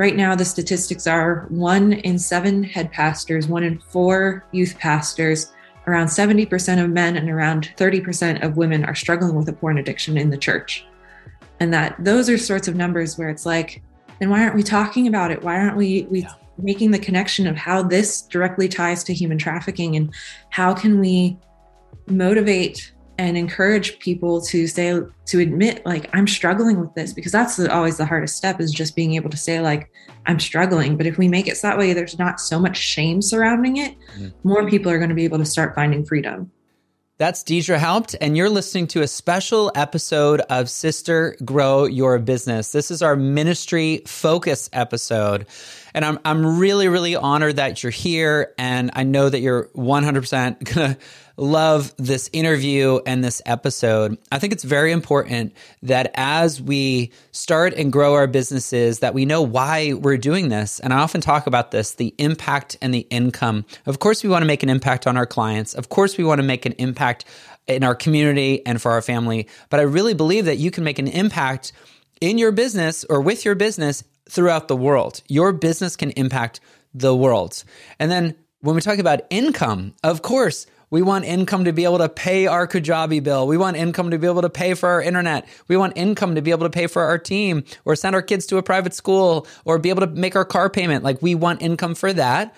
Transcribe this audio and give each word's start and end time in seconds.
Right 0.00 0.16
now, 0.16 0.34
the 0.34 0.46
statistics 0.46 1.06
are 1.06 1.44
one 1.50 1.92
in 1.92 2.18
seven 2.18 2.62
head 2.62 2.90
pastors, 2.90 3.48
one 3.48 3.62
in 3.62 3.80
four 3.80 4.46
youth 4.50 4.78
pastors, 4.78 5.52
around 5.86 6.06
70% 6.06 6.82
of 6.82 6.88
men 6.88 7.18
and 7.18 7.28
around 7.28 7.70
30% 7.76 8.42
of 8.42 8.56
women 8.56 8.82
are 8.82 8.94
struggling 8.94 9.34
with 9.34 9.46
a 9.50 9.52
porn 9.52 9.76
addiction 9.76 10.16
in 10.16 10.30
the 10.30 10.38
church. 10.38 10.86
And 11.60 11.70
that 11.74 12.02
those 12.02 12.30
are 12.30 12.38
sorts 12.38 12.66
of 12.66 12.76
numbers 12.76 13.18
where 13.18 13.28
it's 13.28 13.44
like, 13.44 13.82
then 14.20 14.30
why 14.30 14.42
aren't 14.42 14.54
we 14.54 14.62
talking 14.62 15.06
about 15.06 15.32
it? 15.32 15.42
Why 15.42 15.60
aren't 15.60 15.76
we 15.76 16.04
we 16.04 16.22
yeah. 16.22 16.32
making 16.56 16.92
the 16.92 16.98
connection 16.98 17.46
of 17.46 17.56
how 17.56 17.82
this 17.82 18.22
directly 18.22 18.68
ties 18.68 19.04
to 19.04 19.12
human 19.12 19.36
trafficking 19.36 19.96
and 19.96 20.14
how 20.48 20.72
can 20.72 20.98
we 20.98 21.36
motivate 22.06 22.94
and 23.20 23.36
encourage 23.36 23.98
people 23.98 24.40
to 24.40 24.66
say 24.66 24.98
to 25.26 25.40
admit 25.40 25.84
like 25.84 26.08
i'm 26.14 26.26
struggling 26.26 26.80
with 26.80 26.92
this 26.94 27.12
because 27.12 27.30
that's 27.30 27.60
always 27.60 27.98
the 27.98 28.06
hardest 28.06 28.34
step 28.34 28.58
is 28.60 28.72
just 28.72 28.96
being 28.96 29.14
able 29.14 29.28
to 29.28 29.36
say 29.36 29.60
like 29.60 29.90
i'm 30.24 30.40
struggling 30.40 30.96
but 30.96 31.06
if 31.06 31.18
we 31.18 31.28
make 31.28 31.46
it 31.46 31.54
so 31.58 31.68
that 31.68 31.76
way 31.76 31.92
there's 31.92 32.18
not 32.18 32.40
so 32.40 32.58
much 32.58 32.78
shame 32.78 33.20
surrounding 33.20 33.76
it 33.76 33.94
mm-hmm. 34.14 34.28
more 34.42 34.66
people 34.66 34.90
are 34.90 34.96
going 34.96 35.10
to 35.10 35.14
be 35.14 35.24
able 35.24 35.36
to 35.36 35.44
start 35.44 35.74
finding 35.74 36.02
freedom 36.02 36.50
that's 37.18 37.44
Deidre 37.44 37.76
Haupt, 37.76 38.16
and 38.22 38.34
you're 38.34 38.48
listening 38.48 38.86
to 38.86 39.02
a 39.02 39.06
special 39.06 39.70
episode 39.74 40.40
of 40.48 40.70
Sister 40.70 41.36
Grow 41.44 41.84
Your 41.84 42.18
Business. 42.18 42.72
This 42.72 42.90
is 42.90 43.02
our 43.02 43.14
ministry 43.14 44.00
focus 44.06 44.70
episode. 44.72 45.46
And 45.94 46.04
I'm, 46.04 46.18
I'm 46.24 46.58
really, 46.58 46.88
really 46.88 47.16
honored 47.16 47.56
that 47.56 47.82
you're 47.82 47.90
here. 47.90 48.54
And 48.58 48.90
I 48.94 49.02
know 49.02 49.28
that 49.28 49.40
you're 49.40 49.64
100% 49.76 50.74
going 50.74 50.94
to 50.94 50.98
love 51.36 51.94
this 51.96 52.28
interview 52.32 53.00
and 53.06 53.24
this 53.24 53.40
episode. 53.46 54.18
I 54.30 54.38
think 54.38 54.52
it's 54.52 54.64
very 54.64 54.92
important 54.92 55.54
that 55.82 56.10
as 56.14 56.60
we 56.60 57.12
start 57.32 57.72
and 57.74 57.90
grow 57.90 58.14
our 58.14 58.26
businesses 58.26 58.98
that 58.98 59.14
we 59.14 59.24
know 59.24 59.40
why 59.40 59.94
we're 59.94 60.18
doing 60.18 60.50
this. 60.50 60.80
And 60.80 60.92
I 60.92 60.98
often 60.98 61.20
talk 61.20 61.46
about 61.46 61.70
this, 61.70 61.94
the 61.94 62.14
impact 62.18 62.76
and 62.82 62.92
the 62.92 63.06
income. 63.10 63.64
Of 63.86 64.00
course 64.00 64.22
we 64.22 64.28
want 64.28 64.42
to 64.42 64.46
make 64.46 64.62
an 64.62 64.68
impact 64.68 65.06
on 65.06 65.16
our 65.16 65.26
clients. 65.26 65.74
Of 65.74 65.88
course 65.88 66.18
we 66.18 66.24
want 66.24 66.40
to 66.40 66.46
make 66.46 66.66
an 66.66 66.72
impact 66.72 67.24
in 67.66 67.84
our 67.84 67.94
community 67.94 68.64
and 68.66 68.80
for 68.80 68.90
our 68.90 69.02
family, 69.02 69.48
but 69.68 69.80
I 69.80 69.84
really 69.84 70.14
believe 70.14 70.46
that 70.46 70.58
you 70.58 70.70
can 70.70 70.84
make 70.84 70.98
an 70.98 71.06
impact 71.06 71.72
in 72.20 72.36
your 72.36 72.52
business 72.52 73.04
or 73.08 73.20
with 73.20 73.44
your 73.44 73.54
business 73.54 74.04
throughout 74.30 74.68
the 74.68 74.76
world. 74.76 75.22
Your 75.28 75.52
business 75.52 75.96
can 75.96 76.10
impact 76.12 76.60
the 76.94 77.14
world. 77.14 77.64
And 77.98 78.10
then 78.10 78.36
when 78.60 78.74
we 78.74 78.80
talk 78.80 78.98
about 78.98 79.20
income, 79.30 79.94
of 80.04 80.22
course, 80.22 80.66
we 80.90 81.02
want 81.02 81.24
income 81.24 81.64
to 81.64 81.72
be 81.72 81.84
able 81.84 81.98
to 81.98 82.08
pay 82.08 82.46
our 82.46 82.66
Kajabi 82.66 83.22
bill. 83.22 83.46
We 83.46 83.56
want 83.56 83.76
income 83.76 84.10
to 84.10 84.18
be 84.18 84.26
able 84.26 84.42
to 84.42 84.50
pay 84.50 84.74
for 84.74 84.88
our 84.88 85.02
internet. 85.02 85.48
We 85.68 85.76
want 85.76 85.96
income 85.96 86.34
to 86.34 86.42
be 86.42 86.50
able 86.50 86.66
to 86.66 86.70
pay 86.70 86.88
for 86.88 87.02
our 87.02 87.18
team 87.18 87.64
or 87.84 87.94
send 87.94 88.14
our 88.14 88.22
kids 88.22 88.46
to 88.46 88.56
a 88.56 88.62
private 88.62 88.94
school 88.94 89.46
or 89.64 89.78
be 89.78 89.90
able 89.90 90.06
to 90.06 90.08
make 90.08 90.34
our 90.34 90.44
car 90.44 90.68
payment. 90.68 91.04
Like 91.04 91.22
we 91.22 91.34
want 91.34 91.62
income 91.62 91.94
for 91.94 92.12
that. 92.12 92.54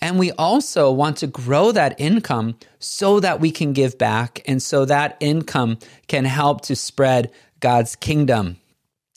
And 0.00 0.18
we 0.18 0.32
also 0.32 0.90
want 0.90 1.18
to 1.18 1.26
grow 1.28 1.70
that 1.72 1.98
income 1.98 2.56
so 2.78 3.20
that 3.20 3.40
we 3.40 3.52
can 3.52 3.72
give 3.72 3.98
back 3.98 4.42
and 4.46 4.60
so 4.60 4.84
that 4.84 5.16
income 5.20 5.78
can 6.08 6.24
help 6.24 6.62
to 6.62 6.76
spread 6.76 7.30
God's 7.60 7.94
kingdom 7.94 8.58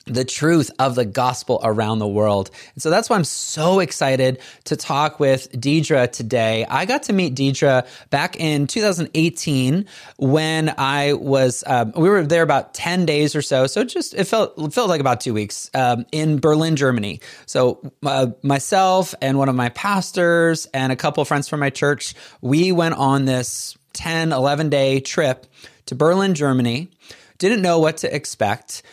the 0.05 0.23
truth 0.23 0.69
of 0.77 0.95
the 0.95 1.05
gospel 1.05 1.59
around 1.63 1.99
the 1.99 2.07
world. 2.07 2.51
And 2.73 2.81
so 2.81 2.89
that's 2.89 3.09
why 3.09 3.15
I'm 3.15 3.23
so 3.23 3.79
excited 3.79 4.39
to 4.65 4.75
talk 4.75 5.19
with 5.19 5.51
Deidre 5.51 6.11
today. 6.11 6.65
I 6.69 6.85
got 6.85 7.03
to 7.03 7.13
meet 7.13 7.35
Deidre 7.35 7.87
back 8.11 8.39
in 8.39 8.67
2018 8.67 9.85
when 10.17 10.73
I 10.77 11.13
was, 11.13 11.63
um, 11.65 11.93
we 11.95 12.09
were 12.09 12.23
there 12.23 12.43
about 12.43 12.73
10 12.75 13.05
days 13.05 13.35
or 13.35 13.41
so. 13.41 13.65
So 13.65 13.83
just, 13.83 14.13
it 14.13 14.25
felt, 14.25 14.53
it 14.57 14.73
felt 14.73 14.89
like 14.89 15.01
about 15.01 15.21
two 15.21 15.33
weeks 15.33 15.71
um, 15.73 16.05
in 16.11 16.39
Berlin, 16.39 16.75
Germany. 16.75 17.19
So 17.47 17.91
uh, 18.05 18.27
myself 18.43 19.15
and 19.21 19.39
one 19.39 19.49
of 19.49 19.55
my 19.55 19.69
pastors 19.69 20.67
and 20.67 20.91
a 20.91 20.95
couple 20.95 21.21
of 21.21 21.27
friends 21.27 21.49
from 21.49 21.59
my 21.59 21.71
church, 21.71 22.13
we 22.41 22.71
went 22.71 22.93
on 22.95 23.25
this 23.25 23.75
10, 23.93 24.33
11 24.33 24.69
day 24.69 24.99
trip 24.99 25.47
to 25.87 25.95
Berlin, 25.95 26.35
Germany. 26.35 26.89
Didn't 27.37 27.61
know 27.61 27.79
what 27.79 27.97
to 27.97 28.15
expect. 28.15 28.83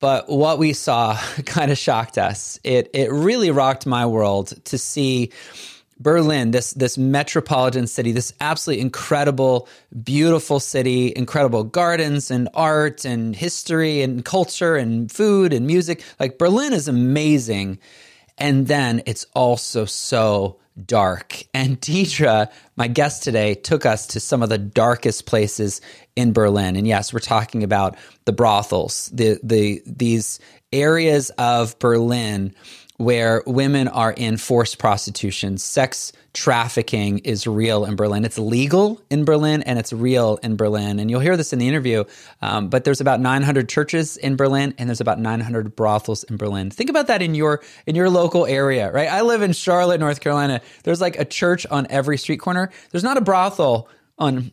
But 0.00 0.28
what 0.28 0.58
we 0.58 0.72
saw 0.72 1.16
kind 1.46 1.70
of 1.70 1.78
shocked 1.78 2.18
us. 2.18 2.58
It 2.64 2.90
it 2.92 3.10
really 3.10 3.50
rocked 3.50 3.86
my 3.86 4.06
world 4.06 4.52
to 4.66 4.78
see 4.78 5.32
Berlin, 5.98 6.50
this 6.50 6.72
this 6.72 6.98
metropolitan 6.98 7.86
city, 7.86 8.12
this 8.12 8.32
absolutely 8.40 8.82
incredible, 8.82 9.68
beautiful 10.04 10.60
city, 10.60 11.12
incredible 11.16 11.64
gardens 11.64 12.30
and 12.30 12.48
art 12.52 13.04
and 13.04 13.34
history 13.34 14.02
and 14.02 14.24
culture 14.24 14.76
and 14.76 15.10
food 15.10 15.52
and 15.54 15.66
music. 15.66 16.02
Like 16.20 16.38
Berlin 16.38 16.74
is 16.74 16.88
amazing. 16.88 17.78
And 18.38 18.66
then 18.66 19.02
it's 19.06 19.24
also 19.34 19.86
so 19.86 20.58
dark. 20.84 21.44
And 21.54 21.80
Deidre, 21.80 22.50
my 22.76 22.88
guest 22.88 23.22
today, 23.22 23.54
took 23.54 23.86
us 23.86 24.06
to 24.08 24.20
some 24.20 24.42
of 24.42 24.48
the 24.48 24.58
darkest 24.58 25.26
places 25.26 25.80
in 26.14 26.32
Berlin. 26.32 26.76
And 26.76 26.86
yes, 26.86 27.12
we're 27.12 27.20
talking 27.20 27.62
about 27.62 27.96
the 28.24 28.32
brothels, 28.32 29.10
the 29.12 29.38
the 29.42 29.82
these 29.86 30.40
areas 30.72 31.30
of 31.38 31.78
Berlin 31.78 32.54
where 32.96 33.42
women 33.46 33.88
are 33.88 34.12
in 34.12 34.36
forced 34.36 34.78
prostitution. 34.78 35.58
Sex 35.58 36.12
trafficking 36.32 37.18
is 37.18 37.46
real 37.46 37.84
in 37.84 37.96
Berlin. 37.96 38.24
It's 38.24 38.38
legal 38.38 39.00
in 39.10 39.24
Berlin 39.24 39.62
and 39.62 39.78
it's 39.78 39.92
real 39.92 40.38
in 40.42 40.56
Berlin. 40.56 40.98
And 40.98 41.10
you'll 41.10 41.20
hear 41.20 41.36
this 41.36 41.52
in 41.52 41.58
the 41.58 41.68
interview. 41.68 42.04
Um, 42.42 42.68
but 42.68 42.84
there's 42.84 43.00
about 43.00 43.20
900 43.20 43.68
churches 43.68 44.16
in 44.16 44.36
Berlin 44.36 44.74
and 44.78 44.88
there's 44.88 45.00
about 45.00 45.18
900 45.18 45.74
brothels 45.74 46.24
in 46.24 46.36
Berlin. 46.36 46.70
Think 46.70 46.90
about 46.90 47.06
that 47.06 47.22
in 47.22 47.34
your 47.34 47.62
in 47.86 47.94
your 47.94 48.10
local 48.10 48.46
area, 48.46 48.90
right? 48.92 49.08
I 49.08 49.22
live 49.22 49.42
in 49.42 49.52
Charlotte, 49.52 50.00
North 50.00 50.20
Carolina. 50.20 50.60
There's 50.84 51.00
like 51.00 51.18
a 51.18 51.24
church 51.24 51.66
on 51.66 51.86
every 51.90 52.18
street 52.18 52.38
corner. 52.38 52.70
There's 52.90 53.04
not 53.04 53.16
a 53.16 53.22
brothel 53.22 53.88
on 54.18 54.52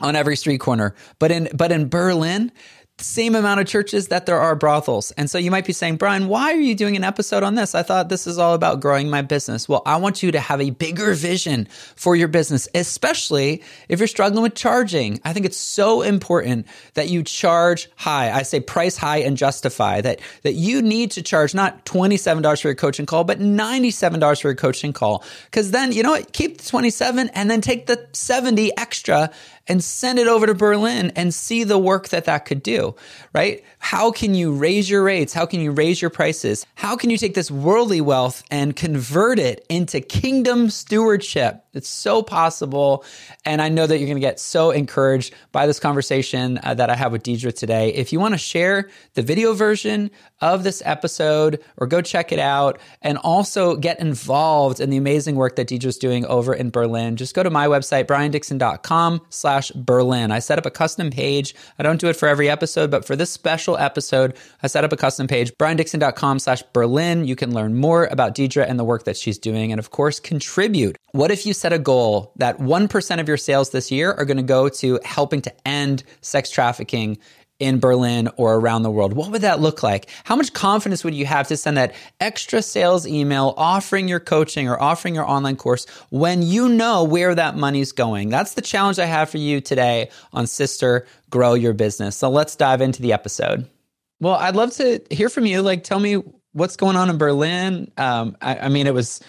on 0.00 0.16
every 0.16 0.36
street 0.36 0.58
corner. 0.58 0.94
But 1.18 1.30
in 1.30 1.48
but 1.54 1.72
in 1.72 1.88
Berlin, 1.88 2.52
same 2.98 3.34
amount 3.34 3.60
of 3.60 3.66
churches 3.66 4.08
that 4.08 4.26
there 4.26 4.38
are 4.38 4.54
brothels. 4.54 5.10
And 5.12 5.28
so 5.28 5.38
you 5.38 5.50
might 5.50 5.64
be 5.64 5.72
saying, 5.72 5.96
Brian, 5.96 6.28
why 6.28 6.52
are 6.52 6.60
you 6.60 6.74
doing 6.74 6.96
an 6.96 7.04
episode 7.04 7.42
on 7.42 7.54
this? 7.54 7.74
I 7.74 7.82
thought 7.82 8.08
this 8.08 8.26
is 8.26 8.38
all 8.38 8.54
about 8.54 8.80
growing 8.80 9.10
my 9.10 9.22
business. 9.22 9.68
Well, 9.68 9.82
I 9.86 9.96
want 9.96 10.22
you 10.22 10.30
to 10.32 10.40
have 10.40 10.60
a 10.60 10.70
bigger 10.70 11.14
vision 11.14 11.66
for 11.96 12.14
your 12.14 12.28
business, 12.28 12.68
especially 12.74 13.62
if 13.88 13.98
you're 13.98 14.06
struggling 14.06 14.42
with 14.42 14.54
charging. 14.54 15.20
I 15.24 15.32
think 15.32 15.46
it's 15.46 15.56
so 15.56 16.02
important 16.02 16.66
that 16.94 17.08
you 17.08 17.22
charge 17.22 17.88
high. 17.96 18.30
I 18.30 18.42
say 18.42 18.60
price 18.60 18.96
high 18.96 19.18
and 19.18 19.36
justify 19.36 20.00
that, 20.02 20.20
that 20.42 20.54
you 20.54 20.80
need 20.80 21.10
to 21.12 21.22
charge 21.22 21.54
not 21.54 21.84
$27 21.84 22.62
for 22.62 22.68
your 22.68 22.74
coaching 22.74 23.06
call, 23.06 23.24
but 23.24 23.40
$97 23.40 24.40
for 24.40 24.48
your 24.48 24.54
coaching 24.54 24.92
call. 24.92 25.24
Cause 25.50 25.70
then, 25.70 25.92
you 25.92 26.02
know 26.02 26.12
what? 26.12 26.32
Keep 26.32 26.58
the 26.58 26.68
27 26.68 27.30
and 27.30 27.50
then 27.50 27.60
take 27.60 27.86
the 27.86 28.06
70 28.12 28.76
extra 28.76 29.30
and 29.68 29.82
send 29.82 30.18
it 30.18 30.26
over 30.26 30.46
to 30.46 30.54
Berlin 30.54 31.12
and 31.16 31.32
see 31.32 31.64
the 31.64 31.78
work 31.78 32.08
that 32.08 32.24
that 32.24 32.44
could 32.44 32.62
do, 32.62 32.94
right? 33.32 33.62
How 33.78 34.10
can 34.10 34.34
you 34.34 34.52
raise 34.52 34.88
your 34.88 35.02
rates? 35.02 35.32
How 35.32 35.46
can 35.46 35.60
you 35.60 35.72
raise 35.72 36.00
your 36.00 36.10
prices? 36.10 36.66
How 36.74 36.96
can 36.96 37.10
you 37.10 37.18
take 37.18 37.34
this 37.34 37.50
worldly 37.50 38.00
wealth 38.00 38.42
and 38.50 38.74
convert 38.74 39.38
it 39.38 39.64
into 39.68 40.00
kingdom 40.00 40.70
stewardship? 40.70 41.64
It's 41.74 41.88
so 41.88 42.22
possible. 42.22 43.04
And 43.44 43.62
I 43.62 43.68
know 43.68 43.86
that 43.86 43.98
you're 43.98 44.06
going 44.06 44.16
to 44.16 44.20
get 44.20 44.38
so 44.38 44.70
encouraged 44.70 45.34
by 45.52 45.66
this 45.66 45.80
conversation 45.80 46.60
uh, 46.62 46.74
that 46.74 46.90
I 46.90 46.94
have 46.94 47.12
with 47.12 47.22
Deidre 47.22 47.54
today. 47.54 47.94
If 47.94 48.12
you 48.12 48.20
want 48.20 48.34
to 48.34 48.38
share 48.38 48.90
the 49.14 49.22
video 49.22 49.54
version 49.54 50.10
of 50.40 50.64
this 50.64 50.82
episode 50.84 51.62
or 51.78 51.86
go 51.86 52.02
check 52.02 52.32
it 52.32 52.38
out 52.38 52.78
and 53.00 53.16
also 53.18 53.76
get 53.76 54.00
involved 54.00 54.80
in 54.80 54.90
the 54.90 54.96
amazing 54.96 55.36
work 55.36 55.56
that 55.56 55.68
Deidre's 55.68 55.96
doing 55.96 56.26
over 56.26 56.52
in 56.52 56.70
Berlin, 56.70 57.16
just 57.16 57.34
go 57.34 57.42
to 57.42 57.50
my 57.50 57.66
website, 57.66 58.04
briandixon.com 58.04 59.22
slash 59.30 59.51
Berlin. 59.74 60.30
I 60.30 60.38
set 60.38 60.58
up 60.58 60.66
a 60.66 60.70
custom 60.70 61.10
page. 61.10 61.54
I 61.78 61.82
don't 61.82 62.00
do 62.00 62.08
it 62.08 62.16
for 62.16 62.28
every 62.28 62.48
episode, 62.48 62.90
but 62.90 63.04
for 63.04 63.16
this 63.16 63.30
special 63.30 63.76
episode, 63.76 64.36
I 64.62 64.66
set 64.66 64.84
up 64.84 64.92
a 64.92 64.96
custom 64.96 65.26
page, 65.26 65.52
briandixon.com 65.58 66.38
slash 66.38 66.62
Berlin. 66.72 67.26
You 67.26 67.36
can 67.36 67.52
learn 67.52 67.74
more 67.74 68.06
about 68.06 68.34
Deidre 68.34 68.68
and 68.68 68.78
the 68.78 68.84
work 68.84 69.04
that 69.04 69.16
she's 69.16 69.38
doing. 69.38 69.72
And 69.72 69.78
of 69.78 69.90
course, 69.90 70.18
contribute. 70.20 70.96
What 71.12 71.30
if 71.30 71.44
you 71.44 71.52
set 71.52 71.72
a 71.72 71.78
goal 71.78 72.32
that 72.36 72.58
1% 72.58 73.20
of 73.20 73.28
your 73.28 73.36
sales 73.36 73.70
this 73.70 73.90
year 73.90 74.12
are 74.12 74.24
going 74.24 74.38
to 74.38 74.42
go 74.42 74.68
to 74.68 74.98
helping 75.04 75.42
to 75.42 75.68
end 75.68 76.04
sex 76.22 76.50
trafficking 76.50 77.18
in 77.62 77.78
Berlin 77.78 78.28
or 78.36 78.56
around 78.56 78.82
the 78.82 78.90
world? 78.90 79.12
What 79.12 79.30
would 79.30 79.42
that 79.42 79.60
look 79.60 79.84
like? 79.84 80.08
How 80.24 80.34
much 80.34 80.52
confidence 80.52 81.04
would 81.04 81.14
you 81.14 81.24
have 81.26 81.46
to 81.48 81.56
send 81.56 81.76
that 81.76 81.94
extra 82.18 82.60
sales 82.60 83.06
email 83.06 83.54
offering 83.56 84.08
your 84.08 84.18
coaching 84.18 84.68
or 84.68 84.80
offering 84.82 85.14
your 85.14 85.28
online 85.28 85.54
course 85.56 85.86
when 86.10 86.42
you 86.42 86.68
know 86.68 87.04
where 87.04 87.34
that 87.34 87.56
money's 87.56 87.92
going? 87.92 88.30
That's 88.30 88.54
the 88.54 88.62
challenge 88.62 88.98
I 88.98 89.06
have 89.06 89.30
for 89.30 89.38
you 89.38 89.60
today 89.60 90.10
on 90.32 90.48
Sister 90.48 91.06
Grow 91.30 91.54
Your 91.54 91.72
Business. 91.72 92.16
So 92.16 92.28
let's 92.28 92.56
dive 92.56 92.80
into 92.80 93.00
the 93.00 93.12
episode. 93.12 93.70
Well, 94.18 94.34
I'd 94.34 94.56
love 94.56 94.72
to 94.72 95.00
hear 95.10 95.28
from 95.28 95.46
you. 95.46 95.62
Like, 95.62 95.84
tell 95.84 96.00
me 96.00 96.22
what's 96.52 96.76
going 96.76 96.96
on 96.96 97.10
in 97.10 97.16
Berlin. 97.16 97.92
Um, 97.96 98.36
I, 98.42 98.58
I 98.58 98.68
mean, 98.68 98.88
it 98.88 98.94
was 98.94 99.20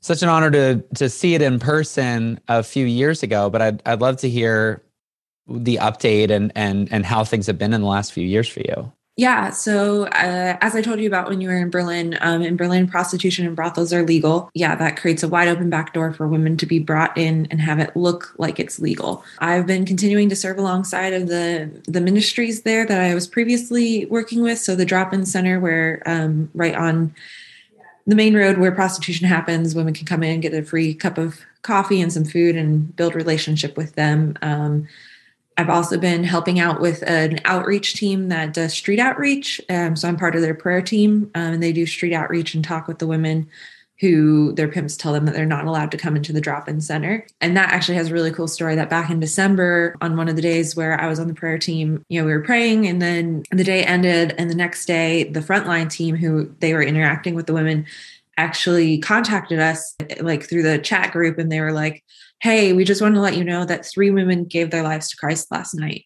such 0.00 0.22
an 0.22 0.28
honor 0.28 0.50
to 0.50 0.84
to 0.94 1.08
see 1.10 1.34
it 1.34 1.42
in 1.42 1.58
person 1.58 2.40
a 2.48 2.62
few 2.62 2.86
years 2.86 3.22
ago. 3.22 3.50
But 3.50 3.62
I'd 3.62 3.82
I'd 3.84 4.00
love 4.00 4.18
to 4.18 4.28
hear 4.30 4.82
the 5.50 5.76
update 5.76 6.30
and 6.30 6.52
and 6.54 6.90
and 6.92 7.04
how 7.04 7.24
things 7.24 7.46
have 7.46 7.58
been 7.58 7.72
in 7.72 7.80
the 7.80 7.86
last 7.86 8.12
few 8.12 8.26
years 8.26 8.48
for 8.48 8.60
you. 8.60 8.92
Yeah. 9.20 9.50
So, 9.50 10.04
uh, 10.04 10.56
as 10.62 10.74
I 10.74 10.80
told 10.80 10.98
you 10.98 11.06
about 11.06 11.28
when 11.28 11.42
you 11.42 11.48
were 11.48 11.56
in 11.58 11.68
Berlin, 11.68 12.16
um, 12.22 12.40
in 12.40 12.56
Berlin, 12.56 12.86
prostitution 12.86 13.46
and 13.46 13.54
brothels 13.54 13.92
are 13.92 14.02
legal. 14.02 14.50
Yeah, 14.54 14.74
that 14.76 14.96
creates 14.96 15.22
a 15.22 15.28
wide 15.28 15.48
open 15.48 15.68
back 15.68 15.92
door 15.92 16.14
for 16.14 16.26
women 16.26 16.56
to 16.56 16.64
be 16.64 16.78
brought 16.78 17.18
in 17.18 17.46
and 17.50 17.60
have 17.60 17.80
it 17.80 17.94
look 17.94 18.32
like 18.38 18.58
it's 18.58 18.78
legal. 18.78 19.22
I've 19.40 19.66
been 19.66 19.84
continuing 19.84 20.30
to 20.30 20.36
serve 20.36 20.56
alongside 20.56 21.12
of 21.12 21.26
the 21.28 21.70
the 21.86 22.00
ministries 22.00 22.62
there 22.62 22.86
that 22.86 22.98
I 22.98 23.14
was 23.14 23.26
previously 23.26 24.06
working 24.06 24.42
with. 24.42 24.58
So, 24.58 24.74
the 24.74 24.86
drop 24.86 25.12
in 25.12 25.26
center, 25.26 25.60
where 25.60 26.02
um, 26.06 26.48
right 26.54 26.74
on 26.74 27.14
the 28.06 28.16
main 28.16 28.34
road 28.34 28.56
where 28.56 28.72
prostitution 28.72 29.26
happens, 29.26 29.74
women 29.74 29.92
can 29.92 30.06
come 30.06 30.22
in, 30.22 30.40
get 30.40 30.54
a 30.54 30.62
free 30.62 30.94
cup 30.94 31.18
of 31.18 31.40
coffee 31.60 32.00
and 32.00 32.10
some 32.10 32.24
food, 32.24 32.56
and 32.56 32.96
build 32.96 33.14
relationship 33.14 33.76
with 33.76 33.96
them. 33.96 34.38
Um, 34.40 34.88
I've 35.60 35.68
also 35.68 35.98
been 35.98 36.24
helping 36.24 36.58
out 36.58 36.80
with 36.80 37.02
an 37.02 37.38
outreach 37.44 37.92
team 37.92 38.30
that 38.30 38.54
does 38.54 38.72
street 38.72 38.98
outreach. 38.98 39.60
Um, 39.68 39.94
so 39.94 40.08
I'm 40.08 40.16
part 40.16 40.34
of 40.34 40.40
their 40.40 40.54
prayer 40.54 40.80
team, 40.80 41.30
um, 41.34 41.52
and 41.52 41.62
they 41.62 41.72
do 41.72 41.84
street 41.84 42.14
outreach 42.14 42.54
and 42.54 42.64
talk 42.64 42.88
with 42.88 42.98
the 42.98 43.06
women 43.06 43.46
who 44.00 44.52
their 44.54 44.68
pimps 44.68 44.96
tell 44.96 45.12
them 45.12 45.26
that 45.26 45.34
they're 45.34 45.44
not 45.44 45.66
allowed 45.66 45.90
to 45.90 45.98
come 45.98 46.16
into 46.16 46.32
the 46.32 46.40
drop-in 46.40 46.80
center. 46.80 47.26
And 47.42 47.54
that 47.58 47.70
actually 47.70 47.96
has 47.96 48.08
a 48.08 48.14
really 48.14 48.30
cool 48.30 48.48
story 48.48 48.74
that 48.76 48.88
back 48.88 49.10
in 49.10 49.20
December 49.20 49.94
on 50.00 50.16
one 50.16 50.30
of 50.30 50.36
the 50.36 50.42
days 50.42 50.74
where 50.74 50.98
I 50.98 51.06
was 51.06 51.20
on 51.20 51.28
the 51.28 51.34
prayer 51.34 51.58
team, 51.58 52.02
you 52.08 52.18
know, 52.18 52.24
we 52.24 52.32
were 52.32 52.40
praying 52.40 52.86
and 52.86 53.02
then 53.02 53.42
the 53.50 53.62
day 53.62 53.84
ended 53.84 54.34
and 54.38 54.48
the 54.48 54.54
next 54.54 54.86
day 54.86 55.24
the 55.24 55.40
frontline 55.40 55.90
team 55.90 56.16
who 56.16 56.50
they 56.60 56.72
were 56.72 56.82
interacting 56.82 57.34
with 57.34 57.46
the 57.46 57.52
women 57.52 57.84
actually 58.36 58.98
contacted 58.98 59.58
us 59.58 59.96
like 60.20 60.42
through 60.42 60.62
the 60.62 60.78
chat 60.78 61.12
group 61.12 61.38
and 61.38 61.50
they 61.50 61.60
were 61.60 61.72
like, 61.72 62.02
hey, 62.40 62.72
we 62.72 62.84
just 62.84 63.02
want 63.02 63.14
to 63.14 63.20
let 63.20 63.36
you 63.36 63.44
know 63.44 63.64
that 63.64 63.84
three 63.84 64.10
women 64.10 64.44
gave 64.44 64.70
their 64.70 64.82
lives 64.82 65.10
to 65.10 65.16
Christ 65.16 65.50
last 65.50 65.74
night. 65.74 66.04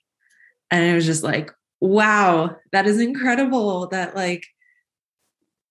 And 0.71 0.85
it 0.85 0.94
was 0.94 1.06
just 1.06 1.23
like, 1.23 1.50
wow, 1.81 2.56
that 2.73 2.87
is 2.87 2.99
incredible 2.99 3.88
that 3.88 4.17
like 4.17 4.44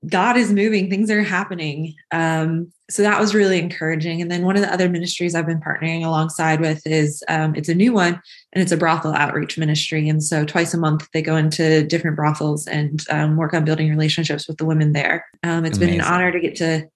God 0.07 0.35
is 0.35 0.51
moving, 0.51 0.89
things 0.89 1.09
are 1.09 1.23
happening. 1.23 1.95
Um, 2.11 2.71
so 2.89 3.01
that 3.03 3.19
was 3.19 3.33
really 3.33 3.57
encouraging. 3.57 4.21
And 4.21 4.29
then 4.29 4.43
one 4.45 4.55
of 4.55 4.61
the 4.61 4.71
other 4.71 4.89
ministries 4.89 5.33
I've 5.33 5.45
been 5.45 5.61
partnering 5.61 6.05
alongside 6.05 6.59
with 6.59 6.81
is 6.85 7.23
um, 7.29 7.55
it's 7.55 7.69
a 7.69 7.75
new 7.75 7.93
one 7.93 8.21
and 8.51 8.61
it's 8.61 8.71
a 8.71 8.77
brothel 8.77 9.13
outreach 9.13 9.57
ministry. 9.57 10.09
And 10.09 10.21
so 10.21 10.43
twice 10.43 10.73
a 10.73 10.77
month 10.77 11.07
they 11.13 11.21
go 11.21 11.37
into 11.37 11.83
different 11.85 12.17
brothels 12.17 12.67
and 12.67 13.03
um, 13.09 13.37
work 13.37 13.53
on 13.53 13.63
building 13.63 13.89
relationships 13.89 14.47
with 14.47 14.57
the 14.57 14.65
women 14.65 14.91
there. 14.91 15.25
Um, 15.43 15.63
it's 15.63 15.77
Amazing. 15.77 15.97
been 15.97 16.05
an 16.05 16.13
honor 16.13 16.31
to 16.31 16.39
get 16.39 16.55
to 16.57 16.87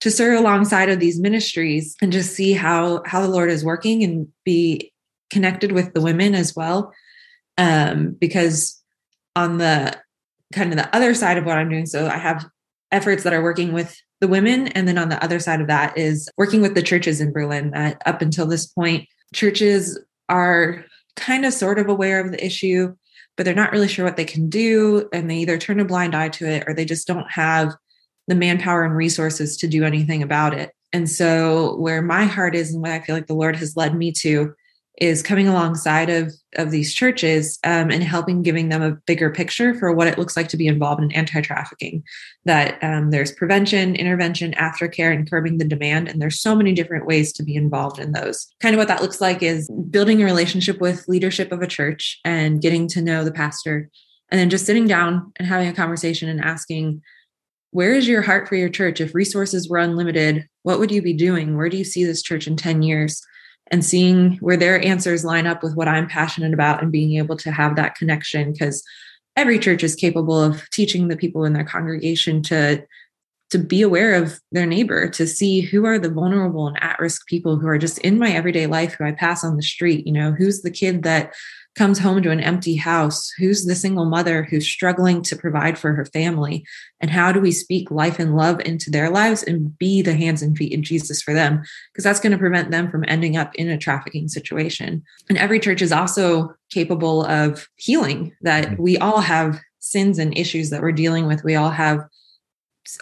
to 0.00 0.10
serve 0.10 0.38
alongside 0.38 0.90
of 0.90 1.00
these 1.00 1.18
ministries 1.18 1.96
and 2.02 2.12
just 2.12 2.34
see 2.34 2.52
how 2.52 3.02
how 3.06 3.20
the 3.20 3.28
Lord 3.28 3.50
is 3.50 3.64
working 3.64 4.02
and 4.02 4.28
be 4.44 4.92
connected 5.30 5.72
with 5.72 5.92
the 5.92 6.00
women 6.00 6.34
as 6.34 6.54
well. 6.56 6.92
Um, 7.58 8.16
because 8.18 8.82
on 9.34 9.58
the 9.58 9.98
kind 10.52 10.72
of 10.72 10.78
the 10.78 10.94
other 10.94 11.14
side 11.14 11.38
of 11.38 11.44
what 11.44 11.58
I'm 11.58 11.68
doing, 11.68 11.86
so 11.86 12.06
I 12.06 12.18
have 12.18 12.46
efforts 12.92 13.24
that 13.24 13.32
are 13.32 13.42
working 13.42 13.72
with 13.72 13.96
the 14.20 14.28
women, 14.28 14.68
and 14.68 14.88
then 14.88 14.98
on 14.98 15.08
the 15.08 15.22
other 15.22 15.38
side 15.38 15.60
of 15.60 15.66
that 15.66 15.96
is 15.98 16.28
working 16.36 16.62
with 16.62 16.74
the 16.74 16.82
churches 16.82 17.20
in 17.20 17.32
Berlin. 17.32 17.70
That 17.72 18.00
up 18.06 18.22
until 18.22 18.46
this 18.46 18.66
point, 18.66 19.08
churches 19.34 19.98
are 20.28 20.84
kind 21.16 21.44
of 21.44 21.52
sort 21.52 21.78
of 21.78 21.88
aware 21.88 22.20
of 22.20 22.30
the 22.30 22.44
issue, 22.44 22.94
but 23.36 23.44
they're 23.44 23.54
not 23.54 23.72
really 23.72 23.88
sure 23.88 24.04
what 24.04 24.16
they 24.16 24.24
can 24.24 24.48
do, 24.48 25.08
and 25.12 25.30
they 25.30 25.36
either 25.36 25.58
turn 25.58 25.80
a 25.80 25.84
blind 25.84 26.14
eye 26.14 26.28
to 26.30 26.46
it 26.46 26.64
or 26.66 26.74
they 26.74 26.84
just 26.84 27.06
don't 27.06 27.30
have 27.30 27.74
the 28.28 28.34
manpower 28.34 28.84
and 28.84 28.96
resources 28.96 29.56
to 29.58 29.68
do 29.68 29.84
anything 29.84 30.22
about 30.22 30.54
it. 30.54 30.72
And 30.92 31.10
so, 31.10 31.76
where 31.76 32.02
my 32.02 32.24
heart 32.24 32.54
is 32.54 32.72
and 32.72 32.80
what 32.80 32.92
I 32.92 33.00
feel 33.00 33.14
like 33.14 33.26
the 33.26 33.34
Lord 33.34 33.56
has 33.56 33.76
led 33.76 33.94
me 33.94 34.12
to 34.12 34.54
is 34.98 35.22
coming 35.22 35.46
alongside 35.46 36.08
of, 36.08 36.32
of 36.56 36.70
these 36.70 36.94
churches 36.94 37.58
um, 37.64 37.90
and 37.90 38.02
helping 38.02 38.42
giving 38.42 38.70
them 38.70 38.82
a 38.82 38.96
bigger 39.06 39.30
picture 39.30 39.74
for 39.74 39.92
what 39.92 40.06
it 40.08 40.18
looks 40.18 40.36
like 40.36 40.48
to 40.48 40.56
be 40.56 40.66
involved 40.66 41.02
in 41.02 41.12
anti-trafficking 41.12 42.02
that 42.44 42.82
um, 42.82 43.10
there's 43.10 43.32
prevention 43.32 43.94
intervention 43.94 44.52
aftercare 44.52 45.14
and 45.14 45.28
curbing 45.28 45.58
the 45.58 45.64
demand 45.64 46.08
and 46.08 46.20
there's 46.20 46.40
so 46.40 46.54
many 46.54 46.72
different 46.72 47.06
ways 47.06 47.32
to 47.32 47.42
be 47.42 47.54
involved 47.54 47.98
in 47.98 48.12
those 48.12 48.46
kind 48.60 48.74
of 48.74 48.78
what 48.78 48.88
that 48.88 49.02
looks 49.02 49.20
like 49.20 49.42
is 49.42 49.70
building 49.90 50.22
a 50.22 50.24
relationship 50.24 50.80
with 50.80 51.06
leadership 51.08 51.52
of 51.52 51.60
a 51.60 51.66
church 51.66 52.18
and 52.24 52.62
getting 52.62 52.88
to 52.88 53.02
know 53.02 53.22
the 53.22 53.32
pastor 53.32 53.90
and 54.30 54.40
then 54.40 54.50
just 54.50 54.66
sitting 54.66 54.86
down 54.86 55.32
and 55.36 55.46
having 55.46 55.68
a 55.68 55.74
conversation 55.74 56.28
and 56.28 56.40
asking 56.40 57.02
where 57.70 57.92
is 57.92 58.08
your 58.08 58.22
heart 58.22 58.48
for 58.48 58.54
your 58.54 58.70
church? 58.70 59.02
If 59.02 59.14
resources 59.14 59.68
were 59.68 59.76
unlimited, 59.76 60.48
what 60.62 60.78
would 60.78 60.90
you 60.90 61.02
be 61.02 61.12
doing? 61.12 61.56
Where 61.56 61.68
do 61.68 61.76
you 61.76 61.84
see 61.84 62.04
this 62.04 62.22
church 62.22 62.46
in 62.46 62.56
10 62.56 62.82
years? 62.82 63.20
And 63.70 63.84
seeing 63.84 64.36
where 64.36 64.56
their 64.56 64.80
answers 64.84 65.24
line 65.24 65.46
up 65.46 65.62
with 65.62 65.74
what 65.74 65.88
I'm 65.88 66.06
passionate 66.06 66.54
about 66.54 66.82
and 66.82 66.92
being 66.92 67.16
able 67.16 67.36
to 67.38 67.50
have 67.50 67.76
that 67.76 67.96
connection 67.96 68.52
because 68.52 68.84
every 69.36 69.58
church 69.58 69.84
is 69.84 69.94
capable 69.94 70.40
of 70.40 70.68
teaching 70.70 71.08
the 71.08 71.16
people 71.16 71.44
in 71.44 71.52
their 71.52 71.64
congregation 71.64 72.42
to 72.44 72.84
to 73.50 73.58
be 73.58 73.80
aware 73.80 74.14
of 74.14 74.40
their 74.50 74.66
neighbor 74.66 75.08
to 75.08 75.24
see 75.24 75.60
who 75.60 75.84
are 75.84 76.00
the 76.00 76.10
vulnerable 76.10 76.66
and 76.66 76.82
at-risk 76.82 77.28
people 77.28 77.56
who 77.56 77.68
are 77.68 77.78
just 77.78 77.98
in 77.98 78.18
my 78.18 78.32
everyday 78.32 78.66
life 78.66 78.94
who 78.94 79.04
i 79.04 79.12
pass 79.12 79.44
on 79.44 79.56
the 79.56 79.62
street 79.62 80.06
you 80.06 80.12
know 80.12 80.32
who's 80.32 80.62
the 80.62 80.70
kid 80.70 81.02
that 81.04 81.32
comes 81.76 81.98
home 81.98 82.22
to 82.22 82.30
an 82.30 82.40
empty 82.40 82.76
house? 82.76 83.30
Who's 83.38 83.64
the 83.64 83.74
single 83.74 84.06
mother 84.06 84.44
who's 84.44 84.66
struggling 84.66 85.22
to 85.22 85.36
provide 85.36 85.78
for 85.78 85.92
her 85.92 86.06
family? 86.06 86.64
And 87.00 87.10
how 87.10 87.32
do 87.32 87.40
we 87.40 87.52
speak 87.52 87.90
life 87.90 88.18
and 88.18 88.36
love 88.36 88.60
into 88.60 88.90
their 88.90 89.10
lives 89.10 89.42
and 89.42 89.76
be 89.78 90.02
the 90.02 90.14
hands 90.14 90.42
and 90.42 90.56
feet 90.56 90.74
of 90.74 90.80
Jesus 90.80 91.22
for 91.22 91.34
them? 91.34 91.62
Because 91.92 92.04
that's 92.04 92.20
going 92.20 92.32
to 92.32 92.38
prevent 92.38 92.70
them 92.70 92.90
from 92.90 93.04
ending 93.06 93.36
up 93.36 93.54
in 93.54 93.68
a 93.68 93.78
trafficking 93.78 94.28
situation. 94.28 95.02
And 95.28 95.38
every 95.38 95.60
church 95.60 95.82
is 95.82 95.92
also 95.92 96.54
capable 96.70 97.24
of 97.26 97.68
healing, 97.76 98.34
that 98.40 98.64
mm-hmm. 98.66 98.82
we 98.82 98.96
all 98.98 99.20
have 99.20 99.60
sins 99.78 100.18
and 100.18 100.36
issues 100.36 100.70
that 100.70 100.82
we're 100.82 100.92
dealing 100.92 101.26
with. 101.26 101.44
We 101.44 101.54
all 101.54 101.70
have 101.70 102.00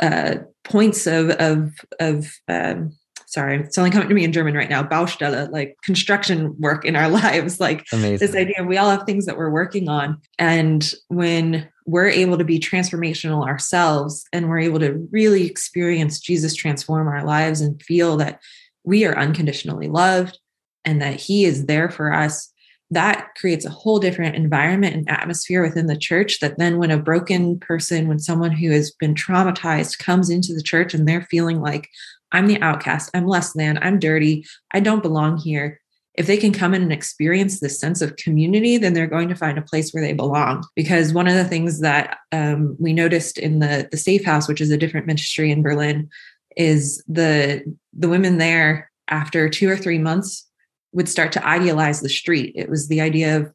uh, 0.00 0.36
points 0.64 1.06
of, 1.06 1.30
of, 1.30 1.72
of, 2.00 2.32
um, 2.48 2.96
sorry, 3.34 3.58
it's 3.58 3.76
only 3.76 3.90
coming 3.90 4.08
to 4.08 4.14
me 4.14 4.22
in 4.22 4.32
German 4.32 4.54
right 4.54 4.70
now, 4.70 4.82
Baustelle, 4.82 5.50
like 5.50 5.76
construction 5.82 6.54
work 6.60 6.84
in 6.84 6.94
our 6.94 7.08
lives, 7.22 7.58
like 7.58 7.84
Amazing. 7.92 8.18
this 8.18 8.36
idea 8.36 8.64
we 8.64 8.76
all 8.76 8.90
have 8.90 9.02
things 9.02 9.26
that 9.26 9.36
we're 9.36 9.50
working 9.50 9.88
on. 9.88 10.20
And 10.38 10.94
when 11.08 11.68
we're 11.84 12.08
able 12.08 12.38
to 12.38 12.44
be 12.44 12.60
transformational 12.60 13.46
ourselves 13.46 14.24
and 14.32 14.48
we're 14.48 14.60
able 14.60 14.78
to 14.78 15.06
really 15.10 15.46
experience 15.46 16.20
Jesus 16.20 16.54
transform 16.54 17.08
our 17.08 17.24
lives 17.24 17.60
and 17.60 17.82
feel 17.82 18.16
that 18.18 18.40
we 18.84 19.04
are 19.04 19.18
unconditionally 19.18 19.88
loved 19.88 20.38
and 20.84 21.02
that 21.02 21.20
he 21.20 21.44
is 21.44 21.66
there 21.66 21.90
for 21.90 22.12
us 22.12 22.52
that 22.90 23.28
creates 23.36 23.64
a 23.64 23.70
whole 23.70 23.98
different 23.98 24.36
environment 24.36 24.94
and 24.94 25.08
atmosphere 25.08 25.62
within 25.62 25.86
the 25.86 25.96
church 25.96 26.38
that 26.40 26.58
then 26.58 26.78
when 26.78 26.90
a 26.90 27.02
broken 27.02 27.58
person 27.58 28.08
when 28.08 28.18
someone 28.18 28.52
who 28.52 28.70
has 28.70 28.90
been 28.92 29.14
traumatized 29.14 29.98
comes 29.98 30.30
into 30.30 30.54
the 30.54 30.62
church 30.62 30.94
and 30.94 31.08
they're 31.08 31.22
feeling 31.22 31.60
like 31.60 31.88
I'm 32.34 32.48
the 32.48 32.60
outcast, 32.60 33.10
I'm 33.14 33.26
less 33.26 33.52
than, 33.52 33.78
I'm 33.80 33.98
dirty, 33.98 34.44
I 34.72 34.80
don't 34.80 35.02
belong 35.02 35.38
here. 35.38 35.80
If 36.14 36.26
they 36.26 36.36
can 36.36 36.52
come 36.52 36.74
in 36.74 36.82
and 36.82 36.92
experience 36.92 37.58
this 37.58 37.78
sense 37.80 38.00
of 38.00 38.16
community, 38.16 38.76
then 38.76 38.92
they're 38.92 39.06
going 39.06 39.28
to 39.28 39.34
find 39.34 39.58
a 39.58 39.62
place 39.62 39.92
where 39.92 40.02
they 40.02 40.12
belong. 40.12 40.64
Because 40.76 41.12
one 41.12 41.26
of 41.26 41.34
the 41.34 41.44
things 41.44 41.80
that 41.80 42.18
um, 42.30 42.76
we 42.78 42.92
noticed 42.92 43.38
in 43.38 43.58
the 43.58 43.88
the 43.90 43.96
Safe 43.96 44.24
House, 44.24 44.46
which 44.46 44.60
is 44.60 44.70
a 44.70 44.76
different 44.76 45.06
ministry 45.06 45.50
in 45.50 45.62
Berlin, 45.62 46.08
is 46.56 47.02
the 47.08 47.64
the 47.92 48.08
women 48.08 48.38
there 48.38 48.90
after 49.08 49.48
two 49.48 49.68
or 49.68 49.76
three 49.76 49.98
months 49.98 50.48
would 50.92 51.08
start 51.08 51.32
to 51.32 51.44
idealize 51.44 52.00
the 52.00 52.08
street. 52.08 52.52
It 52.54 52.70
was 52.70 52.86
the 52.88 53.00
idea 53.00 53.36
of 53.36 53.52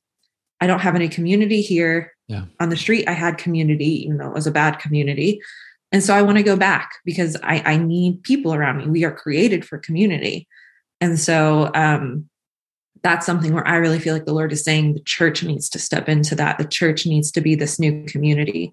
I 0.61 0.67
don't 0.67 0.81
have 0.81 0.95
any 0.95 1.07
community 1.07 1.61
here. 1.61 2.11
Yeah. 2.27 2.45
On 2.59 2.69
the 2.69 2.77
street, 2.77 3.07
I 3.07 3.13
had 3.13 3.37
community, 3.37 4.03
even 4.03 4.17
though 4.17 4.27
it 4.27 4.33
was 4.33 4.47
a 4.47 4.51
bad 4.51 4.79
community. 4.79 5.41
And 5.91 6.03
so 6.03 6.13
I 6.13 6.21
want 6.21 6.37
to 6.37 6.43
go 6.43 6.55
back 6.55 6.91
because 7.03 7.35
I, 7.43 7.61
I 7.65 7.77
need 7.77 8.23
people 8.23 8.53
around 8.53 8.77
me. 8.77 8.87
We 8.87 9.03
are 9.05 9.11
created 9.11 9.65
for 9.65 9.77
community. 9.77 10.47
And 11.01 11.19
so 11.19 11.71
um, 11.73 12.29
that's 13.01 13.25
something 13.25 13.53
where 13.53 13.67
I 13.67 13.77
really 13.77 13.99
feel 13.99 14.13
like 14.13 14.25
the 14.25 14.33
Lord 14.33 14.51
is 14.51 14.63
saying 14.63 14.93
the 14.93 15.01
church 15.01 15.43
needs 15.43 15.69
to 15.69 15.79
step 15.79 16.07
into 16.07 16.35
that. 16.35 16.57
The 16.57 16.65
church 16.65 17.05
needs 17.05 17.31
to 17.31 17.41
be 17.41 17.55
this 17.55 17.79
new 17.79 18.05
community. 18.05 18.71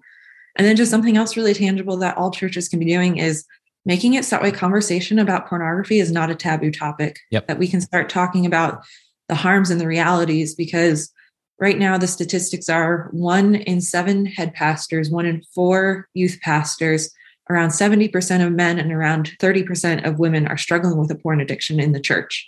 And 0.57 0.65
then 0.65 0.75
just 0.75 0.91
something 0.91 1.17
else 1.17 1.37
really 1.37 1.53
tangible 1.53 1.97
that 1.97 2.17
all 2.17 2.31
churches 2.31 2.67
can 2.67 2.79
be 2.79 2.85
doing 2.85 3.17
is 3.17 3.45
making 3.85 4.15
it 4.15 4.25
so 4.25 4.35
that 4.35 4.43
way 4.43 4.51
conversation 4.51 5.17
about 5.17 5.47
pornography 5.47 5.99
is 5.99 6.11
not 6.11 6.29
a 6.29 6.35
taboo 6.35 6.71
topic. 6.71 7.19
Yep. 7.31 7.47
That 7.47 7.59
we 7.59 7.67
can 7.67 7.81
start 7.81 8.09
talking 8.09 8.45
about 8.45 8.83
the 9.29 9.35
harms 9.35 9.69
and 9.69 9.79
the 9.79 9.87
realities 9.87 10.55
because 10.55 11.11
right 11.59 11.77
now 11.77 11.97
the 11.97 12.07
statistics 12.07 12.69
are 12.69 13.09
one 13.11 13.55
in 13.55 13.81
seven 13.81 14.25
head 14.25 14.53
pastors, 14.53 15.09
one 15.09 15.25
in 15.25 15.43
four 15.53 16.07
youth 16.13 16.39
pastors, 16.41 17.11
around 17.49 17.69
70% 17.69 18.45
of 18.45 18.53
men 18.53 18.77
and 18.79 18.91
around 18.91 19.31
30% 19.39 20.05
of 20.05 20.19
women 20.19 20.47
are 20.47 20.57
struggling 20.57 20.97
with 20.97 21.11
a 21.11 21.15
porn 21.15 21.39
addiction 21.39 21.79
in 21.79 21.93
the 21.93 21.99
church. 21.99 22.47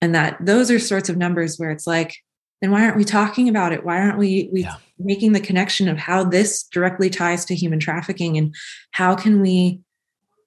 And 0.00 0.14
that 0.14 0.36
those 0.44 0.70
are 0.70 0.78
sorts 0.78 1.08
of 1.08 1.16
numbers 1.16 1.56
where 1.56 1.70
it's 1.70 1.86
like, 1.86 2.14
then 2.60 2.70
why 2.70 2.84
aren't 2.84 2.96
we 2.96 3.04
talking 3.04 3.48
about 3.48 3.72
it? 3.72 3.84
Why 3.84 4.00
aren't 4.00 4.18
we, 4.18 4.48
we 4.52 4.62
yeah. 4.62 4.76
making 4.98 5.32
the 5.32 5.40
connection 5.40 5.88
of 5.88 5.98
how 5.98 6.24
this 6.24 6.64
directly 6.64 7.10
ties 7.10 7.44
to 7.46 7.54
human 7.54 7.78
trafficking 7.78 8.36
and 8.36 8.54
how 8.92 9.14
can 9.14 9.40
we 9.40 9.80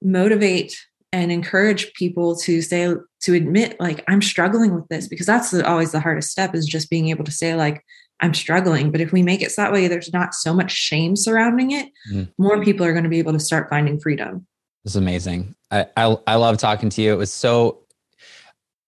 motivate 0.01 0.75
and 1.11 1.31
encourage 1.31 1.91
people 1.93 2.35
to 2.35 2.61
say 2.61 2.93
to 3.21 3.33
admit 3.33 3.79
like 3.79 4.03
i'm 4.07 4.21
struggling 4.21 4.75
with 4.75 4.87
this 4.89 5.07
because 5.07 5.25
that's 5.25 5.51
the, 5.51 5.67
always 5.67 5.91
the 5.91 5.99
hardest 5.99 6.29
step 6.29 6.53
is 6.53 6.65
just 6.65 6.89
being 6.89 7.09
able 7.09 7.23
to 7.23 7.31
say 7.31 7.55
like 7.55 7.83
I'm 8.21 8.33
struggling. 8.33 8.91
But 8.91 9.01
if 9.01 9.11
we 9.11 9.23
make 9.23 9.41
it 9.41 9.51
so 9.51 9.61
that 9.61 9.71
way, 9.71 9.87
there's 9.87 10.11
not 10.11 10.33
so 10.33 10.53
much 10.53 10.71
shame 10.71 11.15
surrounding 11.15 11.71
it, 11.71 11.87
mm-hmm. 12.11 12.23
more 12.37 12.63
people 12.63 12.85
are 12.85 12.91
going 12.91 13.03
to 13.03 13.09
be 13.09 13.19
able 13.19 13.33
to 13.33 13.39
start 13.39 13.69
finding 13.69 13.99
freedom. 13.99 14.45
It's 14.85 14.95
amazing. 14.95 15.55
I, 15.71 15.87
I 15.95 16.17
I 16.25 16.35
love 16.35 16.57
talking 16.57 16.89
to 16.89 17.01
you. 17.01 17.13
It 17.13 17.17
was 17.17 17.33
so 17.33 17.83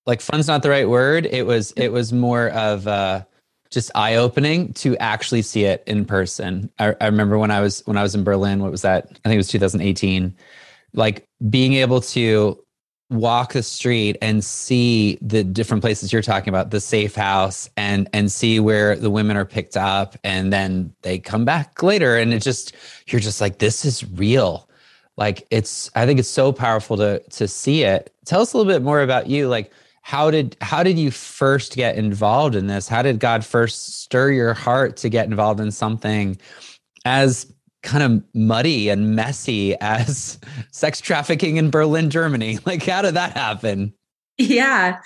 like 0.06 0.22
fun's 0.22 0.48
not 0.48 0.63
the 0.63 0.70
right 0.70 0.90
word. 0.90 1.25
It 1.25 1.46
was 1.46 1.72
it 1.74 1.90
was 1.90 2.13
more 2.13 2.50
of 2.50 2.88
uh 2.88 3.24
just 3.70 3.92
eye 3.96 4.16
opening 4.16 4.74
to 4.74 4.98
actually 4.98 5.42
see 5.42 5.63
it 5.63 5.84
in 5.88 6.06
person. 6.06 6.70
I, 6.80 6.96
I 7.00 7.06
remember 7.06 7.38
when 7.38 7.51
I 7.51 7.62
was 7.62 7.82
when 7.86 7.98
I 7.98 8.04
was 8.04 8.16
in 8.16 8.24
Berlin. 8.24 8.62
What 8.62 8.72
was 8.72 8.82
that? 8.82 9.06
I 9.10 9.30
think 9.30 9.36
it 9.36 9.38
was 9.38 9.48
2018. 9.50 10.36
Like 10.94 11.28
being 11.50 11.74
able 11.74 12.01
to 12.01 12.62
walk 13.12 13.51
the 13.53 13.62
street 13.62 14.17
and 14.21 14.43
see 14.43 15.17
the 15.21 15.43
different 15.43 15.81
places 15.81 16.13
you're 16.13 16.21
talking 16.21 16.48
about 16.48 16.71
the 16.71 16.79
safe 16.79 17.13
house 17.13 17.69
and 17.75 18.10
and 18.13 18.31
see 18.31 18.60
where 18.60 18.95
the 18.95 19.10
women 19.10 19.36
are 19.36 19.45
picked 19.45 19.75
up 19.75 20.17
and 20.24 20.53
then 20.53 20.93
they 21.01 21.19
come 21.19 21.43
back 21.43 21.83
later 21.83 22.15
and 22.15 22.33
it 22.33 22.41
just 22.41 22.74
you're 23.07 23.19
just 23.19 23.41
like 23.41 23.60
this 23.60 23.83
is 23.83 24.10
real. 24.12 24.69
Like 25.17 25.45
it's 25.51 25.91
i 25.93 26.05
think 26.05 26.19
it's 26.19 26.29
so 26.29 26.53
powerful 26.53 26.95
to 26.98 27.19
to 27.19 27.48
see 27.48 27.83
it. 27.83 28.13
Tell 28.25 28.41
us 28.41 28.53
a 28.53 28.57
little 28.57 28.71
bit 28.71 28.81
more 28.81 29.01
about 29.01 29.27
you. 29.27 29.50
Like 29.50 29.74
how 30.03 30.31
did 30.31 30.55
how 30.62 30.81
did 30.81 30.98
you 30.98 31.12
first 31.12 31.75
get 31.75 31.98
involved 31.98 32.55
in 32.55 32.67
this? 32.67 32.88
How 32.88 33.01
did 33.01 33.19
god 33.19 33.43
first 33.43 34.01
stir 34.01 34.31
your 34.31 34.53
heart 34.53 34.95
to 34.98 35.10
get 35.10 35.25
involved 35.27 35.60
in 35.60 35.71
something 35.71 36.38
as 37.03 37.51
kind 37.83 38.03
of 38.03 38.23
muddy 38.33 38.89
and 38.89 39.15
messy 39.15 39.75
as 39.79 40.39
sex 40.71 41.01
trafficking 41.01 41.57
in 41.57 41.69
Berlin, 41.69 42.09
Germany. 42.09 42.59
Like, 42.65 42.85
how 42.85 43.01
did 43.01 43.15
that 43.15 43.33
happen? 43.33 43.93
Yeah. 44.38 45.00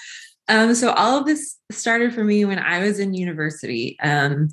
Um, 0.48 0.76
so 0.76 0.92
all 0.92 1.18
of 1.18 1.26
this 1.26 1.58
started 1.72 2.14
for 2.14 2.24
me 2.24 2.46
when 2.46 2.60
I 2.60 2.80
was 2.80 3.00
in 3.00 3.14
university. 3.14 3.98
Um, 4.02 4.50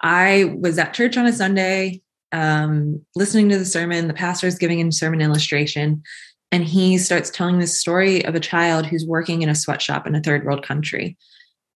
I 0.00 0.56
was 0.58 0.78
at 0.78 0.94
church 0.94 1.16
on 1.16 1.26
a 1.26 1.32
Sunday, 1.32 2.02
um, 2.32 3.04
listening 3.16 3.48
to 3.48 3.58
the 3.58 3.64
sermon. 3.64 4.06
The 4.06 4.14
pastor 4.14 4.46
is 4.46 4.58
giving 4.58 4.86
a 4.86 4.92
sermon 4.92 5.20
illustration, 5.20 6.02
and 6.52 6.64
he 6.64 6.98
starts 6.98 7.30
telling 7.30 7.58
this 7.58 7.80
story 7.80 8.24
of 8.24 8.34
a 8.34 8.40
child 8.40 8.86
who's 8.86 9.04
working 9.06 9.42
in 9.42 9.48
a 9.48 9.54
sweatshop 9.54 10.06
in 10.06 10.14
a 10.14 10.20
third 10.20 10.44
world 10.44 10.64
country. 10.64 11.16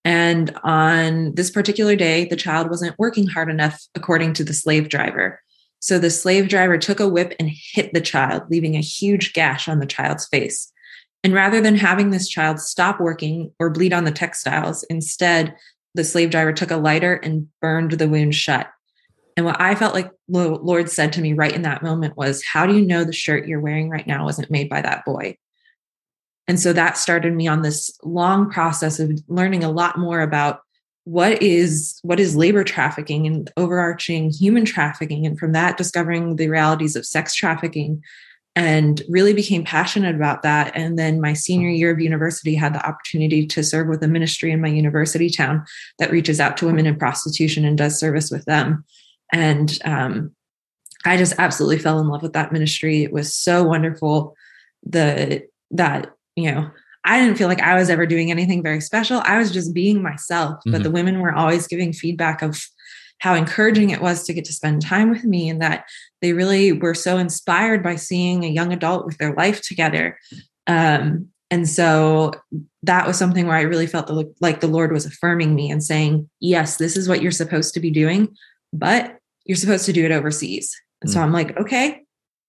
And 0.05 0.57
on 0.63 1.35
this 1.35 1.51
particular 1.51 1.97
day, 1.97 2.27
the 2.27 2.37
child 2.37 2.71
wasn't 2.71 2.99
working 2.99 3.27
hard 3.27 3.51
enough, 3.51 3.83
according 3.95 4.35
to 4.35 4.45
the 4.45 4.55
slave 4.55 4.89
driver. 4.89 5.41
So 5.81 5.99
the 5.99 6.11
slave 6.11 6.49
driver 6.49 6.79
took 6.79 7.01
a 7.01 7.09
whip 7.09 7.35
and 7.41 7.51
hit 7.51 7.93
the 7.93 8.01
child, 8.01 8.45
leaving 8.51 8.77
a 8.77 8.81
huge 8.81 9.33
gash 9.33 9.67
on 9.67 9.81
the 9.81 9.87
child's 9.87 10.27
face. 10.29 10.71
And 11.25 11.35
rather 11.35 11.61
than 11.61 11.77
having 11.77 12.11
this 12.11 12.29
child 12.29 12.61
stop 12.61 13.01
working 13.01 13.53
or 13.59 13.71
bleed 13.71 13.93
on 13.93 14.05
the 14.05 14.11
textiles, 14.11 14.85
instead, 14.85 15.55
the 15.95 16.05
slave 16.05 16.31
driver 16.31 16.53
took 16.53 16.71
a 16.71 16.77
lighter 16.77 17.15
and 17.15 17.49
burned 17.61 17.93
the 17.93 18.09
wound 18.09 18.35
shut. 18.35 18.69
And 19.37 19.47
what 19.47 19.61
I 19.61 19.75
felt 19.75 19.95
like 19.95 20.11
Lord 20.29 20.91
said 20.91 21.13
to 21.15 21.21
me 21.21 21.33
right 21.33 21.55
in 21.55 21.63
that 21.63 21.83
moment 21.83 22.17
was, 22.17 22.45
How 22.45 22.67
do 22.67 22.75
you 22.75 22.87
know 22.87 23.05
the 23.05 23.13
shirt 23.13 23.47
you're 23.47 23.61
wearing 23.61 23.89
right 23.89 24.07
now 24.07 24.25
wasn't 24.25 24.51
made 24.51 24.69
by 24.69 24.83
that 24.83 25.05
boy? 25.05 25.37
And 26.47 26.59
so 26.59 26.73
that 26.73 26.99
started 26.99 27.35
me 27.35 27.47
on 27.47 27.63
this 27.63 27.97
long 28.03 28.51
process 28.51 28.99
of 28.99 29.19
learning 29.29 29.63
a 29.63 29.71
lot 29.71 29.99
more 29.99 30.21
about 30.21 30.61
what 31.11 31.43
is 31.43 31.99
what 32.03 32.21
is 32.21 32.37
labor 32.37 32.63
trafficking 32.63 33.27
and 33.27 33.51
overarching 33.57 34.31
human 34.31 34.65
trafficking? 34.65 35.27
And 35.27 35.37
from 35.37 35.51
that 35.53 35.77
discovering 35.77 36.37
the 36.37 36.49
realities 36.49 36.95
of 36.95 37.05
sex 37.05 37.35
trafficking 37.35 38.01
and 38.55 39.03
really 39.09 39.33
became 39.33 39.65
passionate 39.65 40.15
about 40.15 40.43
that. 40.43 40.71
And 40.77 40.97
then 40.97 41.21
my 41.21 41.33
senior 41.33 41.69
year 41.69 41.91
of 41.91 41.99
university 41.99 42.55
had 42.55 42.75
the 42.75 42.87
opportunity 42.87 43.45
to 43.45 43.65
serve 43.65 43.89
with 43.89 44.05
a 44.05 44.09
ministry 44.09 44.53
in 44.53 44.61
my 44.61 44.69
university 44.69 45.31
town 45.31 45.65
that 45.99 46.13
reaches 46.13 46.39
out 46.39 46.57
to 46.59 46.67
women 46.67 46.87
in 46.87 46.97
prostitution 46.97 47.65
and 47.65 47.77
does 47.77 47.99
service 47.99 48.31
with 48.31 48.45
them. 48.45 48.85
And 49.33 49.77
um, 49.85 50.33
i 51.05 51.17
just 51.17 51.35
absolutely 51.39 51.79
fell 51.79 51.99
in 51.99 52.07
love 52.07 52.23
with 52.23 52.35
that 52.35 52.53
ministry. 52.53 53.03
It 53.03 53.13
was 53.13 53.35
so 53.35 53.65
wonderful. 53.65 54.37
The 54.85 55.43
that 55.73 56.15
you 56.37 56.53
know 56.53 56.71
I 57.05 57.19
didn't 57.19 57.37
feel 57.37 57.49
like 57.49 57.63
I 57.63 57.77
was 57.77 57.91
ever 57.91 58.07
doing 58.07 58.31
anything 58.31 58.63
very 58.63 58.81
special. 58.81 59.23
I 59.25 59.39
was 59.39 59.51
just 59.51 59.73
being 59.73 60.03
myself. 60.03 60.57
Mm-hmm. 60.57 60.73
But 60.73 60.83
the 60.83 60.91
women 60.91 61.21
were 61.21 61.35
always 61.35 61.67
giving 61.67 61.93
feedback 61.93 62.43
of 62.43 62.63
how 63.19 63.35
encouraging 63.35 63.91
it 63.91 64.01
was 64.01 64.25
to 64.25 64.33
get 64.33 64.45
to 64.47 64.53
spend 64.53 64.83
time 64.83 65.11
with 65.11 65.25
me 65.25 65.49
and 65.49 65.61
that 65.61 65.85
they 66.23 66.33
really 66.33 66.73
were 66.73 66.95
so 66.95 67.19
inspired 67.19 67.83
by 67.83 67.97
seeing 67.97 68.45
a 68.45 68.49
young 68.49 68.73
adult 68.73 69.07
with 69.07 69.19
their 69.19 69.35
life 69.35 69.61
together. 69.63 70.19
Um, 70.67 71.29
and 71.51 71.69
so 71.69 72.33
that 72.83 73.07
was 73.07 73.19
something 73.19 73.47
where 73.47 73.57
I 73.57 73.63
really 73.63 73.87
felt 73.87 74.07
the, 74.07 74.33
like 74.41 74.61
the 74.61 74.69
Lord 74.69 74.93
was 74.93 75.05
affirming 75.05 75.55
me 75.55 75.71
and 75.71 75.83
saying, 75.83 76.31
yes, 76.39 76.77
this 76.77 76.97
is 76.97 77.09
what 77.09 77.21
you're 77.21 77.31
supposed 77.31 77.75
to 77.75 77.81
be 77.81 77.91
doing, 77.91 78.35
but 78.73 79.19
you're 79.45 79.57
supposed 79.57 79.85
to 79.87 79.93
do 79.93 80.05
it 80.05 80.13
overseas. 80.13 80.75
And 81.03 81.11
mm-hmm. 81.11 81.15
so 81.15 81.21
mm. 81.21 81.25
I'm 81.25 81.33
like, 81.33 81.57
okay, 81.59 82.05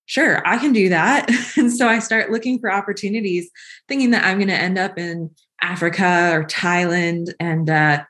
sure, 0.05 0.46
I 0.48 0.58
can 0.58 0.74
do 0.74 0.89
that. 0.89 1.29
and 1.58 1.72
so 1.72 1.88
I 1.88 2.00
start 2.00 2.31
looking 2.31 2.60
for 2.60 2.72
opportunities, 2.72 3.50
thinking 3.88 4.12
that 4.12 4.25
I'm 4.25 4.38
going 4.38 4.50
to 4.50 4.53
end 4.53 4.77
up 4.77 4.98
in 4.98 5.31
Africa 5.62 6.31
or 6.34 6.43
Thailand. 6.46 7.34
And 7.39 7.70
uh, 7.70 8.03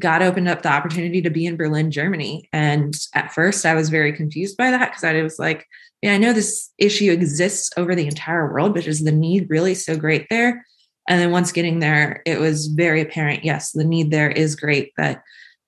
God 0.00 0.22
opened 0.22 0.48
up 0.48 0.62
the 0.62 0.72
opportunity 0.72 1.22
to 1.22 1.30
be 1.30 1.46
in 1.46 1.56
Berlin, 1.56 1.90
Germany. 1.90 2.48
And 2.52 2.94
at 3.14 3.32
first, 3.32 3.66
I 3.66 3.74
was 3.74 3.88
very 3.88 4.12
confused 4.12 4.56
by 4.56 4.70
that 4.70 4.90
because 4.90 5.04
I 5.04 5.20
was 5.22 5.38
like, 5.38 5.66
yeah, 6.02 6.14
I 6.14 6.18
know 6.18 6.32
this 6.32 6.70
issue 6.78 7.10
exists 7.10 7.70
over 7.76 7.94
the 7.94 8.06
entire 8.06 8.52
world, 8.52 8.74
but 8.74 8.86
is 8.86 9.02
the 9.02 9.12
need 9.12 9.50
really 9.50 9.74
so 9.74 9.96
great 9.96 10.26
there? 10.30 10.64
And 11.08 11.20
then 11.20 11.30
once 11.30 11.52
getting 11.52 11.80
there, 11.80 12.22
it 12.26 12.38
was 12.38 12.66
very 12.66 13.00
apparent 13.00 13.44
yes, 13.44 13.72
the 13.72 13.84
need 13.84 14.10
there 14.10 14.30
is 14.30 14.54
great, 14.54 14.92
but 14.96 15.20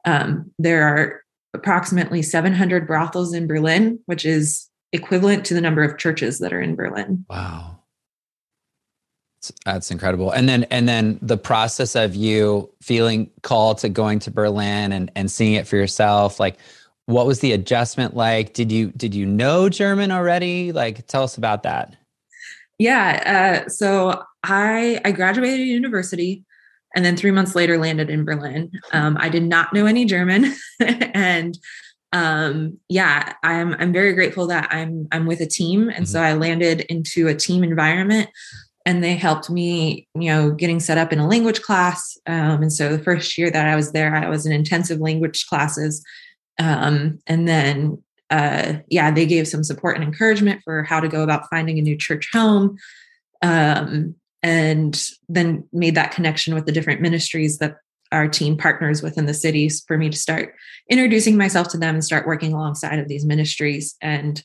um, 0.05 0.53
there 0.59 0.87
are 0.87 1.23
approximately 1.55 2.23
700 2.23 2.87
brothels 2.87 3.35
in 3.35 3.47
Berlin, 3.47 3.99
which 4.07 4.25
is 4.25 4.70
equivalent 4.93 5.45
to 5.47 5.55
the 5.55 5.61
number 5.61 5.83
of 5.83 5.99
churches 5.99 6.39
that 6.39 6.53
are 6.53 6.61
in 6.61 6.75
Berlin. 6.75 7.25
Wow. 7.29 7.77
That's 9.65 9.91
incredible. 9.91 10.31
And 10.31 10.49
then 10.49 10.65
and 10.65 10.89
then 10.89 11.19
the 11.23 11.39
process 11.39 11.95
of 11.95 12.15
you 12.15 12.71
feeling 12.83 13.31
called 13.43 13.79
to 13.79 13.89
going 13.89 14.19
to 14.21 14.31
Berlin 14.31 14.93
and 14.93 15.11
and 15.17 15.31
seeing 15.31 15.55
it 15.55 15.67
for 15.67 15.77
yourself 15.77 16.39
like 16.39 16.59
what 17.07 17.27
was 17.27 17.41
the 17.41 17.53
adjustment 17.53 18.15
like? 18.15 18.53
Did 18.53 18.71
you 18.71 18.93
did 18.97 19.15
you 19.15 19.27
know 19.27 19.69
German 19.69 20.11
already? 20.11 20.73
Like 20.73 21.07
tell 21.07 21.23
us 21.23 21.37
about 21.39 21.63
that. 21.63 21.97
Yeah, 22.79 23.65
uh, 23.67 23.69
so 23.69 24.23
I 24.45 25.01
I 25.05 25.13
graduated 25.13 25.67
university 25.67 26.45
and 26.95 27.05
then 27.05 27.17
3 27.17 27.31
months 27.31 27.55
later 27.55 27.79
landed 27.79 28.11
in 28.11 28.25
Berlin. 28.25 28.71
Um, 28.93 29.17
I 29.21 29.29
did 29.29 29.45
not 29.45 29.73
know 29.73 29.87
any 29.87 30.05
German 30.05 30.55
and 30.81 31.57
um 32.13 32.77
yeah 32.89 33.35
i'm 33.45 33.75
i'm 33.75 33.93
very 33.93 34.13
grateful 34.13 34.47
that 34.49 34.69
i'm 34.73 35.07
i'm 35.13 35.27
with 35.27 35.41
a 35.41 35.47
team. 35.47 35.89
And 35.89 36.05
mm-hmm. 36.05 36.05
so 36.05 36.21
i 36.21 36.33
landed 36.33 36.81
into 36.83 37.29
a 37.29 37.35
team 37.35 37.63
environment 37.63 38.29
and 38.87 39.05
they 39.05 39.15
helped 39.15 39.51
me 39.51 40.09
you 40.15 40.31
know 40.31 40.51
getting 40.51 40.81
set 40.81 40.99
up 40.99 41.13
in 41.13 41.19
a 41.19 41.29
language 41.29 41.63
class. 41.63 42.19
Um, 42.27 42.63
and 42.63 42.73
so 42.73 42.95
the 42.95 43.03
first 43.03 43.37
year 43.39 43.51
that 43.51 43.67
i 43.67 43.77
was 43.77 43.93
there 43.93 44.15
i 44.15 44.29
was 44.29 44.47
in 44.47 44.53
intensive 44.53 44.99
language 44.99 45.47
classes. 45.47 46.05
Um, 46.59 47.21
and 47.27 47.49
then 47.49 48.03
uh, 48.31 48.75
yeah 48.89 49.11
they 49.11 49.27
gave 49.27 49.49
some 49.49 49.65
support 49.65 49.97
and 49.97 50.05
encouragement 50.05 50.63
for 50.65 50.83
how 50.85 51.01
to 51.01 51.09
go 51.09 51.23
about 51.23 51.49
finding 51.51 51.79
a 51.79 51.83
new 51.83 51.97
church 51.97 52.29
home. 52.33 52.77
Um, 53.43 54.17
and 54.43 55.03
then 55.29 55.69
made 55.73 55.95
that 55.95 56.13
connection 56.13 56.55
with 56.55 56.67
the 56.67 56.73
different 56.73 57.01
ministries 57.01 57.59
that 57.59 57.77
our 58.13 58.29
team 58.29 58.57
partners 58.57 59.03
within 59.03 59.27
the 59.27 59.35
cities 59.35 59.85
for 59.87 59.97
me 59.97 60.11
to 60.11 60.17
start 60.17 60.55
introducing 60.89 61.37
myself 61.37 61.69
to 61.69 61.79
them 61.79 61.95
and 61.95 62.05
start 62.05 62.27
working 62.27 62.53
alongside 62.53 62.99
of 62.99 63.09
these 63.09 63.25
ministries. 63.25 63.97
And 64.01 64.43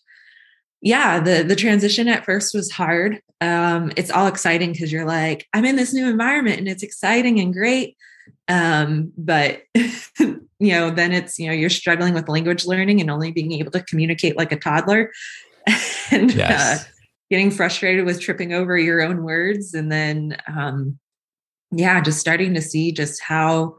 yeah 0.82 1.20
the 1.20 1.44
the 1.44 1.56
transition 1.56 2.08
at 2.08 2.26
first 2.26 2.54
was 2.54 2.72
hard. 2.72 3.22
Um, 3.42 3.92
it's 3.98 4.12
all 4.12 4.28
exciting 4.28 4.72
because 4.72 4.92
you're 4.92 5.06
like 5.06 5.48
i'm 5.54 5.66
in 5.66 5.76
this 5.76 5.94
new 5.94 6.08
environment 6.08 6.60
and 6.60 6.68
it's 6.68 6.84
exciting 6.84 7.40
and 7.40 7.54
great. 7.54 7.98
Um, 8.48 9.12
but 9.18 9.64
you 10.20 10.48
know 10.60 10.92
then 10.92 11.12
it's 11.12 11.40
you 11.40 11.48
know 11.48 11.54
you're 11.54 11.70
struggling 11.70 12.14
with 12.14 12.30
language 12.30 12.66
learning 12.66 13.02
and 13.02 13.10
only 13.10 13.32
being 13.32 13.52
able 13.54 13.72
to 13.72 13.84
communicate 13.84 14.38
like 14.38 14.52
a 14.52 14.60
toddler. 14.60 15.12
And 16.12 16.30
uh, 16.30 16.36
yes. 16.36 16.82
uh, 16.82 16.88
getting 17.32 17.50
frustrated 17.50 18.06
with 18.06 18.22
tripping 18.22 18.54
over 18.54 18.78
your 18.78 19.02
own 19.02 19.24
words 19.24 19.74
and 19.74 19.92
then 19.92 20.38
um, 20.48 21.00
yeah, 21.76 22.02
just 22.02 22.20
starting 22.20 22.54
to 22.54 22.62
see 22.62 22.92
just 22.92 23.22
how 23.22 23.76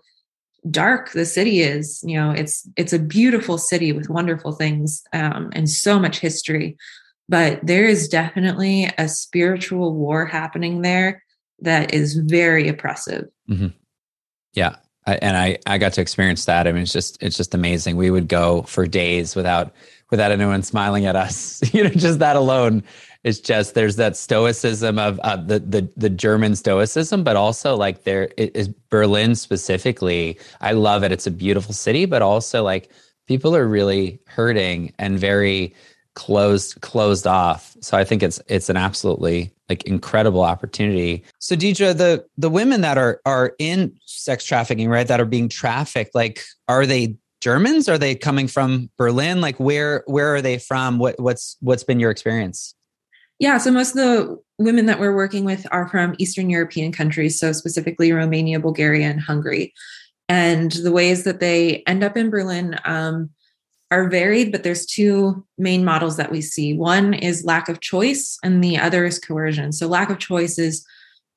dark 0.70 1.12
the 1.12 1.24
city 1.24 1.60
is. 1.60 2.02
You 2.04 2.16
know, 2.16 2.30
it's 2.30 2.68
it's 2.76 2.92
a 2.92 2.98
beautiful 2.98 3.58
city 3.58 3.92
with 3.92 4.10
wonderful 4.10 4.52
things 4.52 5.02
um, 5.12 5.50
and 5.52 5.68
so 5.68 5.98
much 5.98 6.18
history, 6.18 6.76
but 7.28 7.60
there 7.62 7.86
is 7.86 8.08
definitely 8.08 8.90
a 8.98 9.08
spiritual 9.08 9.94
war 9.94 10.26
happening 10.26 10.82
there 10.82 11.22
that 11.60 11.94
is 11.94 12.16
very 12.16 12.68
oppressive. 12.68 13.24
Mm-hmm. 13.48 13.68
Yeah, 14.52 14.76
I, 15.06 15.14
and 15.16 15.36
I 15.36 15.58
I 15.66 15.78
got 15.78 15.92
to 15.94 16.00
experience 16.00 16.44
that. 16.44 16.66
I 16.66 16.72
mean, 16.72 16.82
it's 16.82 16.92
just 16.92 17.22
it's 17.22 17.36
just 17.36 17.54
amazing. 17.54 17.96
We 17.96 18.10
would 18.10 18.28
go 18.28 18.62
for 18.62 18.86
days 18.86 19.34
without 19.34 19.72
without 20.10 20.32
anyone 20.32 20.62
smiling 20.62 21.06
at 21.06 21.16
us. 21.16 21.62
you 21.74 21.84
know, 21.84 21.90
just 21.90 22.18
that 22.18 22.36
alone 22.36 22.82
it's 23.26 23.40
just 23.40 23.74
there's 23.74 23.96
that 23.96 24.16
stoicism 24.16 25.00
of 25.00 25.18
uh, 25.24 25.34
the 25.34 25.58
the 25.58 25.90
the 25.96 26.08
German 26.08 26.54
stoicism, 26.54 27.24
but 27.24 27.34
also 27.34 27.74
like 27.74 28.04
there 28.04 28.28
is 28.36 28.68
Berlin 28.88 29.34
specifically. 29.34 30.38
I 30.60 30.72
love 30.72 31.02
it. 31.02 31.10
It's 31.10 31.26
a 31.26 31.32
beautiful 31.32 31.74
city, 31.74 32.04
but 32.04 32.22
also 32.22 32.62
like 32.62 32.88
people 33.26 33.56
are 33.56 33.66
really 33.66 34.20
hurting 34.28 34.92
and 35.00 35.18
very 35.18 35.74
closed 36.14 36.80
closed 36.82 37.26
off. 37.26 37.76
So 37.80 37.98
I 37.98 38.04
think 38.04 38.22
it's 38.22 38.40
it's 38.46 38.68
an 38.68 38.76
absolutely 38.76 39.50
like 39.68 39.82
incredible 39.82 40.42
opportunity. 40.42 41.24
So 41.40 41.56
Deidre, 41.56 41.98
the 41.98 42.24
the 42.38 42.48
women 42.48 42.82
that 42.82 42.96
are 42.96 43.20
are 43.26 43.56
in 43.58 43.92
sex 44.04 44.44
trafficking, 44.44 44.88
right, 44.88 45.08
that 45.08 45.20
are 45.20 45.24
being 45.24 45.48
trafficked, 45.48 46.14
like 46.14 46.44
are 46.68 46.86
they 46.86 47.16
Germans? 47.40 47.88
Are 47.88 47.98
they 47.98 48.14
coming 48.14 48.46
from 48.46 48.88
Berlin? 48.96 49.40
Like 49.40 49.58
where 49.58 50.04
where 50.06 50.32
are 50.32 50.42
they 50.42 50.58
from? 50.58 51.00
What 51.00 51.18
what's 51.18 51.56
what's 51.58 51.82
been 51.82 51.98
your 51.98 52.12
experience? 52.12 52.75
Yeah, 53.38 53.58
so 53.58 53.70
most 53.70 53.90
of 53.90 53.96
the 53.96 54.38
women 54.58 54.86
that 54.86 54.98
we're 54.98 55.14
working 55.14 55.44
with 55.44 55.66
are 55.70 55.88
from 55.88 56.14
Eastern 56.18 56.48
European 56.48 56.92
countries, 56.92 57.38
so 57.38 57.52
specifically 57.52 58.12
Romania, 58.12 58.58
Bulgaria, 58.58 59.08
and 59.08 59.20
Hungary. 59.20 59.74
And 60.28 60.72
the 60.72 60.92
ways 60.92 61.24
that 61.24 61.40
they 61.40 61.82
end 61.86 62.02
up 62.02 62.16
in 62.16 62.30
Berlin 62.30 62.78
um, 62.84 63.30
are 63.90 64.08
varied, 64.08 64.50
but 64.50 64.62
there's 64.62 64.86
two 64.86 65.44
main 65.58 65.84
models 65.84 66.16
that 66.16 66.32
we 66.32 66.40
see. 66.40 66.72
One 66.72 67.14
is 67.14 67.44
lack 67.44 67.68
of 67.68 67.80
choice, 67.80 68.38
and 68.42 68.64
the 68.64 68.78
other 68.78 69.04
is 69.04 69.18
coercion. 69.18 69.72
So, 69.72 69.86
lack 69.86 70.10
of 70.10 70.18
choice 70.18 70.58
is 70.58 70.84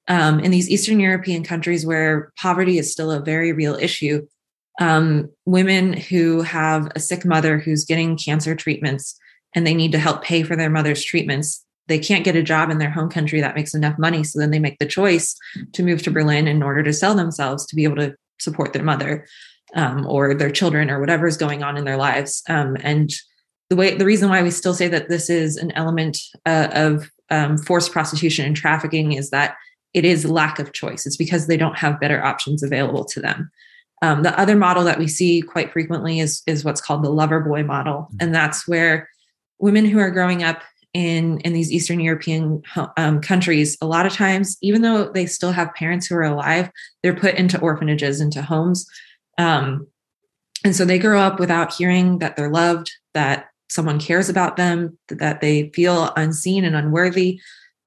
um, 0.07 0.39
in 0.39 0.49
these 0.49 0.69
Eastern 0.69 0.99
European 0.99 1.43
countries 1.43 1.85
where 1.85 2.31
poverty 2.37 2.79
is 2.79 2.91
still 2.91 3.11
a 3.11 3.19
very 3.19 3.51
real 3.51 3.75
issue. 3.75 4.25
Um, 4.81 5.29
women 5.45 5.93
who 5.93 6.41
have 6.41 6.89
a 6.95 6.99
sick 6.99 7.25
mother 7.25 7.59
who's 7.59 7.85
getting 7.85 8.17
cancer 8.17 8.55
treatments 8.55 9.19
and 9.53 9.67
they 9.67 9.73
need 9.73 9.91
to 9.91 9.99
help 9.99 10.23
pay 10.23 10.41
for 10.41 10.55
their 10.55 10.69
mother's 10.69 11.03
treatments 11.03 11.65
they 11.89 11.99
can't 11.99 12.23
get 12.23 12.35
a 12.35 12.43
job 12.43 12.69
in 12.69 12.77
their 12.77 12.89
home 12.89 13.09
country 13.09 13.41
that 13.41 13.55
makes 13.55 13.73
enough 13.73 13.97
money. 13.99 14.23
So 14.23 14.39
then 14.39 14.51
they 14.51 14.59
make 14.59 14.79
the 14.79 14.85
choice 14.85 15.35
to 15.73 15.83
move 15.83 16.01
to 16.03 16.11
Berlin 16.11 16.47
in 16.47 16.63
order 16.63 16.83
to 16.83 16.93
sell 16.93 17.15
themselves 17.15 17.65
to 17.65 17.75
be 17.75 17.83
able 17.83 17.97
to 17.97 18.15
support 18.39 18.71
their 18.71 18.83
mother 18.83 19.27
um, 19.75 20.05
or 20.07 20.33
their 20.33 20.51
children 20.51 20.89
or 20.89 20.99
whatever 20.99 21.27
is 21.27 21.37
going 21.37 21.63
on 21.63 21.75
in 21.75 21.83
their 21.83 21.97
lives. 21.97 22.41
Um, 22.47 22.77
and 22.81 23.11
the 23.69 23.75
way 23.75 23.95
the 23.95 24.05
reason 24.05 24.29
why 24.29 24.41
we 24.41 24.51
still 24.51 24.73
say 24.73 24.87
that 24.87 25.09
this 25.09 25.29
is 25.29 25.57
an 25.57 25.71
element 25.71 26.17
uh, 26.45 26.69
of 26.71 27.11
um, 27.29 27.57
forced 27.57 27.91
prostitution 27.91 28.45
and 28.45 28.55
trafficking 28.55 29.11
is 29.11 29.29
that 29.29 29.55
it 29.93 30.05
is 30.05 30.25
lack 30.25 30.59
of 30.59 30.73
choice. 30.73 31.05
It's 31.05 31.17
because 31.17 31.47
they 31.47 31.57
don't 31.57 31.77
have 31.77 31.99
better 31.99 32.23
options 32.23 32.63
available 32.63 33.05
to 33.05 33.19
them. 33.19 33.51
Um, 34.01 34.23
the 34.23 34.39
other 34.39 34.55
model 34.55 34.83
that 34.85 34.97
we 34.97 35.07
see 35.07 35.41
quite 35.41 35.73
frequently 35.73 36.19
is 36.19 36.41
is 36.47 36.63
what's 36.63 36.81
called 36.81 37.03
the 37.03 37.09
lover 37.09 37.41
boy 37.41 37.63
model, 37.63 38.03
mm-hmm. 38.03 38.17
and 38.21 38.33
that's 38.33 38.67
where 38.67 39.09
women 39.59 39.85
who 39.85 39.99
are 39.99 40.11
growing 40.11 40.41
up 40.41 40.61
in 40.93 41.39
in 41.41 41.53
these 41.53 41.71
Eastern 41.71 41.99
European 41.99 42.61
um, 42.97 43.21
countries, 43.21 43.77
a 43.81 43.85
lot 43.85 44.05
of 44.05 44.13
times, 44.13 44.57
even 44.61 44.81
though 44.81 45.09
they 45.11 45.25
still 45.25 45.51
have 45.51 45.73
parents 45.75 46.07
who 46.07 46.15
are 46.15 46.23
alive, 46.23 46.69
they're 47.03 47.15
put 47.15 47.35
into 47.35 47.59
orphanages, 47.59 48.21
into 48.21 48.41
homes, 48.41 48.87
um, 49.37 49.87
and 50.63 50.75
so 50.75 50.85
they 50.85 50.99
grow 50.99 51.19
up 51.19 51.39
without 51.39 51.73
hearing 51.73 52.19
that 52.19 52.35
they're 52.35 52.51
loved, 52.51 52.91
that 53.13 53.47
someone 53.69 53.99
cares 53.99 54.29
about 54.29 54.57
them, 54.57 54.97
that 55.07 55.41
they 55.41 55.69
feel 55.73 56.11
unseen 56.17 56.65
and 56.65 56.75
unworthy. 56.75 57.39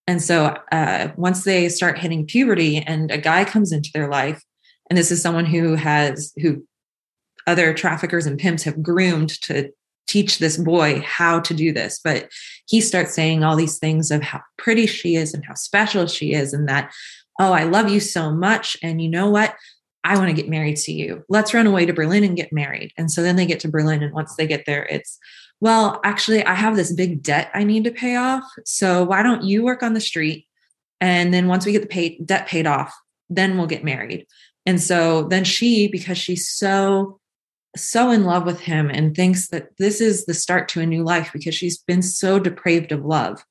And 0.07 0.23
so 0.23 0.57
uh, 0.71 1.09
once 1.17 1.45
they 1.45 1.69
start 1.69 1.99
hitting 1.99 2.27
puberty, 2.27 2.79
and 2.79 3.11
a 3.11 3.19
guy 3.19 3.45
comes 3.45 3.73
into 3.73 3.91
their 3.93 4.09
life, 4.09 4.43
and 4.89 4.97
this 4.97 5.11
is 5.11 5.23
someone 5.23 5.47
who 5.47 5.75
has 5.75 6.33
who 6.41 6.67
other 7.47 7.75
traffickers 7.75 8.27
and 8.27 8.39
pimps 8.39 8.63
have 8.65 8.83
groomed 8.83 9.31
to 9.43 9.71
teach 10.07 10.39
this 10.39 10.57
boy 10.57 11.01
how 11.01 11.41
to 11.41 11.55
do 11.55 11.73
this. 11.73 12.01
But 12.03 12.31
he 12.67 12.81
starts 12.81 13.15
saying 13.15 13.45
all 13.45 13.57
these 13.57 13.79
things 13.79 14.11
of 14.11 14.23
how 14.23 14.41
pretty 14.59 14.87
she 14.87 15.17
is 15.17 15.35
and 15.35 15.45
how 15.45 15.55
special 15.55 16.07
she 16.07 16.33
is, 16.33 16.53
and 16.53 16.69
that, 16.69 16.93
oh, 17.41 17.53
I 17.53 17.65
love 17.65 17.89
you 17.89 18.01
so 18.01 18.31
much. 18.31 18.77
And 18.83 19.01
you 19.01 19.09
know 19.09 19.31
what? 19.31 19.55
I 20.05 20.17
want 20.17 20.29
to 20.29 20.35
get 20.35 20.49
married 20.49 20.77
to 20.79 20.93
you. 20.93 21.23
Let's 21.29 21.55
run 21.55 21.67
away 21.67 21.87
to 21.87 21.93
Berlin 21.93 22.25
and 22.25 22.37
get 22.37 22.53
married. 22.53 22.93
And 22.99 23.11
so 23.11 23.23
then 23.23 23.37
they 23.37 23.47
get 23.47 23.61
to 23.61 23.69
Berlin. 23.69 24.03
And 24.03 24.13
once 24.13 24.35
they 24.35 24.49
get 24.49 24.67
there, 24.67 24.85
it's, 24.87 25.19
well, 25.61 26.01
actually, 26.03 26.45
I 26.45 26.55
have 26.55 26.75
this 26.75 26.93
big 26.93 27.23
debt 27.23 27.51
I 27.55 27.63
need 27.63 27.85
to 27.85 27.93
pay 27.93 28.17
off. 28.17 28.43
So 28.65 29.05
why 29.05 29.23
don't 29.23 29.45
you 29.45 29.63
work 29.63 29.85
on 29.85 29.95
the 29.95 30.01
street? 30.01 30.49
And 31.01 31.33
then 31.33 31.47
once 31.47 31.65
we 31.65 31.71
get 31.71 31.83
the 31.83 31.89
pay, 31.89 32.19
debt 32.19 32.49
paid 32.49 32.67
off, 32.67 32.93
then 33.31 33.57
we'll 33.57 33.69
get 33.69 33.85
married. 33.85 34.27
And 34.67 34.81
so 34.81 35.23
then 35.25 35.45
she, 35.45 35.87
because 35.87 36.19
she's 36.19 36.49
so 36.49 37.21
so 37.77 38.11
in 38.11 38.25
love 38.25 38.45
with 38.45 38.61
him 38.61 38.91
and 38.91 39.15
thinks 39.15 39.49
that 39.49 39.77
this 39.79 40.01
is 40.01 40.27
the 40.27 40.35
start 40.35 40.69
to 40.69 40.81
a 40.81 40.87
new 40.87 41.03
life 41.03 41.31
because 41.33 41.55
she's 41.55 41.79
been 41.79 42.03
so 42.03 42.39
depraved 42.39 42.93
of 42.93 43.05
love. 43.05 43.45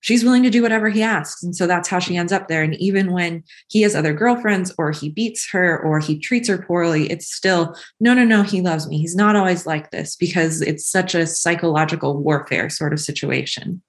She's 0.00 0.24
willing 0.24 0.42
to 0.42 0.50
do 0.50 0.62
whatever 0.62 0.88
he 0.88 1.00
asks. 1.02 1.44
And 1.44 1.54
so 1.54 1.68
that's 1.68 1.88
how 1.88 2.00
she 2.00 2.16
ends 2.16 2.32
up 2.32 2.48
there. 2.48 2.62
And 2.62 2.74
even 2.76 3.12
when 3.12 3.44
he 3.68 3.82
has 3.82 3.94
other 3.94 4.12
girlfriends 4.12 4.74
or 4.76 4.90
he 4.90 5.08
beats 5.08 5.48
her 5.52 5.78
or 5.78 6.00
he 6.00 6.18
treats 6.18 6.48
her 6.48 6.58
poorly, 6.58 7.08
it's 7.08 7.32
still, 7.32 7.76
no, 8.00 8.12
no, 8.12 8.24
no, 8.24 8.42
he 8.42 8.62
loves 8.62 8.88
me. 8.88 8.98
He's 8.98 9.14
not 9.14 9.36
always 9.36 9.64
like 9.64 9.92
this 9.92 10.16
because 10.16 10.60
it's 10.60 10.88
such 10.88 11.14
a 11.14 11.26
psychological 11.26 12.18
warfare 12.18 12.68
sort 12.68 12.92
of 12.92 12.98
situation. 12.98 13.80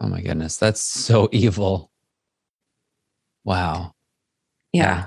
Oh 0.00 0.06
my 0.06 0.20
goodness. 0.20 0.58
That's 0.58 0.80
so 0.80 1.28
evil. 1.32 1.90
Wow. 3.42 3.94
Yeah. 4.72 4.82
yeah. 4.82 5.06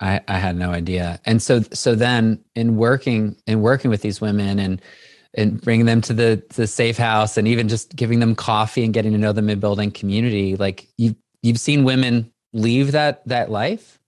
I, 0.00 0.20
I 0.28 0.38
had 0.38 0.56
no 0.56 0.70
idea. 0.70 1.20
And 1.24 1.42
so 1.42 1.62
so 1.72 1.94
then 1.94 2.44
in 2.54 2.76
working 2.76 3.36
in 3.46 3.60
working 3.60 3.90
with 3.90 4.02
these 4.02 4.20
women 4.20 4.58
and 4.58 4.82
and 5.34 5.60
bringing 5.60 5.86
them 5.86 6.00
to 6.02 6.12
the 6.12 6.36
to 6.50 6.56
the 6.56 6.66
safe 6.66 6.96
house 6.96 7.36
and 7.36 7.48
even 7.48 7.68
just 7.68 7.94
giving 7.94 8.20
them 8.20 8.34
coffee 8.34 8.84
and 8.84 8.92
getting 8.92 9.12
to 9.12 9.18
know 9.18 9.32
them 9.32 9.48
and 9.48 9.60
building 9.60 9.90
community, 9.90 10.56
like 10.56 10.88
you 10.98 11.16
you've 11.42 11.60
seen 11.60 11.84
women 11.84 12.32
leave 12.52 12.92
that 12.92 13.26
that 13.26 13.50
life? 13.50 13.98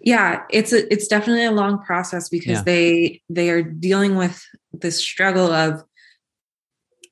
Yeah, 0.00 0.42
it's 0.50 0.72
a 0.72 0.92
it's 0.92 1.06
definitely 1.06 1.44
a 1.44 1.52
long 1.52 1.82
process 1.82 2.28
because 2.28 2.58
yeah. 2.58 2.62
they 2.62 3.22
they 3.28 3.50
are 3.50 3.62
dealing 3.62 4.16
with 4.16 4.44
this 4.72 4.98
struggle 4.98 5.50
of 5.52 5.84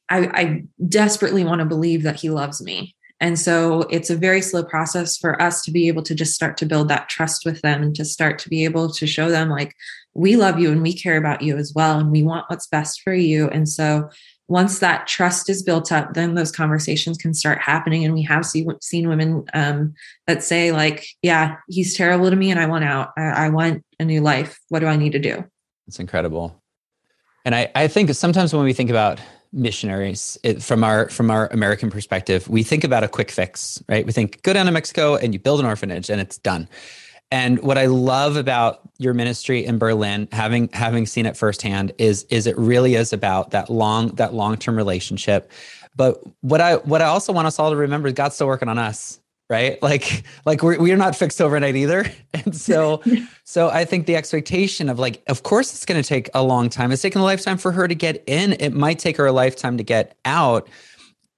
I, 0.08 0.18
I 0.34 0.62
desperately 0.88 1.44
want 1.44 1.60
to 1.60 1.64
believe 1.64 2.02
that 2.02 2.16
he 2.16 2.30
loves 2.30 2.60
me 2.60 2.96
and 3.20 3.38
so 3.38 3.82
it's 3.90 4.10
a 4.10 4.16
very 4.16 4.40
slow 4.40 4.64
process 4.64 5.16
for 5.16 5.40
us 5.40 5.62
to 5.62 5.70
be 5.70 5.88
able 5.88 6.02
to 6.04 6.14
just 6.14 6.34
start 6.34 6.56
to 6.58 6.66
build 6.66 6.88
that 6.88 7.08
trust 7.08 7.44
with 7.44 7.60
them 7.60 7.82
and 7.82 7.94
to 7.96 8.04
start 8.04 8.38
to 8.40 8.48
be 8.48 8.64
able 8.64 8.90
to 8.92 9.06
show 9.06 9.28
them, 9.28 9.50
like, 9.50 9.74
we 10.14 10.36
love 10.36 10.58
you 10.58 10.72
and 10.72 10.82
we 10.82 10.92
care 10.92 11.16
about 11.16 11.42
you 11.42 11.56
as 11.56 11.72
well. 11.74 11.98
And 11.98 12.10
we 12.10 12.22
want 12.22 12.46
what's 12.48 12.66
best 12.66 13.02
for 13.02 13.12
you. 13.12 13.48
And 13.48 13.68
so 13.68 14.08
once 14.48 14.80
that 14.80 15.06
trust 15.06 15.48
is 15.48 15.62
built 15.62 15.92
up, 15.92 16.14
then 16.14 16.34
those 16.34 16.50
conversations 16.50 17.16
can 17.16 17.34
start 17.34 17.58
happening. 17.60 18.04
And 18.04 18.14
we 18.14 18.22
have 18.22 18.44
see, 18.44 18.66
seen 18.80 19.08
women 19.08 19.44
um, 19.54 19.94
that 20.26 20.42
say, 20.42 20.72
like, 20.72 21.06
yeah, 21.22 21.58
he's 21.68 21.96
terrible 21.96 22.30
to 22.30 22.36
me 22.36 22.50
and 22.50 22.58
I 22.58 22.66
want 22.66 22.84
out. 22.84 23.10
I, 23.16 23.22
I 23.22 23.48
want 23.50 23.84
a 24.00 24.04
new 24.04 24.20
life. 24.20 24.58
What 24.68 24.80
do 24.80 24.86
I 24.86 24.96
need 24.96 25.12
to 25.12 25.20
do? 25.20 25.44
It's 25.86 26.00
incredible. 26.00 26.60
And 27.44 27.54
I, 27.54 27.70
I 27.74 27.86
think 27.86 28.12
sometimes 28.14 28.52
when 28.52 28.64
we 28.64 28.72
think 28.72 28.90
about 28.90 29.20
missionaries 29.52 30.38
it, 30.42 30.62
from 30.62 30.84
our 30.84 31.08
from 31.08 31.30
our 31.30 31.48
American 31.48 31.90
perspective, 31.90 32.48
we 32.48 32.62
think 32.62 32.84
about 32.84 33.04
a 33.04 33.08
quick 33.08 33.30
fix, 33.30 33.82
right? 33.88 34.06
We 34.06 34.12
think 34.12 34.42
go 34.42 34.52
down 34.52 34.66
to 34.66 34.72
Mexico 34.72 35.16
and 35.16 35.32
you 35.32 35.40
build 35.40 35.60
an 35.60 35.66
orphanage 35.66 36.10
and 36.10 36.20
it's 36.20 36.38
done. 36.38 36.68
And 37.32 37.62
what 37.62 37.78
I 37.78 37.86
love 37.86 38.36
about 38.36 38.80
your 38.98 39.14
ministry 39.14 39.64
in 39.64 39.78
Berlin, 39.78 40.28
having 40.32 40.68
having 40.72 41.06
seen 41.06 41.26
it 41.26 41.36
firsthand, 41.36 41.92
is 41.98 42.24
is 42.24 42.46
it 42.46 42.58
really 42.58 42.96
is 42.96 43.12
about 43.12 43.52
that 43.52 43.70
long 43.70 44.08
that 44.16 44.34
long 44.34 44.56
term 44.56 44.76
relationship. 44.76 45.50
But 45.94 46.20
what 46.40 46.60
I 46.60 46.76
what 46.76 47.02
I 47.02 47.06
also 47.06 47.32
want 47.32 47.46
us 47.46 47.58
all 47.58 47.70
to 47.70 47.76
remember 47.76 48.08
is 48.08 48.14
God's 48.14 48.34
still 48.34 48.48
working 48.48 48.68
on 48.68 48.78
us 48.78 49.19
right? 49.50 49.78
Like 49.90 50.22
like 50.46 50.62
we're, 50.62 50.78
we're 50.78 50.96
not 50.96 51.16
fixed 51.16 51.40
overnight 51.42 51.74
either. 51.74 52.04
And 52.32 52.54
so 52.56 53.02
so 53.44 53.68
i 53.70 53.84
think 53.84 54.06
the 54.06 54.14
expectation 54.14 54.88
of 54.88 55.00
like 55.00 55.20
of 55.26 55.42
course 55.42 55.74
it's 55.74 55.84
going 55.84 56.00
to 56.00 56.08
take 56.08 56.30
a 56.32 56.42
long 56.42 56.70
time. 56.70 56.92
It's 56.92 57.02
taken 57.02 57.20
a 57.20 57.24
lifetime 57.24 57.58
for 57.58 57.72
her 57.72 57.88
to 57.88 57.94
get 57.94 58.22
in. 58.26 58.52
It 58.52 58.72
might 58.72 59.00
take 59.00 59.16
her 59.16 59.26
a 59.26 59.32
lifetime 59.32 59.76
to 59.76 59.82
get 59.82 60.16
out. 60.24 60.68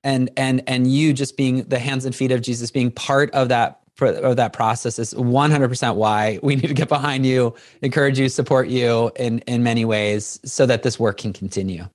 And 0.04 0.28
and 0.36 0.62
and 0.66 0.92
you 0.92 1.14
just 1.14 1.38
being 1.38 1.62
the 1.64 1.78
hands 1.78 2.04
and 2.04 2.14
feet 2.14 2.32
of 2.32 2.42
jesus 2.42 2.70
being 2.70 2.90
part 2.90 3.30
of 3.30 3.48
that 3.48 3.80
of 4.00 4.36
that 4.36 4.52
process 4.52 4.98
is 4.98 5.14
100% 5.14 5.94
why 5.94 6.40
we 6.42 6.56
need 6.56 6.66
to 6.66 6.74
get 6.74 6.88
behind 6.88 7.24
you 7.24 7.54
encourage 7.82 8.18
you 8.18 8.28
support 8.28 8.68
you 8.68 9.12
in 9.16 9.38
in 9.40 9.62
many 9.62 9.84
ways 9.84 10.40
so 10.44 10.66
that 10.66 10.82
this 10.82 10.98
work 10.98 11.18
can 11.18 11.32
continue. 11.32 11.88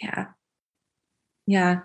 Yeah. 0.00 0.26
Yeah 1.46 1.80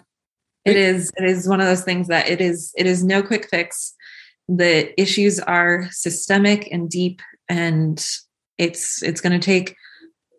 it 0.68 0.76
is 0.76 1.12
it 1.18 1.26
is 1.26 1.48
one 1.48 1.62
of 1.62 1.68
those 1.68 1.84
things 1.84 2.08
that 2.08 2.30
it 2.30 2.42
is 2.42 2.72
it 2.76 2.86
is 2.86 3.04
no 3.04 3.22
quick 3.24 3.50
fix. 3.50 3.94
The 4.48 5.00
issues 5.00 5.40
are 5.40 5.88
systemic 5.92 6.70
and 6.72 6.90
deep 6.90 7.22
and 7.50 8.04
it's 8.58 9.02
it's 9.04 9.22
going 9.22 9.40
to 9.40 9.46
take 9.46 9.76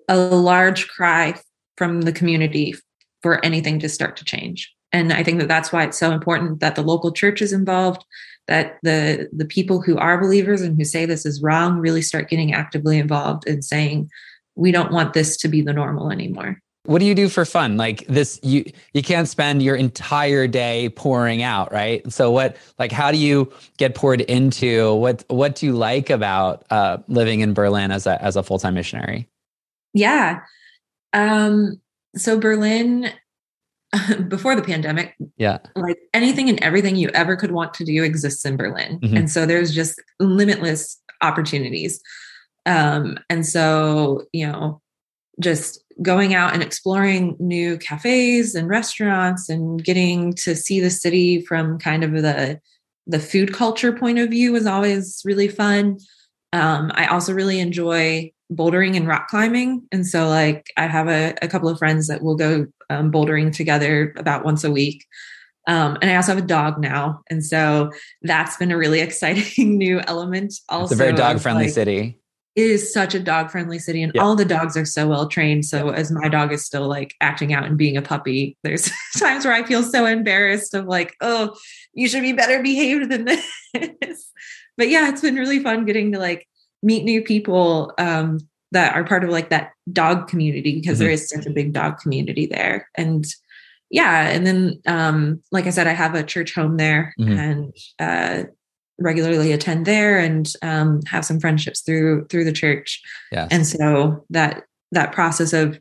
a 0.08 0.16
large 0.16 0.88
cry 0.88 1.34
from 1.76 2.02
the 2.02 2.12
community 2.12 2.74
for 3.22 3.44
anything 3.44 3.78
to 3.80 3.88
start 3.88 4.16
to 4.16 4.24
change. 4.24 4.72
And 4.92 5.12
i 5.12 5.22
think 5.22 5.38
that 5.40 5.48
that's 5.48 5.70
why 5.70 5.84
it's 5.84 5.98
so 5.98 6.12
important 6.12 6.60
that 6.60 6.74
the 6.74 6.82
local 6.82 7.12
church 7.12 7.42
is 7.42 7.52
involved 7.52 8.04
that 8.48 8.78
the 8.82 9.28
the 9.32 9.44
people 9.44 9.80
who 9.80 9.96
are 9.98 10.20
believers 10.20 10.62
and 10.62 10.76
who 10.76 10.84
say 10.84 11.06
this 11.06 11.24
is 11.24 11.42
wrong 11.42 11.78
really 11.78 12.02
start 12.02 12.30
getting 12.30 12.52
actively 12.52 12.98
involved 12.98 13.46
in 13.46 13.62
saying 13.62 14.10
we 14.56 14.72
don't 14.72 14.90
want 14.90 15.12
this 15.12 15.36
to 15.36 15.48
be 15.48 15.60
the 15.60 15.72
normal 15.72 16.10
anymore 16.10 16.60
what 16.88 17.00
do 17.00 17.04
you 17.04 17.14
do 17.14 17.28
for 17.28 17.44
fun? 17.44 17.76
Like 17.76 18.06
this, 18.06 18.40
you 18.42 18.64
you 18.94 19.02
can't 19.02 19.28
spend 19.28 19.62
your 19.62 19.76
entire 19.76 20.46
day 20.46 20.88
pouring 20.88 21.42
out, 21.42 21.70
right? 21.70 22.10
So 22.10 22.30
what, 22.30 22.56
like, 22.78 22.92
how 22.92 23.12
do 23.12 23.18
you 23.18 23.52
get 23.76 23.94
poured 23.94 24.22
into? 24.22 24.94
What 24.94 25.22
what 25.28 25.54
do 25.54 25.66
you 25.66 25.72
like 25.72 26.08
about 26.08 26.64
uh, 26.70 26.96
living 27.06 27.40
in 27.40 27.52
Berlin 27.52 27.90
as 27.90 28.06
a 28.06 28.20
as 28.22 28.36
a 28.36 28.42
full 28.42 28.58
time 28.58 28.72
missionary? 28.72 29.28
Yeah, 29.92 30.40
um, 31.12 31.78
so 32.16 32.40
Berlin 32.40 33.10
before 34.28 34.56
the 34.56 34.62
pandemic, 34.62 35.14
yeah, 35.36 35.58
like 35.76 35.98
anything 36.14 36.48
and 36.48 36.58
everything 36.62 36.96
you 36.96 37.10
ever 37.10 37.36
could 37.36 37.52
want 37.52 37.74
to 37.74 37.84
do 37.84 38.02
exists 38.02 38.46
in 38.46 38.56
Berlin, 38.56 38.98
mm-hmm. 39.00 39.14
and 39.14 39.30
so 39.30 39.44
there's 39.44 39.74
just 39.74 40.02
limitless 40.20 40.98
opportunities. 41.20 42.00
Um, 42.64 43.18
and 43.28 43.44
so 43.44 44.24
you 44.32 44.46
know, 44.46 44.80
just 45.38 45.84
going 46.02 46.34
out 46.34 46.54
and 46.54 46.62
exploring 46.62 47.36
new 47.38 47.76
cafes 47.78 48.54
and 48.54 48.68
restaurants 48.68 49.48
and 49.48 49.82
getting 49.82 50.32
to 50.32 50.54
see 50.54 50.80
the 50.80 50.90
city 50.90 51.40
from 51.40 51.78
kind 51.78 52.04
of 52.04 52.12
the 52.12 52.60
the 53.06 53.18
food 53.18 53.54
culture 53.54 53.92
point 53.92 54.18
of 54.18 54.28
view 54.28 54.52
was 54.52 54.66
always 54.66 55.22
really 55.24 55.48
fun. 55.48 55.98
Um, 56.52 56.92
I 56.94 57.06
also 57.06 57.32
really 57.32 57.58
enjoy 57.58 58.32
bouldering 58.52 58.96
and 58.96 59.08
rock 59.08 59.28
climbing. 59.28 59.86
And 59.92 60.06
so, 60.06 60.28
like, 60.28 60.66
I 60.76 60.86
have 60.86 61.08
a, 61.08 61.34
a 61.40 61.48
couple 61.48 61.70
of 61.70 61.78
friends 61.78 62.06
that 62.08 62.22
will 62.22 62.36
go 62.36 62.66
um, 62.90 63.10
bouldering 63.10 63.54
together 63.54 64.14
about 64.18 64.44
once 64.44 64.62
a 64.62 64.70
week. 64.70 65.06
Um, 65.66 65.98
and 66.00 66.10
I 66.10 66.16
also 66.16 66.34
have 66.34 66.44
a 66.44 66.46
dog 66.46 66.80
now. 66.80 67.22
And 67.30 67.44
so 67.44 67.90
that's 68.22 68.56
been 68.58 68.72
a 68.72 68.78
really 68.78 69.00
exciting 69.08 69.78
new 69.78 70.00
element. 70.00 70.54
Also, 70.68 70.92
it's 70.92 71.00
a 71.00 71.04
very 71.04 71.16
dog 71.16 71.40
friendly 71.40 71.64
like, 71.64 71.72
city 71.72 71.98
it 71.98 72.17
is 72.58 72.92
such 72.92 73.14
a 73.14 73.20
dog 73.20 73.50
friendly 73.50 73.78
city 73.78 74.02
and 74.02 74.10
yeah. 74.14 74.20
all 74.20 74.34
the 74.34 74.44
dogs 74.44 74.76
are 74.76 74.84
so 74.84 75.06
well 75.06 75.28
trained 75.28 75.64
so 75.64 75.90
as 75.90 76.10
my 76.10 76.28
dog 76.28 76.52
is 76.52 76.64
still 76.64 76.88
like 76.88 77.14
acting 77.20 77.52
out 77.52 77.64
and 77.64 77.78
being 77.78 77.96
a 77.96 78.02
puppy 78.02 78.56
there's 78.64 78.90
times 79.16 79.44
where 79.44 79.54
i 79.54 79.62
feel 79.62 79.82
so 79.82 80.06
embarrassed 80.06 80.74
of 80.74 80.86
like 80.86 81.14
oh 81.20 81.54
you 81.94 82.08
should 82.08 82.22
be 82.22 82.32
better 82.32 82.60
behaved 82.60 83.10
than 83.10 83.24
this 83.24 83.46
but 84.76 84.88
yeah 84.88 85.08
it's 85.08 85.20
been 85.20 85.36
really 85.36 85.62
fun 85.62 85.84
getting 85.84 86.10
to 86.10 86.18
like 86.18 86.48
meet 86.82 87.04
new 87.04 87.22
people 87.22 87.92
um, 87.98 88.38
that 88.72 88.94
are 88.94 89.04
part 89.04 89.24
of 89.24 89.30
like 89.30 89.50
that 89.50 89.72
dog 89.92 90.28
community 90.28 90.74
because 90.80 90.96
mm-hmm. 90.96 91.04
there 91.04 91.12
is 91.12 91.28
such 91.28 91.46
a 91.46 91.50
big 91.50 91.72
dog 91.72 91.98
community 91.98 92.46
there 92.46 92.88
and 92.96 93.24
yeah 93.90 94.28
and 94.28 94.46
then 94.46 94.80
um, 94.86 95.40
like 95.52 95.66
i 95.66 95.70
said 95.70 95.86
i 95.86 95.92
have 95.92 96.14
a 96.14 96.24
church 96.24 96.54
home 96.54 96.76
there 96.76 97.14
mm-hmm. 97.20 97.38
and 97.38 97.76
uh, 98.00 98.44
regularly 98.98 99.52
attend 99.52 99.86
there 99.86 100.18
and 100.18 100.52
um, 100.62 101.00
have 101.06 101.24
some 101.24 101.40
friendships 101.40 101.80
through 101.80 102.26
through 102.26 102.44
the 102.44 102.52
church. 102.52 103.00
Yes. 103.32 103.48
And 103.50 103.66
so 103.66 104.24
that 104.30 104.64
that 104.92 105.12
process 105.12 105.52
of, 105.52 105.78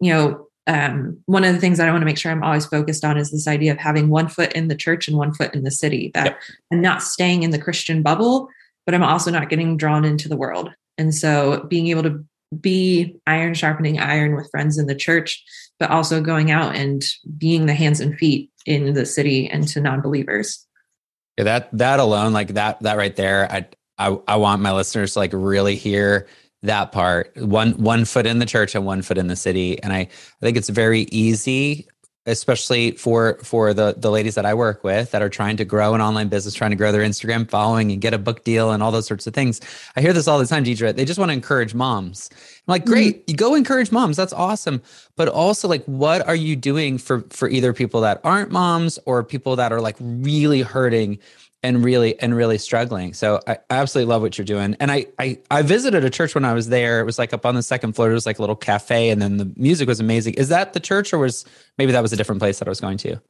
you 0.00 0.12
know, 0.12 0.48
um, 0.66 1.18
one 1.26 1.44
of 1.44 1.54
the 1.54 1.60
things 1.60 1.78
that 1.78 1.88
I 1.88 1.90
want 1.90 2.02
to 2.02 2.06
make 2.06 2.18
sure 2.18 2.30
I'm 2.30 2.44
always 2.44 2.66
focused 2.66 3.04
on 3.04 3.16
is 3.16 3.30
this 3.30 3.48
idea 3.48 3.72
of 3.72 3.78
having 3.78 4.10
one 4.10 4.28
foot 4.28 4.52
in 4.52 4.68
the 4.68 4.76
church 4.76 5.08
and 5.08 5.16
one 5.16 5.32
foot 5.32 5.54
in 5.54 5.64
the 5.64 5.70
city. 5.70 6.10
That 6.14 6.26
yep. 6.26 6.40
I'm 6.72 6.80
not 6.80 7.02
staying 7.02 7.42
in 7.42 7.50
the 7.50 7.58
Christian 7.58 8.02
bubble, 8.02 8.48
but 8.86 8.94
I'm 8.94 9.02
also 9.02 9.30
not 9.30 9.48
getting 9.48 9.76
drawn 9.76 10.04
into 10.04 10.28
the 10.28 10.36
world. 10.36 10.70
And 10.98 11.14
so 11.14 11.64
being 11.68 11.88
able 11.88 12.04
to 12.04 12.24
be 12.60 13.16
iron 13.26 13.54
sharpening 13.54 13.98
iron 13.98 14.36
with 14.36 14.50
friends 14.50 14.78
in 14.78 14.86
the 14.86 14.94
church, 14.94 15.42
but 15.80 15.90
also 15.90 16.20
going 16.20 16.50
out 16.50 16.76
and 16.76 17.02
being 17.38 17.66
the 17.66 17.74
hands 17.74 17.98
and 17.98 18.16
feet 18.18 18.50
in 18.66 18.92
the 18.92 19.06
city 19.06 19.48
and 19.48 19.66
to 19.68 19.80
non-believers. 19.80 20.64
Yeah, 21.38 21.44
that 21.44 21.68
that 21.72 22.00
alone, 22.00 22.32
like 22.32 22.48
that 22.54 22.80
that 22.82 22.96
right 22.96 23.14
there, 23.16 23.50
I 23.50 23.66
I, 23.98 24.18
I 24.28 24.36
want 24.36 24.62
my 24.62 24.72
listeners 24.72 25.14
to 25.14 25.18
like 25.20 25.32
really 25.32 25.76
hear 25.76 26.26
that 26.62 26.92
part. 26.92 27.36
One 27.36 27.72
one 27.72 28.04
foot 28.04 28.26
in 28.26 28.38
the 28.38 28.46
church 28.46 28.74
and 28.74 28.84
one 28.84 29.02
foot 29.02 29.18
in 29.18 29.28
the 29.28 29.36
city, 29.36 29.82
and 29.82 29.92
I 29.92 30.00
I 30.00 30.08
think 30.40 30.56
it's 30.56 30.68
very 30.68 31.02
easy 31.10 31.88
especially 32.26 32.92
for 32.92 33.38
for 33.42 33.74
the 33.74 33.94
the 33.96 34.10
ladies 34.10 34.36
that 34.36 34.46
I 34.46 34.54
work 34.54 34.84
with 34.84 35.10
that 35.10 35.22
are 35.22 35.28
trying 35.28 35.56
to 35.56 35.64
grow 35.64 35.94
an 35.94 36.00
online 36.00 36.28
business, 36.28 36.54
trying 36.54 36.70
to 36.70 36.76
grow 36.76 36.92
their 36.92 37.02
Instagram 37.02 37.50
following 37.50 37.90
and 37.90 38.00
get 38.00 38.14
a 38.14 38.18
book 38.18 38.44
deal 38.44 38.70
and 38.70 38.82
all 38.82 38.92
those 38.92 39.06
sorts 39.06 39.26
of 39.26 39.34
things. 39.34 39.60
I 39.96 40.00
hear 40.00 40.12
this 40.12 40.28
all 40.28 40.38
the 40.38 40.46
time, 40.46 40.64
Deidre. 40.64 40.94
They 40.94 41.04
just 41.04 41.18
want 41.18 41.30
to 41.30 41.34
encourage 41.34 41.74
moms. 41.74 42.30
I'm 42.32 42.72
like, 42.72 42.84
great, 42.84 43.22
mm-hmm. 43.22 43.30
you 43.30 43.36
go 43.36 43.54
encourage 43.54 43.90
moms. 43.90 44.16
That's 44.16 44.32
awesome. 44.32 44.82
But 45.16 45.28
also, 45.28 45.66
like, 45.66 45.84
what 45.86 46.26
are 46.28 46.36
you 46.36 46.54
doing 46.54 46.98
for 46.98 47.22
for 47.30 47.48
either 47.48 47.72
people 47.72 48.00
that 48.02 48.20
aren't 48.22 48.52
moms 48.52 48.98
or 49.04 49.24
people 49.24 49.56
that 49.56 49.72
are 49.72 49.80
like 49.80 49.96
really 50.00 50.62
hurting 50.62 51.18
and 51.62 51.84
really 51.84 52.18
and 52.20 52.34
really 52.34 52.58
struggling. 52.58 53.14
So 53.14 53.40
I, 53.46 53.58
absolutely 53.70 54.10
love 54.10 54.22
what 54.22 54.36
you're 54.36 54.44
doing. 54.44 54.76
And 54.80 54.90
I, 54.90 55.06
I 55.18 55.38
I 55.50 55.62
visited 55.62 56.04
a 56.04 56.10
church 56.10 56.34
when 56.34 56.44
I 56.44 56.52
was 56.52 56.68
there. 56.68 57.00
It 57.00 57.04
was 57.04 57.18
like 57.18 57.32
up 57.32 57.46
on 57.46 57.54
the 57.54 57.62
second 57.62 57.94
floor. 57.94 58.10
It 58.10 58.14
was 58.14 58.26
like 58.26 58.38
a 58.38 58.42
little 58.42 58.56
cafe, 58.56 59.10
and 59.10 59.22
then 59.22 59.36
the 59.36 59.52
music 59.56 59.88
was 59.88 60.00
amazing. 60.00 60.34
Is 60.34 60.48
that 60.48 60.72
the 60.72 60.80
church, 60.80 61.12
or 61.12 61.18
was 61.18 61.44
maybe 61.78 61.92
that 61.92 62.02
was 62.02 62.12
a 62.12 62.16
different 62.16 62.40
place 62.40 62.58
that 62.58 62.68
I 62.68 62.70
was 62.70 62.80
going 62.80 62.98
to? 62.98 63.20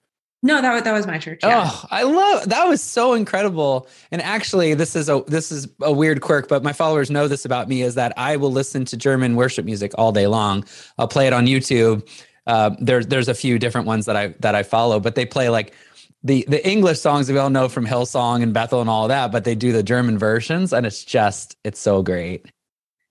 No, 0.45 0.61
that 0.61 0.75
was, 0.75 0.83
that 0.83 0.93
was 0.93 1.07
my 1.07 1.19
church. 1.19 1.41
Yeah. 1.45 1.71
Oh, 1.71 1.85
I 1.91 2.03
love 2.03 2.49
that 2.49 2.67
was 2.67 2.83
so 2.83 3.13
incredible. 3.13 3.87
And 4.11 4.21
actually, 4.21 4.75
this 4.75 4.97
is 4.97 5.09
a 5.09 5.23
this 5.29 5.53
is 5.53 5.69
a 5.81 5.93
weird 5.93 6.21
quirk, 6.21 6.49
but 6.49 6.65
my 6.65 6.73
followers 6.73 7.11
know 7.11 7.29
this 7.29 7.45
about 7.45 7.69
me 7.69 7.83
is 7.83 7.95
that 7.95 8.13
I 8.17 8.37
will 8.37 8.51
listen 8.51 8.85
to 8.87 8.97
German 8.97 9.37
worship 9.37 9.65
music 9.65 9.93
all 9.97 10.11
day 10.11 10.27
long. 10.27 10.65
I'll 10.99 11.07
play 11.07 11.29
it 11.29 11.33
on 11.33 11.47
YouTube. 11.47 12.09
Uh, 12.45 12.75
there's 12.81 13.07
there's 13.07 13.29
a 13.29 13.35
few 13.35 13.61
different 13.61 13.87
ones 13.87 14.07
that 14.07 14.17
I 14.17 14.35
that 14.41 14.57
I 14.57 14.65
follow, 14.65 14.99
but 14.99 15.15
they 15.15 15.27
play 15.27 15.49
like 15.49 15.75
the 16.25 16.45
the 16.49 16.67
English 16.67 17.01
songs 17.01 17.31
we 17.31 17.39
all 17.39 17.51
know 17.51 17.69
from 17.69 17.87
Hillsong 17.87 18.43
and 18.43 18.55
Bethel 18.55 18.81
and 18.81 18.91
all 18.91 19.09
that, 19.09 19.33
but 19.33 19.45
they 19.45 19.55
do 19.55 19.73
the 19.73 19.83
German 19.83 20.19
versions, 20.19 20.73
and 20.73 20.87
it's 20.87 21.05
just 21.05 21.57
it's 21.65 21.81
so 21.81 22.03
great. 22.03 22.47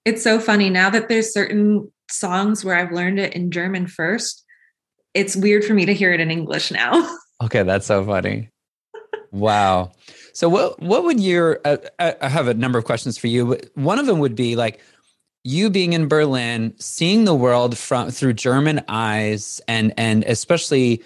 It's 0.06 0.24
so 0.24 0.40
funny 0.40 0.70
now 0.70 0.90
that 0.90 1.10
there's 1.10 1.34
certain 1.34 1.92
songs 2.10 2.66
where 2.66 2.76
I've 2.76 2.92
learned 2.92 3.20
it 3.20 3.34
in 3.34 3.52
German 3.52 3.88
first. 3.88 4.44
It's 5.14 5.36
weird 5.36 5.66
for 5.66 5.74
me 5.74 5.86
to 5.86 5.94
hear 5.94 6.14
it 6.14 6.20
in 6.20 6.32
English 6.32 6.72
now. 6.72 7.18
okay, 7.44 7.64
that's 7.64 7.86
so 7.86 8.06
funny. 8.06 8.50
wow. 9.32 9.92
So 10.34 10.48
what 10.48 10.82
what 10.82 11.04
would 11.04 11.20
your 11.20 11.60
uh, 11.66 11.78
I 12.00 12.30
have 12.30 12.48
a 12.48 12.54
number 12.54 12.80
of 12.80 12.86
questions 12.86 13.18
for 13.18 13.28
you. 13.28 13.48
But 13.48 13.70
One 13.76 14.00
of 14.00 14.06
them 14.06 14.20
would 14.20 14.36
be 14.36 14.56
like 14.56 14.80
you 15.44 15.70
being 15.70 15.94
in 15.94 16.08
Berlin, 16.08 16.74
seeing 16.78 17.26
the 17.26 17.36
world 17.36 17.78
from 17.78 18.12
through 18.12 18.34
German 18.34 18.84
eyes, 18.88 19.60
and 19.68 19.94
and 19.98 20.24
especially 20.24 21.04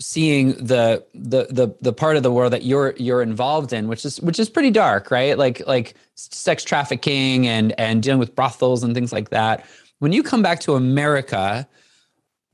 seeing 0.00 0.52
the 0.52 1.04
the 1.14 1.46
the 1.50 1.74
the 1.80 1.92
part 1.92 2.16
of 2.16 2.22
the 2.22 2.32
world 2.32 2.52
that 2.52 2.64
you're 2.64 2.94
you're 2.96 3.22
involved 3.22 3.72
in 3.72 3.86
which 3.86 4.04
is 4.04 4.20
which 4.20 4.38
is 4.40 4.50
pretty 4.50 4.70
dark 4.70 5.10
right? 5.10 5.38
Like 5.38 5.64
like 5.66 5.94
sex 6.16 6.64
trafficking 6.64 7.46
and 7.46 7.78
and 7.78 8.02
dealing 8.02 8.18
with 8.18 8.34
brothels 8.34 8.82
and 8.82 8.94
things 8.94 9.12
like 9.12 9.30
that. 9.30 9.64
When 10.00 10.12
you 10.12 10.22
come 10.22 10.42
back 10.42 10.60
to 10.60 10.74
america 10.74 11.68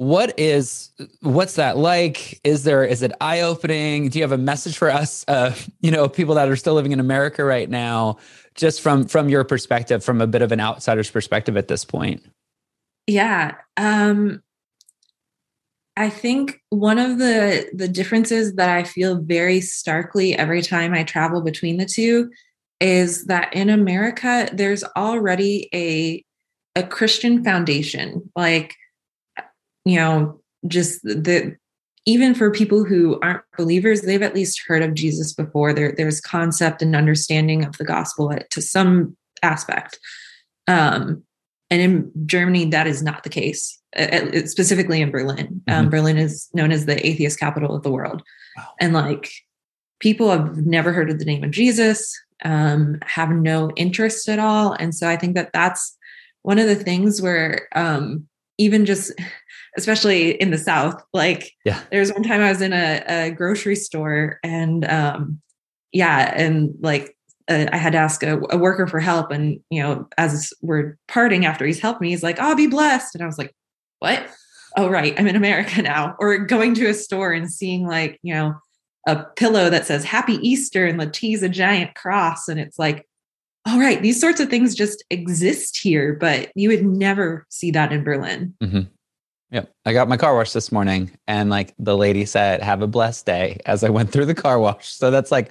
what 0.01 0.39
is 0.39 0.93
what's 1.21 1.57
that 1.57 1.77
like? 1.77 2.41
Is 2.43 2.65
there 2.65 2.85
is 2.85 3.03
it 3.03 3.13
eye 3.21 3.43
opening 3.43 4.09
do 4.09 4.19
you 4.19 4.23
have 4.23 4.33
a 4.33 4.39
message 4.39 4.79
for 4.79 4.91
us 4.91 5.27
uh 5.29 5.55
you 5.81 5.91
know 5.91 6.09
people 6.09 6.35
that 6.37 6.49
are 6.49 6.57
still 6.57 6.75
living 6.75 6.93
in 6.93 7.01
america 7.01 7.45
right 7.45 7.69
now 7.69 8.17
just 8.55 8.81
from 8.81 9.07
from 9.07 9.29
your 9.29 9.45
perspective 9.45 10.03
from 10.03 10.23
a 10.23 10.27
bit 10.27 10.41
of 10.41 10.53
an 10.53 10.61
outsider's 10.61 11.11
perspective 11.11 11.57
at 11.57 11.69
this 11.69 11.85
point? 11.85 12.23
Yeah 13.07 13.57
um 13.77 14.43
I 15.97 16.09
think 16.09 16.61
one 16.71 16.99
of 16.99 17.19
the 17.19 17.69
the 17.75 17.89
differences 17.89 18.55
that 18.55 18.69
I 18.69 18.85
feel 18.85 19.21
very 19.21 19.61
starkly 19.61 20.37
every 20.37 20.63
time 20.63 20.95
I 20.95 21.05
travel 21.05 21.43
between 21.43 21.77
the 21.77 21.87
two 21.87 22.31
is 22.81 23.27
that 23.27 23.53
in 23.55 23.69
America 23.69 24.49
there's 24.53 24.85
already 24.97 25.69
a 25.75 26.25
a 26.77 26.87
Christian 26.87 27.43
foundation. 27.45 28.31
Like 28.37 28.75
you 29.85 29.97
know 29.97 30.41
just 30.67 31.03
the 31.03 31.57
even 32.07 32.35
for 32.35 32.51
people 32.51 32.85
who 32.85 33.19
aren't 33.21 33.43
believers 33.59 34.03
they've 34.03 34.23
at 34.23 34.35
least 34.35 34.63
heard 34.67 34.83
of 34.83 34.95
Jesus 34.95 35.33
before. 35.33 35.73
There 35.73 35.93
there's 35.93 36.21
concept 36.21 36.83
and 36.83 36.95
understanding 36.95 37.65
of 37.65 37.77
the 37.79 37.85
gospel 37.85 38.33
to 38.51 38.63
some 38.63 39.17
aspect. 39.43 39.99
Um 40.69 41.25
and 41.69 41.83
in 41.83 42.13
Germany 42.27 42.67
that 42.67 42.87
is 42.87 43.03
not 43.03 43.25
the 43.25 43.29
case 43.29 43.80
specifically 44.47 45.01
in 45.01 45.11
Berlin. 45.11 45.63
Um, 45.69 45.75
mm-hmm. 45.75 45.91
Berlin 45.91 46.19
is 46.19 46.49
known 46.55 46.73
as 46.73 46.87
the 46.87 47.05
atheist 47.07 47.39
capital 47.39 47.75
of 47.75 47.83
the 47.83 47.91
world. 47.91 48.23
Wow. 48.57 48.69
And 48.81 48.93
like 48.93 49.33
people 49.99 50.31
have 50.31 50.59
never 50.59 50.93
heard 50.93 51.11
of 51.11 51.19
the 51.19 51.25
name 51.25 51.45
of 51.45 51.51
Jesus, 51.51 52.13
um, 52.45 52.99
have 53.05 53.31
no 53.31 53.71
interest 53.77 54.29
at 54.29 54.39
all. 54.39 54.73
And 54.73 54.95
so 54.95 55.09
I 55.09 55.17
think 55.17 55.35
that 55.35 55.53
that's 55.53 55.97
one 56.43 56.59
of 56.59 56.67
the 56.67 56.77
things 56.77 57.21
where 57.21 57.69
um, 57.75 58.27
even 58.59 58.87
just, 58.87 59.13
especially 59.77 60.33
in 60.41 60.51
the 60.51 60.59
South, 60.59 61.01
like 61.13 61.53
yeah. 61.65 61.81
there 61.91 62.01
was 62.01 62.13
one 62.13 62.23
time 62.23 62.41
I 62.41 62.51
was 62.51 62.63
in 62.63 62.73
a, 62.73 63.05
a 63.09 63.31
grocery 63.31 63.77
store 63.77 64.39
and 64.43 64.85
um, 64.85 65.41
yeah, 65.93 66.33
and 66.37 66.75
like 66.81 67.17
uh, 67.49 67.67
I 67.73 67.77
had 67.77 67.93
to 67.93 67.99
ask 67.99 68.23
a, 68.23 68.41
a, 68.51 68.57
worker 68.57 68.87
for 68.87 69.01
help. 69.01 69.33
And, 69.33 69.61
you 69.71 69.83
know, 69.83 70.09
as 70.19 70.53
we're 70.63 70.97
parting 71.09 71.45
after 71.45 71.67
he's 71.67 71.81
helped 71.81 72.01
me, 72.01 72.11
he's 72.11 72.23
like, 72.23 72.39
oh, 72.41 72.55
be 72.55 72.69
blessed. 72.69 73.15
And 73.15 73.23
I 73.23 73.27
was 73.27 73.39
like, 73.39 73.55
what? 74.01 74.29
Oh, 74.77 74.89
right. 74.89 75.19
I'm 75.19 75.27
in 75.27 75.37
America 75.37 75.81
now. 75.83 76.17
Or 76.19 76.39
going 76.39 76.75
to 76.75 76.87
a 76.87 76.95
store 76.95 77.33
and 77.33 77.51
seeing 77.51 77.87
like, 77.87 78.19
you 78.23 78.35
know, 78.35 78.55
a 79.07 79.25
pillow 79.37 79.71
that 79.71 79.87
says 79.87 80.05
Happy 80.05 80.35
Easter 80.47 80.87
and 80.87 80.99
Let's 80.99 81.23
a 81.23 81.49
giant 81.49 81.95
cross. 81.95 82.49
And 82.49 82.61
it's 82.61 82.79
like, 82.79 83.07
all 83.67 83.79
right, 83.79 84.01
these 84.03 84.21
sorts 84.21 84.41
of 84.41 84.49
things 84.49 84.75
just 84.75 85.05
exist 85.11 85.79
here, 85.79 86.15
but 86.15 86.51
you 86.55 86.69
would 86.71 86.85
never 86.85 87.47
see 87.51 87.71
that 87.71 87.93
in 87.93 88.05
Berlin. 88.05 88.55
Mm-hmm. 88.63 88.81
Yep. 89.53 89.73
I 89.85 89.93
got 89.93 90.09
my 90.09 90.17
car 90.17 90.35
wash 90.35 90.53
this 90.53 90.71
morning 90.71 91.11
and 91.27 91.51
like 91.51 91.75
the 91.79 91.97
lady 91.97 92.25
said, 92.25 92.63
have 92.63 92.83
a 92.83 92.87
blessed 92.87 93.27
day 93.27 93.59
as 93.67 93.83
I 93.83 93.91
went 93.91 94.13
through 94.13 94.27
the 94.27 94.35
car 94.35 94.59
wash. 94.59 94.89
So 94.89 95.11
that's 95.11 95.33
like, 95.33 95.51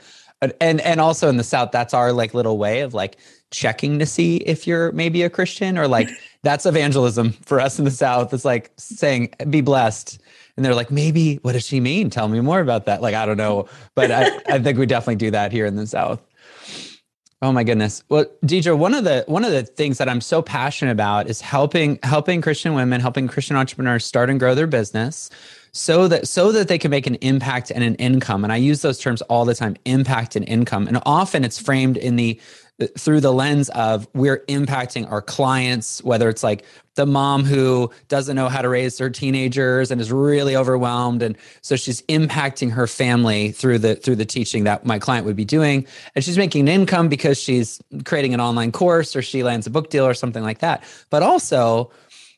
and, 0.62 0.80
and 0.82 1.02
also 1.02 1.28
in 1.28 1.38
the 1.38 1.44
South, 1.44 1.72
that's 1.72 1.94
our 1.94 2.14
like 2.14 2.34
little 2.34 2.58
way 2.58 2.80
of 2.80 2.94
like 2.94 3.18
checking 3.52 4.00
to 4.00 4.06
see 4.06 4.38
if 4.38 4.66
you're 4.66 4.92
maybe 4.94 5.24
a 5.24 5.30
Christian 5.30 5.78
or 5.78 5.88
like 5.88 6.10
that's 6.44 6.66
evangelism 6.66 7.32
for 7.46 7.60
us 7.60 7.80
in 7.80 7.86
the 7.86 7.92
South. 7.92 8.34
It's 8.34 8.46
like 8.46 8.72
saying, 8.78 9.34
be 9.50 9.62
blessed. 9.62 10.20
And 10.56 10.66
they're 10.66 10.76
like, 10.76 10.92
maybe, 10.92 11.36
what 11.38 11.54
does 11.54 11.66
she 11.66 11.80
mean? 11.80 12.10
Tell 12.10 12.28
me 12.28 12.40
more 12.42 12.60
about 12.60 12.86
that. 12.86 13.02
Like, 13.02 13.16
I 13.16 13.26
don't 13.26 13.38
know. 13.38 13.68
But 13.96 14.12
I, 14.12 14.40
I 14.48 14.60
think 14.60 14.78
we 14.78 14.86
definitely 14.86 15.16
do 15.16 15.32
that 15.32 15.52
here 15.52 15.66
in 15.66 15.76
the 15.76 15.88
South. 15.88 16.22
Oh 17.42 17.54
my 17.54 17.64
goodness. 17.64 18.04
Well, 18.10 18.26
Deidre, 18.46 18.78
one 18.78 18.94
of 18.94 19.06
the 19.06 19.24
one 19.28 19.46
of 19.46 19.52
the 19.52 19.64
things 19.64 19.98
that 20.00 20.10
I'm 20.10 20.20
so 20.20 20.42
passionate 20.42 20.92
about 20.92 21.30
is 21.30 21.40
helping 21.40 21.98
helping 22.04 22.42
Christian 22.42 22.74
women, 22.74 23.00
helping 23.00 23.30
Christian 23.30 23.56
entrepreneurs 23.56 24.04
start 24.04 24.30
and 24.30 24.38
grow 24.38 24.54
their 24.54 24.68
business 24.68 25.30
so 25.72 26.10
that 26.10 26.28
so 26.28 26.52
that 26.52 26.68
they 26.68 26.78
can 26.78 26.92
make 26.92 27.08
an 27.08 27.16
impact 27.16 27.72
and 27.72 27.82
an 27.82 27.96
income. 27.96 28.44
And 28.44 28.52
I 28.52 28.58
use 28.58 28.82
those 28.82 29.00
terms 29.00 29.22
all 29.24 29.46
the 29.46 29.56
time, 29.56 29.78
impact 29.86 30.36
and 30.36 30.48
income. 30.50 30.86
And 30.86 31.02
often 31.06 31.46
it's 31.46 31.58
framed 31.58 31.96
in 31.96 32.18
the 32.18 32.40
through 32.98 33.22
the 33.22 33.34
lens 33.34 33.70
of 33.70 34.08
we're 34.14 34.46
impacting 34.48 35.10
our 35.12 35.22
clients, 35.22 36.04
whether 36.04 36.30
it's 36.30 36.44
like 36.44 36.66
the 36.96 37.06
mom 37.06 37.44
who 37.44 37.92
doesn't 38.08 38.36
know 38.36 38.50
how 38.50 38.62
to 38.62 38.70
raise 38.70 38.98
her 38.98 39.10
teenagers 39.10 39.92
and 39.92 40.00
is 40.00 40.12
really 40.12 40.56
overwhelmed. 40.56 41.22
And 41.22 41.38
so 41.62 41.76
she's 41.76 42.02
impacting 42.04 42.72
her 42.72 42.88
family 42.88 43.52
through 43.52 43.80
the 43.80 43.96
through 43.96 44.16
the 44.16 44.26
teaching 44.26 44.64
that 44.64 44.86
my 44.86 45.00
client 45.00 45.26
would 45.26 45.36
be 45.36 45.46
doing. 45.46 45.86
And 46.16 46.24
she's 46.24 46.38
making 46.38 46.62
an 46.62 46.68
income 46.68 47.10
because 47.10 47.38
she's 47.38 47.82
creating 48.06 48.34
an 48.34 48.42
online 48.42 48.72
course 48.72 49.16
or 49.16 49.22
she 49.22 49.44
lands 49.44 49.68
a 49.68 49.70
book 49.70 49.90
deal 49.90 50.06
or 50.06 50.14
something 50.14 50.44
like 50.44 50.60
that. 50.60 50.84
But 51.10 51.24
also 51.24 51.92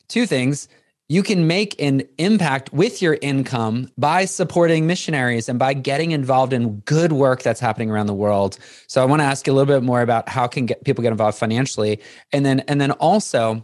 two 0.08 0.25
things 0.25 0.67
you 1.12 1.24
can 1.24 1.45
make 1.45 1.76
an 1.82 2.04
impact 2.19 2.71
with 2.71 3.02
your 3.02 3.17
income 3.21 3.91
by 3.97 4.24
supporting 4.24 4.88
missionaries 4.88 5.50
and 5.50 5.60
by 5.60 5.74
getting 5.74 6.12
involved 6.12 6.54
in 6.54 6.78
good 6.86 7.12
work 7.12 7.43
that's 7.43 7.60
happening 7.60 7.91
around 7.91 8.06
the 8.06 8.13
world. 8.13 8.58
So 8.88 9.02
I 9.02 9.06
want 9.06 9.19
to 9.19 9.26
ask 9.26 9.45
you 9.45 9.52
a 9.52 9.56
little 9.56 9.76
bit 9.76 9.84
more 9.84 10.02
about 10.02 10.30
how 10.30 10.47
can 10.47 10.67
get 10.67 10.86
people 10.86 11.02
get 11.02 11.12
involved 11.12 11.38
financially 11.38 12.00
and 12.32 12.45
then 12.45 12.62
and 12.62 12.80
then 12.80 12.91
also 12.91 13.62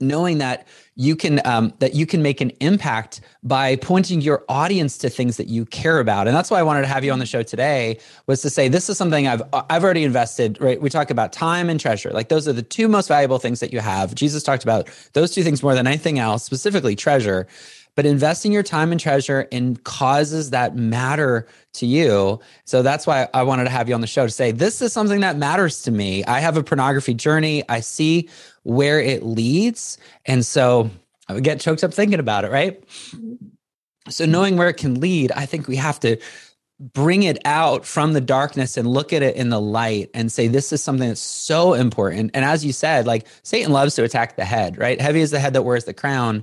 knowing 0.00 0.38
that 0.38 0.66
you 0.96 1.16
can 1.16 1.44
um, 1.44 1.72
that 1.80 1.94
you 1.94 2.06
can 2.06 2.22
make 2.22 2.40
an 2.40 2.50
impact 2.60 3.20
by 3.42 3.76
pointing 3.76 4.20
your 4.20 4.44
audience 4.48 4.96
to 4.98 5.08
things 5.08 5.36
that 5.36 5.48
you 5.48 5.64
care 5.66 5.98
about. 5.98 6.28
And 6.28 6.36
that's 6.36 6.50
why 6.50 6.60
i 6.60 6.62
wanted 6.62 6.82
to 6.82 6.86
have 6.86 7.04
you 7.04 7.12
on 7.12 7.18
the 7.18 7.26
show 7.26 7.42
today 7.42 7.98
was 8.26 8.42
to 8.42 8.50
say 8.50 8.68
this 8.68 8.88
is 8.88 8.96
something 8.96 9.26
i've 9.26 9.42
i've 9.52 9.82
already 9.82 10.04
invested 10.04 10.60
right? 10.60 10.80
We 10.80 10.90
talk 10.90 11.10
about 11.10 11.32
time 11.32 11.68
and 11.68 11.80
treasure. 11.80 12.10
Like 12.10 12.28
those 12.28 12.46
are 12.46 12.52
the 12.52 12.62
two 12.62 12.88
most 12.88 13.08
valuable 13.08 13.38
things 13.38 13.60
that 13.60 13.72
you 13.72 13.80
have. 13.80 14.14
Jesus 14.14 14.42
talked 14.42 14.62
about 14.62 14.88
those 15.14 15.32
two 15.32 15.42
things 15.42 15.62
more 15.62 15.74
than 15.74 15.86
anything 15.86 16.18
else 16.18 16.44
specifically 16.44 16.94
treasure 16.94 17.46
but 17.94 18.06
investing 18.06 18.52
your 18.52 18.62
time 18.62 18.90
and 18.90 19.00
treasure 19.00 19.42
in 19.50 19.76
causes 19.76 20.50
that 20.50 20.76
matter 20.76 21.46
to 21.74 21.86
you. 21.86 22.40
So 22.64 22.82
that's 22.82 23.06
why 23.06 23.28
I 23.34 23.42
wanted 23.42 23.64
to 23.64 23.70
have 23.70 23.88
you 23.88 23.94
on 23.94 24.00
the 24.00 24.06
show 24.06 24.26
to 24.26 24.32
say, 24.32 24.50
this 24.50 24.82
is 24.82 24.92
something 24.92 25.20
that 25.20 25.36
matters 25.36 25.82
to 25.82 25.90
me. 25.90 26.24
I 26.24 26.40
have 26.40 26.56
a 26.56 26.62
pornography 26.62 27.14
journey. 27.14 27.62
I 27.68 27.80
see 27.80 28.28
where 28.62 29.00
it 29.00 29.22
leads. 29.22 29.98
And 30.26 30.44
so 30.44 30.90
I 31.28 31.34
would 31.34 31.44
get 31.44 31.60
choked 31.60 31.84
up 31.84 31.94
thinking 31.94 32.20
about 32.20 32.44
it, 32.44 32.50
right? 32.50 32.82
So 34.08 34.26
knowing 34.26 34.56
where 34.56 34.68
it 34.68 34.76
can 34.76 35.00
lead, 35.00 35.32
I 35.32 35.46
think 35.46 35.68
we 35.68 35.76
have 35.76 36.00
to 36.00 36.18
bring 36.80 37.22
it 37.22 37.38
out 37.44 37.86
from 37.86 38.12
the 38.12 38.20
darkness 38.20 38.76
and 38.76 38.88
look 38.88 39.12
at 39.12 39.22
it 39.22 39.36
in 39.36 39.48
the 39.48 39.60
light 39.60 40.10
and 40.12 40.30
say 40.30 40.48
this 40.48 40.72
is 40.72 40.82
something 40.82 41.08
that's 41.08 41.20
so 41.20 41.72
important 41.72 42.32
and 42.34 42.44
as 42.44 42.64
you 42.64 42.72
said 42.72 43.06
like 43.06 43.28
satan 43.44 43.72
loves 43.72 43.94
to 43.94 44.02
attack 44.02 44.34
the 44.34 44.44
head 44.44 44.76
right 44.76 45.00
heavy 45.00 45.20
is 45.20 45.30
the 45.30 45.38
head 45.38 45.52
that 45.52 45.62
wears 45.62 45.84
the 45.84 45.94
crown 45.94 46.42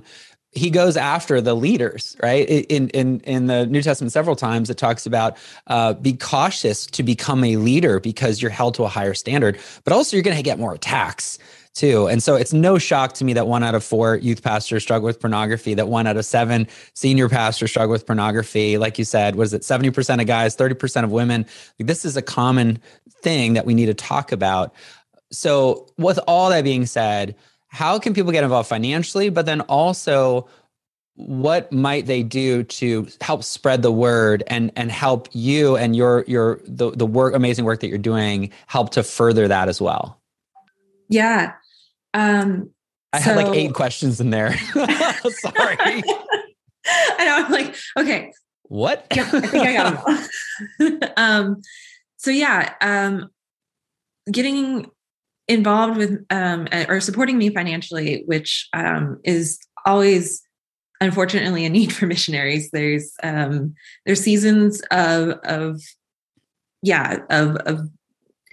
he 0.52 0.68
goes 0.68 0.96
after 0.96 1.40
the 1.40 1.54
leaders, 1.54 2.16
right? 2.22 2.46
In 2.48 2.88
in 2.90 3.20
in 3.20 3.46
the 3.46 3.66
New 3.66 3.82
Testament, 3.82 4.12
several 4.12 4.36
times 4.36 4.68
it 4.68 4.76
talks 4.76 5.06
about 5.06 5.36
uh, 5.66 5.94
be 5.94 6.12
cautious 6.12 6.86
to 6.86 7.02
become 7.02 7.42
a 7.42 7.56
leader 7.56 7.98
because 7.98 8.42
you're 8.42 8.50
held 8.50 8.74
to 8.74 8.84
a 8.84 8.88
higher 8.88 9.14
standard, 9.14 9.58
but 9.84 9.92
also 9.92 10.16
you're 10.16 10.22
going 10.22 10.36
to 10.36 10.42
get 10.42 10.58
more 10.58 10.74
attacks 10.74 11.38
too. 11.74 12.06
And 12.06 12.22
so 12.22 12.34
it's 12.34 12.52
no 12.52 12.76
shock 12.76 13.14
to 13.14 13.24
me 13.24 13.32
that 13.32 13.46
one 13.46 13.62
out 13.62 13.74
of 13.74 13.82
four 13.82 14.16
youth 14.16 14.42
pastors 14.42 14.82
struggle 14.82 15.06
with 15.06 15.18
pornography, 15.18 15.72
that 15.72 15.88
one 15.88 16.06
out 16.06 16.18
of 16.18 16.26
seven 16.26 16.68
senior 16.92 17.30
pastors 17.30 17.70
struggle 17.70 17.92
with 17.92 18.06
pornography. 18.06 18.76
Like 18.76 18.98
you 18.98 19.06
said, 19.06 19.36
was 19.36 19.54
it 19.54 19.62
70% 19.62 20.20
of 20.20 20.26
guys, 20.26 20.54
30% 20.54 21.04
of 21.04 21.10
women? 21.10 21.46
Like 21.78 21.86
this 21.86 22.04
is 22.04 22.14
a 22.16 22.22
common 22.22 22.78
thing 23.22 23.54
that 23.54 23.64
we 23.64 23.72
need 23.72 23.86
to 23.86 23.94
talk 23.94 24.32
about. 24.32 24.74
So, 25.30 25.88
with 25.96 26.20
all 26.28 26.50
that 26.50 26.62
being 26.62 26.84
said, 26.84 27.34
how 27.72 27.98
can 27.98 28.12
people 28.12 28.30
get 28.30 28.44
involved 28.44 28.68
financially 28.68 29.30
but 29.30 29.46
then 29.46 29.62
also 29.62 30.46
what 31.14 31.70
might 31.72 32.06
they 32.06 32.22
do 32.22 32.62
to 32.62 33.06
help 33.20 33.42
spread 33.42 33.82
the 33.82 33.92
word 33.92 34.42
and 34.46 34.70
and 34.76 34.90
help 34.90 35.28
you 35.32 35.76
and 35.76 35.94
your 35.96 36.24
your 36.26 36.60
the, 36.64 36.90
the 36.90 37.06
work 37.06 37.34
amazing 37.34 37.64
work 37.64 37.80
that 37.80 37.88
you're 37.88 37.98
doing 37.98 38.50
help 38.66 38.90
to 38.90 39.02
further 39.02 39.48
that 39.48 39.68
as 39.68 39.80
well? 39.80 40.20
Yeah. 41.08 41.54
Um 42.14 42.70
i 43.12 43.20
so, 43.20 43.34
had 43.34 43.44
like 43.44 43.56
eight 43.56 43.74
questions 43.74 44.20
in 44.20 44.30
there. 44.30 44.56
Sorry. 44.68 45.76
I 46.86 47.24
know 47.24 47.44
i'm 47.44 47.52
like 47.52 47.74
okay. 47.98 48.32
What? 48.64 49.06
Yeah 49.14 49.30
i 49.32 49.40
think 49.40 49.66
i 49.66 49.72
got 49.74 50.06
them 50.80 51.00
um 51.16 51.62
so 52.16 52.30
yeah 52.30 52.74
um 52.80 53.30
getting 54.30 54.90
involved 55.48 55.96
with 55.96 56.24
um, 56.30 56.68
or 56.88 57.00
supporting 57.00 57.38
me 57.38 57.50
financially, 57.50 58.22
which 58.26 58.68
um, 58.72 59.20
is 59.24 59.58
always 59.84 60.42
unfortunately 61.00 61.64
a 61.64 61.70
need 61.70 61.92
for 61.94 62.06
missionaries. 62.06 62.70
There's 62.72 63.12
um, 63.22 63.74
there's 64.06 64.20
seasons 64.20 64.82
of 64.90 65.38
of 65.44 65.80
yeah 66.82 67.18
of 67.30 67.56
of 67.56 67.88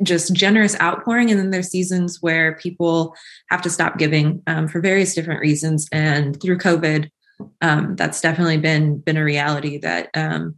just 0.03 0.33
generous 0.33 0.79
outpouring, 0.79 1.29
and 1.29 1.39
then 1.39 1.49
there's 1.49 1.69
seasons 1.69 2.19
where 2.21 2.55
people 2.55 3.15
have 3.49 3.61
to 3.61 3.69
stop 3.69 3.97
giving 3.97 4.41
um, 4.47 4.67
for 4.67 4.79
various 4.81 5.13
different 5.13 5.41
reasons. 5.41 5.87
And 5.91 6.41
through 6.41 6.57
COVID, 6.57 7.09
um, 7.61 7.95
that's 7.95 8.21
definitely 8.21 8.57
been 8.57 8.99
been 8.99 9.17
a 9.17 9.23
reality 9.23 9.77
that 9.79 10.09
um, 10.13 10.57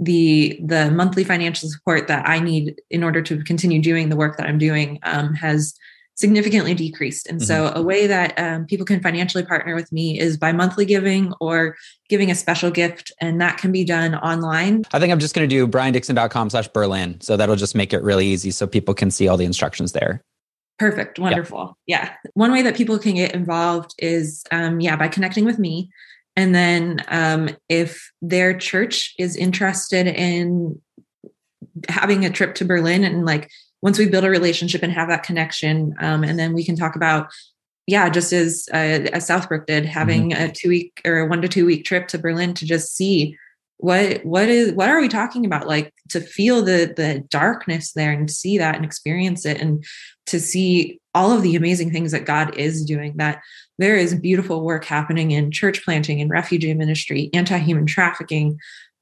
the 0.00 0.58
the 0.64 0.90
monthly 0.90 1.24
financial 1.24 1.68
support 1.68 2.08
that 2.08 2.28
I 2.28 2.40
need 2.40 2.80
in 2.90 3.04
order 3.04 3.20
to 3.22 3.44
continue 3.44 3.80
doing 3.80 4.08
the 4.08 4.16
work 4.16 4.38
that 4.38 4.46
I'm 4.46 4.58
doing 4.58 4.98
um, 5.02 5.34
has 5.34 5.74
significantly 6.14 6.74
decreased. 6.74 7.26
And 7.26 7.40
mm-hmm. 7.40 7.46
so, 7.46 7.72
a 7.74 7.82
way 7.82 8.06
that 8.06 8.38
um, 8.38 8.66
people 8.66 8.86
can 8.86 9.02
financially 9.02 9.44
partner 9.44 9.74
with 9.74 9.92
me 9.92 10.18
is 10.18 10.36
by 10.36 10.52
monthly 10.52 10.84
giving 10.84 11.32
or 11.40 11.76
giving 12.08 12.30
a 12.30 12.34
special 12.34 12.70
gift, 12.70 13.12
and 13.20 13.40
that 13.40 13.58
can 13.58 13.72
be 13.72 13.84
done 13.84 14.14
online. 14.16 14.84
I 14.92 14.98
think 14.98 15.12
I'm 15.12 15.18
just 15.18 15.34
going 15.34 15.48
to 15.48 15.54
do 15.54 15.66
briandixon.com 15.66 16.50
slash 16.50 16.68
Berlin. 16.68 17.20
So 17.20 17.36
that'll 17.36 17.56
just 17.56 17.74
make 17.74 17.92
it 17.92 18.02
really 18.02 18.26
easy 18.26 18.50
so 18.50 18.66
people 18.66 18.94
can 18.94 19.10
see 19.10 19.28
all 19.28 19.36
the 19.36 19.44
instructions 19.44 19.92
there. 19.92 20.22
Perfect. 20.78 21.18
Wonderful. 21.18 21.76
Yeah. 21.86 22.04
yeah. 22.04 22.30
One 22.32 22.52
way 22.52 22.62
that 22.62 22.74
people 22.74 22.98
can 22.98 23.16
get 23.16 23.34
involved 23.34 23.94
is, 23.98 24.44
um, 24.50 24.80
yeah, 24.80 24.96
by 24.96 25.08
connecting 25.08 25.44
with 25.44 25.58
me. 25.58 25.90
And 26.36 26.54
then 26.54 27.04
um, 27.08 27.50
if 27.68 28.10
their 28.22 28.56
church 28.56 29.14
is 29.18 29.36
interested 29.36 30.06
in 30.06 30.80
having 31.88 32.24
a 32.24 32.30
trip 32.30 32.54
to 32.56 32.64
Berlin 32.64 33.04
and 33.04 33.24
like 33.24 33.50
once 33.82 33.98
we 33.98 34.08
build 34.08 34.24
a 34.24 34.30
relationship 34.30 34.82
and 34.82 34.92
have 34.92 35.08
that 35.08 35.22
connection, 35.22 35.94
um, 36.00 36.22
and 36.22 36.38
then 36.38 36.52
we 36.52 36.64
can 36.64 36.76
talk 36.76 36.96
about, 36.96 37.30
yeah, 37.86 38.08
just 38.08 38.32
as 38.32 38.68
uh, 38.72 38.76
as 39.12 39.28
Southbrook 39.28 39.66
did, 39.66 39.86
having 39.86 40.30
mm-hmm. 40.30 40.42
a 40.42 40.52
two 40.52 40.68
week 40.68 41.00
or 41.04 41.20
a 41.20 41.26
one 41.26 41.42
to 41.42 41.48
two 41.48 41.66
week 41.66 41.84
trip 41.84 42.08
to 42.08 42.18
Berlin 42.18 42.54
to 42.54 42.66
just 42.66 42.94
see 42.94 43.36
what 43.78 44.24
what 44.26 44.48
is 44.48 44.72
what 44.72 44.90
are 44.90 45.00
we 45.00 45.08
talking 45.08 45.46
about 45.46 45.66
like 45.66 45.92
to 46.10 46.20
feel 46.20 46.62
the 46.62 46.92
the 46.94 47.24
darkness 47.30 47.92
there 47.92 48.12
and 48.12 48.30
see 48.30 48.58
that 48.58 48.76
and 48.76 48.84
experience 48.84 49.46
it 49.46 49.58
and 49.58 49.82
to 50.26 50.38
see 50.38 50.99
all 51.14 51.32
of 51.32 51.42
the 51.42 51.56
amazing 51.56 51.90
things 51.90 52.12
that 52.12 52.24
God 52.24 52.56
is 52.56 52.84
doing 52.84 53.16
that 53.16 53.42
there 53.78 53.96
is 53.96 54.14
beautiful 54.14 54.62
work 54.62 54.84
happening 54.84 55.30
in 55.30 55.50
church 55.50 55.84
planting 55.84 56.20
and 56.20 56.30
refugee 56.30 56.74
ministry 56.74 57.30
anti-human 57.32 57.86
trafficking 57.86 58.58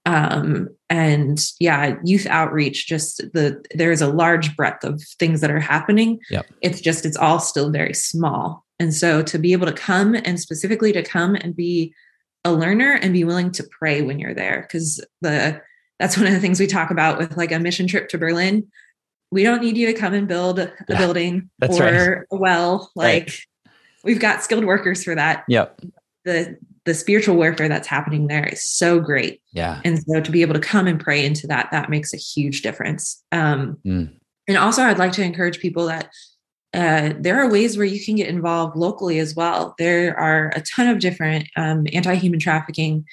um, 0.06 0.68
and 0.88 1.52
yeah 1.60 1.96
youth 2.02 2.26
outreach 2.26 2.86
just 2.86 3.18
the 3.34 3.62
there's 3.74 4.00
a 4.00 4.08
large 4.08 4.56
breadth 4.56 4.82
of 4.84 5.02
things 5.18 5.42
that 5.42 5.50
are 5.50 5.60
happening. 5.60 6.18
Yep. 6.30 6.46
it's 6.62 6.80
just 6.80 7.04
it's 7.04 7.16
all 7.16 7.38
still 7.40 7.70
very 7.70 7.94
small. 7.94 8.64
And 8.80 8.94
so 8.94 9.22
to 9.22 9.38
be 9.38 9.52
able 9.52 9.66
to 9.66 9.72
come 9.72 10.14
and 10.14 10.40
specifically 10.40 10.92
to 10.92 11.02
come 11.02 11.34
and 11.34 11.54
be 11.54 11.92
a 12.44 12.52
learner 12.52 12.92
and 12.92 13.12
be 13.12 13.24
willing 13.24 13.50
to 13.52 13.68
pray 13.78 14.00
when 14.00 14.18
you're 14.18 14.34
there 14.34 14.62
because 14.62 15.04
the 15.20 15.60
that's 15.98 16.16
one 16.16 16.26
of 16.26 16.32
the 16.32 16.40
things 16.40 16.60
we 16.60 16.66
talk 16.66 16.90
about 16.90 17.18
with 17.18 17.36
like 17.36 17.52
a 17.52 17.58
mission 17.58 17.86
trip 17.86 18.08
to 18.08 18.18
berlin 18.18 18.66
we 19.30 19.42
don't 19.42 19.62
need 19.62 19.76
you 19.76 19.86
to 19.86 19.92
come 19.92 20.14
and 20.14 20.28
build 20.28 20.58
a 20.58 20.72
yeah, 20.88 20.98
building 20.98 21.50
or 21.62 21.68
right. 21.68 22.26
a 22.30 22.36
well 22.36 22.90
like 22.94 23.26
right. 23.26 23.40
we've 24.04 24.20
got 24.20 24.42
skilled 24.42 24.64
workers 24.64 25.04
for 25.04 25.14
that 25.14 25.44
yep 25.48 25.80
the 26.24 26.56
the 26.84 26.94
spiritual 26.94 27.36
warfare 27.36 27.68
that's 27.68 27.88
happening 27.88 28.26
there 28.26 28.46
is 28.46 28.64
so 28.64 29.00
great 29.00 29.40
yeah 29.52 29.80
and 29.84 30.02
so 30.02 30.20
to 30.20 30.30
be 30.30 30.42
able 30.42 30.54
to 30.54 30.60
come 30.60 30.86
and 30.86 31.00
pray 31.00 31.24
into 31.24 31.46
that 31.46 31.68
that 31.70 31.90
makes 31.90 32.14
a 32.14 32.16
huge 32.16 32.62
difference 32.62 33.22
um 33.32 33.76
mm. 33.84 34.10
and 34.46 34.56
also 34.56 34.82
i'd 34.82 34.98
like 34.98 35.12
to 35.12 35.22
encourage 35.22 35.58
people 35.58 35.86
that 35.86 36.10
uh, 36.74 37.14
there 37.18 37.40
are 37.40 37.50
ways 37.50 37.78
where 37.78 37.86
you 37.86 38.04
can 38.04 38.16
get 38.16 38.28
involved 38.28 38.76
locally 38.76 39.18
as 39.18 39.34
well. 39.34 39.74
There 39.78 40.14
are 40.18 40.52
a 40.54 40.60
ton 40.60 40.86
of 40.86 40.98
different 40.98 41.48
um, 41.56 41.86
anti 41.94 42.14
human 42.14 42.38
trafficking 42.38 43.06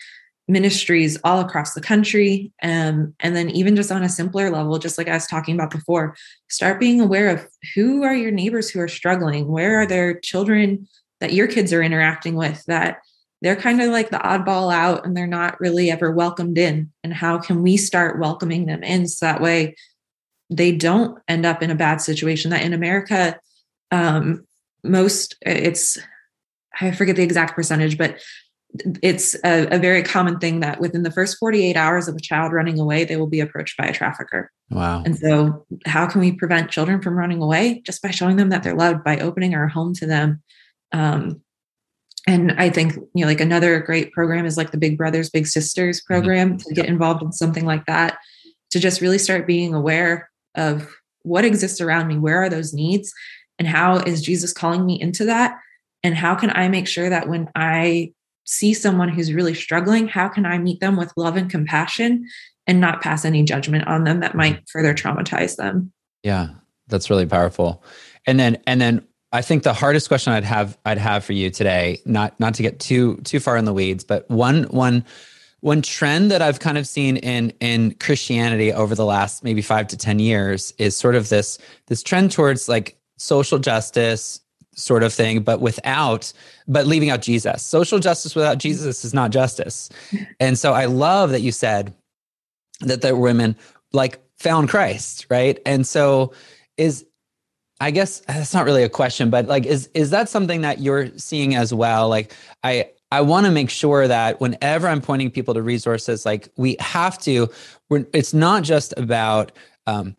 ministries 0.48 1.18
all 1.24 1.40
across 1.40 1.74
the 1.74 1.82
country. 1.82 2.52
Um, 2.62 3.16
and 3.20 3.36
then, 3.36 3.50
even 3.50 3.76
just 3.76 3.92
on 3.92 4.04
a 4.04 4.10
simpler 4.10 4.50
level, 4.50 4.78
just 4.78 4.98
like 4.98 5.08
I 5.08 5.14
was 5.14 5.28
talking 5.28 5.56
about 5.56 5.72
before, 5.72 6.16
start 6.50 6.80
being 6.80 7.02
aware 7.02 7.30
of 7.30 7.48
who 7.74 8.04
are 8.04 8.16
your 8.16 8.32
neighbors 8.32 8.70
who 8.70 8.80
are 8.80 8.88
struggling? 8.88 9.48
Where 9.48 9.82
are 9.82 9.86
there 9.86 10.20
children 10.20 10.88
that 11.20 11.34
your 11.34 11.48
kids 11.48 11.74
are 11.74 11.82
interacting 11.82 12.36
with 12.36 12.64
that 12.66 13.00
they're 13.42 13.56
kind 13.56 13.82
of 13.82 13.92
like 13.92 14.10
the 14.10 14.18
oddball 14.18 14.74
out 14.74 15.06
and 15.06 15.16
they're 15.16 15.28
not 15.28 15.60
really 15.60 15.92
ever 15.92 16.12
welcomed 16.12 16.58
in? 16.58 16.92
And 17.04 17.14
how 17.14 17.38
can 17.40 17.62
we 17.62 17.78
start 17.78 18.20
welcoming 18.20 18.66
them 18.66 18.84
in 18.84 19.08
so 19.08 19.26
that 19.26 19.42
way 19.42 19.76
they 20.50 20.72
don't 20.72 21.20
end 21.28 21.46
up 21.46 21.62
in 21.62 21.72
a 21.72 21.76
bad 21.76 22.02
situation? 22.02 22.52
That 22.52 22.64
in 22.64 22.74
America, 22.74 23.40
um, 23.92 24.46
most 24.84 25.36
it's 25.42 25.98
I 26.80 26.92
forget 26.92 27.16
the 27.16 27.24
exact 27.24 27.56
percentage, 27.56 27.98
but 27.98 28.20
it's 29.02 29.36
a, 29.44 29.68
a, 29.76 29.80
very 29.80 30.04
common 30.04 30.40
thing 30.40 30.60
that 30.60 30.80
within 30.80 31.04
the 31.04 31.12
first 31.12 31.38
48 31.38 31.76
hours 31.78 32.08
of 32.08 32.16
a 32.16 32.20
child 32.20 32.52
running 32.52 32.80
away, 32.80 33.04
they 33.04 33.16
will 33.16 33.28
be 33.28 33.40
approached 33.40 33.78
by 33.78 33.86
a 33.86 33.94
trafficker. 33.94 34.52
Wow. 34.70 35.04
And 35.06 35.18
so, 35.18 35.66
how 35.86 36.08
can 36.08 36.22
we 36.22 36.32
prevent 36.32 36.72
children 36.72 37.02
from 37.02 37.18
running 37.18 37.42
away? 37.42 37.82
Just 37.86 38.02
by 38.02 38.12
showing 38.12 38.38
them 38.38 38.50
that 38.50 38.64
they're 38.64 38.76
loved, 38.76 39.04
by 39.04 39.20
opening 39.20 39.56
our 39.56 39.68
home 39.68 39.94
to 39.96 40.06
them. 40.06 40.42
Um, 40.92 41.42
and 42.28 42.54
I 42.54 42.70
think, 42.70 42.96
you 42.96 43.22
know, 43.24 43.28
like 43.28 43.42
another 43.42 43.80
great 43.80 44.12
program 44.12 44.46
is 44.46 44.58
like 44.58 44.72
the 44.72 44.78
Big 44.78 44.98
Brothers, 44.98 45.30
Big 45.30 45.48
Sisters 45.48 46.00
mm-hmm. 46.00 46.14
program 46.14 46.50
mm-hmm. 46.52 46.70
to 46.70 46.74
get 46.74 46.88
involved 46.88 47.22
in 47.22 47.32
something 47.32 47.66
like 47.66 47.86
that, 47.86 48.18
to 48.72 48.80
just 48.80 49.02
really 49.02 49.20
start 49.20 49.48
being 49.48 49.74
aware 49.74 50.30
of 50.56 50.90
what 51.22 51.46
exists 51.46 51.82
around 51.82 52.08
me, 52.08 52.18
where 52.18 52.42
are 52.42 52.50
those 52.50 52.74
needs, 52.74 53.12
and 53.58 53.68
how 53.68 53.98
is 53.98 54.22
Jesus 54.22 54.54
calling 54.54 54.86
me 54.86 55.00
into 55.00 55.26
that? 55.26 55.58
And 56.04 56.16
how 56.16 56.36
can 56.36 56.52
I 56.52 56.68
make 56.68 56.88
sure 56.88 57.10
that 57.10 57.28
when 57.28 57.50
I 57.56 58.14
see 58.46 58.74
someone 58.74 59.10
who's 59.10 59.34
really 59.34 59.54
struggling, 59.54 60.08
how 60.08 60.28
can 60.28 60.46
I 60.46 60.58
meet 60.58 60.80
them 60.80 60.96
with 60.96 61.12
love 61.18 61.36
and 61.36 61.50
compassion 61.50 62.28
and 62.68 62.80
not 62.80 63.02
pass 63.02 63.26
any 63.26 63.44
judgment 63.44 63.88
on 63.88 64.04
them 64.04 64.22
that 64.22 64.36
might 64.36 64.68
further 64.70 64.94
traumatize 64.94 65.56
them? 65.56 65.92
Yeah, 66.24 66.50
that's 66.88 67.10
really 67.10 67.26
powerful. 67.26 67.84
And 68.26 68.40
then 68.40 68.58
and 68.66 68.82
then 68.82 69.06
I 69.32 69.42
think 69.42 69.64
the 69.64 69.74
hardest 69.74 70.08
question 70.08 70.34
I'd 70.34 70.44
have 70.44 70.78
I'd 70.86 70.98
have 70.98 71.24
for 71.26 71.34
you 71.34 71.50
today, 71.50 72.00
not 72.06 72.40
not 72.40 72.54
to 72.56 72.64
get 72.64 72.80
too 72.80 73.18
too 73.18 73.40
far 73.40 73.58
in 73.58 73.66
the 73.66 73.74
weeds, 73.74 74.04
but 74.04 74.30
one 74.30 74.64
one 74.66 75.04
one 75.62 75.82
trend 75.82 76.30
that 76.30 76.42
I've 76.42 76.60
kind 76.60 76.78
of 76.78 76.88
seen 76.88 77.18
in 77.18 77.52
in 77.60 77.96
Christianity 77.96 78.72
over 78.72 78.96
the 78.96 79.06
last 79.06 79.44
maybe 79.44 79.62
5 79.62 79.88
to 79.88 79.98
10 79.98 80.20
years 80.20 80.74
is 80.78 80.96
sort 80.96 81.16
of 81.16 81.30
this 81.30 81.58
this 81.88 82.04
trend 82.04 82.32
towards 82.32 82.70
like 82.70 82.98
social 83.18 83.60
justice, 83.60 84.40
sort 84.76 85.04
of 85.04 85.14
thing, 85.14 85.42
but 85.42 85.62
without, 85.62 86.32
but 86.68 86.86
leaving 86.86 87.10
out 87.10 87.22
Jesus. 87.22 87.64
Social 87.64 88.00
justice 88.00 88.36
without 88.36 88.58
Jesus 88.58 89.04
is 89.04 89.14
not 89.14 89.32
justice. 89.32 89.90
And 90.40 90.60
so 90.60 90.74
I 90.74 90.86
love 90.86 91.32
that 91.32 91.42
you 91.42 91.52
said 91.52 91.94
that 92.82 93.02
the 93.02 93.16
women 93.16 93.56
like 93.94 94.20
found 94.38 94.70
Christ, 94.70 95.26
right? 95.30 95.60
And 95.66 95.88
so 95.88 96.34
is, 96.78 97.06
I 97.80 97.92
guess 97.92 98.20
that's 98.22 98.54
not 98.54 98.66
really 98.66 98.84
a 98.84 98.90
question, 98.90 99.30
but 99.30 99.48
like, 99.48 99.66
is 99.66 99.90
is 99.94 100.10
that 100.12 100.30
something 100.30 100.62
that 100.62 100.80
you're 100.80 101.10
seeing 101.18 101.56
as 101.56 101.74
well? 101.74 102.08
Like, 102.10 102.34
I 102.64 102.90
I 103.12 103.22
want 103.22 103.46
to 103.46 103.52
make 103.52 103.70
sure 103.70 104.08
that 104.08 104.42
whenever 104.42 104.88
I'm 104.88 105.02
pointing 105.02 105.32
people 105.32 105.54
to 105.54 105.62
resources, 105.62 106.26
like 106.26 106.50
we 106.58 106.76
have 106.80 107.18
to, 107.20 107.50
it's 107.90 108.34
not 108.34 108.64
just 108.64 108.94
about 108.98 109.52
um, 109.88 110.16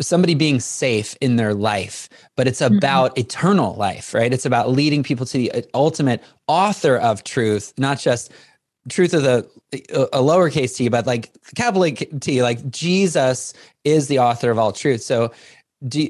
somebody 0.00 0.34
being 0.34 0.60
safe 0.60 1.16
in 1.20 1.36
their 1.36 1.54
life, 1.54 2.08
but 2.36 2.46
it's 2.46 2.60
mm-hmm. 2.60 2.76
about 2.76 3.12
mm-hmm. 3.12 3.20
eternal 3.20 3.74
life, 3.74 4.14
right? 4.14 4.32
It's 4.32 4.46
about 4.46 4.70
leading 4.70 5.02
people 5.02 5.26
to 5.26 5.38
the 5.38 5.52
uh, 5.52 5.62
ultimate 5.74 6.22
author 6.46 6.96
of 6.96 7.24
truth, 7.24 7.72
not 7.78 7.98
just 7.98 8.32
truth 8.88 9.14
of 9.14 9.22
the 9.22 9.48
a 9.72 10.18
lowercase 10.18 10.76
t, 10.76 10.88
but 10.88 11.06
like 11.06 11.32
capital 11.54 11.90
T, 12.20 12.42
like 12.42 12.70
Jesus 12.70 13.54
is 13.84 14.08
the 14.08 14.18
author 14.18 14.50
of 14.50 14.58
all 14.58 14.72
truth. 14.72 15.02
So, 15.02 15.32
do 15.86 16.02
you, 16.02 16.08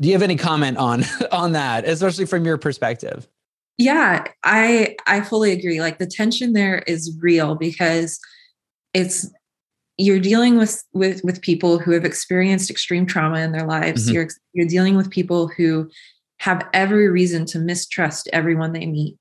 do 0.00 0.08
you 0.08 0.12
have 0.12 0.22
any 0.22 0.36
comment 0.36 0.78
on 0.78 1.04
on 1.32 1.52
that, 1.52 1.84
especially 1.84 2.26
from 2.26 2.44
your 2.44 2.58
perspective? 2.58 3.28
Yeah, 3.78 4.24
I 4.44 4.96
I 5.06 5.22
fully 5.22 5.52
agree. 5.52 5.80
Like 5.80 5.98
the 5.98 6.06
tension 6.06 6.52
there 6.52 6.80
is 6.80 7.16
real 7.20 7.54
because 7.56 8.20
it's 8.94 9.28
you're 10.02 10.18
dealing 10.18 10.58
with 10.58 10.82
with 10.92 11.22
with 11.22 11.40
people 11.40 11.78
who 11.78 11.92
have 11.92 12.04
experienced 12.04 12.70
extreme 12.70 13.06
trauma 13.06 13.38
in 13.40 13.52
their 13.52 13.66
lives. 13.66 14.06
Mm-hmm. 14.06 14.14
you're 14.14 14.28
you're 14.52 14.68
dealing 14.68 14.96
with 14.96 15.10
people 15.10 15.48
who 15.48 15.88
have 16.38 16.68
every 16.72 17.08
reason 17.08 17.46
to 17.46 17.58
mistrust 17.58 18.28
everyone 18.32 18.72
they 18.72 18.86
meet. 18.86 19.16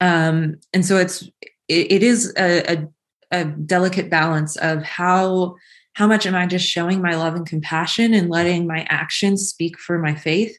Um, 0.00 0.56
and 0.72 0.84
so 0.84 0.96
it's 0.96 1.22
it, 1.68 1.92
it 1.92 2.02
is 2.02 2.32
a, 2.38 2.72
a, 2.72 2.88
a 3.30 3.44
delicate 3.44 4.08
balance 4.08 4.56
of 4.56 4.82
how 4.82 5.56
how 5.92 6.06
much 6.06 6.26
am 6.26 6.34
i 6.34 6.46
just 6.46 6.66
showing 6.66 7.02
my 7.02 7.14
love 7.14 7.34
and 7.34 7.46
compassion 7.46 8.14
and 8.14 8.30
letting 8.30 8.66
my 8.66 8.86
actions 8.88 9.48
speak 9.48 9.78
for 9.78 9.98
my 9.98 10.14
faith? 10.14 10.56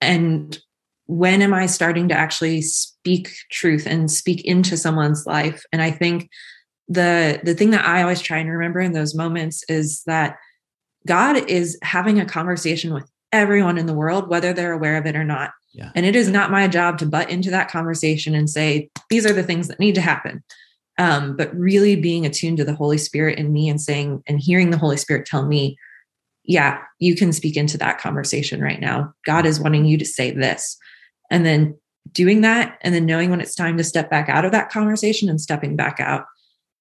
And 0.00 0.58
when 1.06 1.40
am 1.40 1.54
i 1.54 1.66
starting 1.66 2.08
to 2.08 2.14
actually 2.14 2.62
speak 2.62 3.30
truth 3.50 3.86
and 3.86 4.10
speak 4.10 4.44
into 4.44 4.76
someone's 4.76 5.24
life? 5.24 5.62
And 5.72 5.80
i 5.80 5.92
think 5.92 6.28
the 6.88 7.40
the 7.42 7.54
thing 7.54 7.70
that 7.70 7.86
I 7.86 8.02
always 8.02 8.20
try 8.20 8.38
and 8.38 8.50
remember 8.50 8.80
in 8.80 8.92
those 8.92 9.14
moments 9.14 9.64
is 9.68 10.02
that 10.04 10.36
God 11.06 11.48
is 11.48 11.78
having 11.82 12.20
a 12.20 12.26
conversation 12.26 12.92
with 12.92 13.10
everyone 13.32 13.78
in 13.78 13.86
the 13.86 13.94
world, 13.94 14.28
whether 14.28 14.52
they're 14.52 14.72
aware 14.72 14.96
of 14.96 15.06
it 15.06 15.16
or 15.16 15.24
not. 15.24 15.50
Yeah. 15.72 15.90
And 15.94 16.06
it 16.06 16.14
is 16.14 16.28
not 16.28 16.52
my 16.52 16.68
job 16.68 16.98
to 16.98 17.06
butt 17.06 17.30
into 17.30 17.50
that 17.50 17.70
conversation 17.70 18.34
and 18.34 18.48
say, 18.48 18.90
these 19.10 19.26
are 19.26 19.32
the 19.32 19.42
things 19.42 19.68
that 19.68 19.80
need 19.80 19.96
to 19.96 20.00
happen. 20.00 20.44
Um, 20.98 21.36
but 21.36 21.52
really 21.54 21.96
being 21.96 22.24
attuned 22.24 22.58
to 22.58 22.64
the 22.64 22.76
Holy 22.76 22.98
Spirit 22.98 23.38
in 23.38 23.52
me 23.52 23.68
and 23.68 23.80
saying, 23.80 24.22
and 24.28 24.38
hearing 24.38 24.70
the 24.70 24.78
Holy 24.78 24.96
Spirit 24.96 25.26
tell 25.26 25.44
me, 25.44 25.76
yeah, 26.44 26.78
you 27.00 27.16
can 27.16 27.32
speak 27.32 27.56
into 27.56 27.76
that 27.78 27.98
conversation 27.98 28.60
right 28.60 28.80
now. 28.80 29.12
God 29.26 29.46
is 29.46 29.58
wanting 29.58 29.84
you 29.84 29.98
to 29.98 30.04
say 30.04 30.30
this. 30.30 30.78
And 31.30 31.44
then 31.44 31.76
doing 32.12 32.42
that, 32.42 32.78
and 32.82 32.94
then 32.94 33.06
knowing 33.06 33.30
when 33.30 33.40
it's 33.40 33.54
time 33.54 33.76
to 33.78 33.84
step 33.84 34.10
back 34.10 34.28
out 34.28 34.44
of 34.44 34.52
that 34.52 34.70
conversation 34.70 35.28
and 35.28 35.40
stepping 35.40 35.74
back 35.74 35.98
out. 35.98 36.26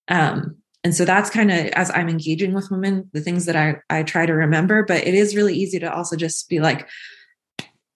Um, 0.08 0.58
and 0.84 0.94
so 0.94 1.06
that's 1.06 1.30
kind 1.30 1.52
of 1.52 1.68
as 1.68 1.90
I'm 1.92 2.10
engaging 2.10 2.54
with 2.54 2.70
women, 2.70 3.10
the 3.14 3.22
things 3.22 3.46
that 3.46 3.56
I, 3.56 3.78
I 3.90 4.04
try 4.04 4.26
to 4.26 4.34
remember. 4.34 4.84
But 4.84 5.08
it 5.08 5.14
is 5.14 5.36
really 5.36 5.56
easy 5.56 5.80
to 5.80 5.94
also 5.94 6.16
just 6.16 6.50
be 6.50 6.60
like, 6.60 6.88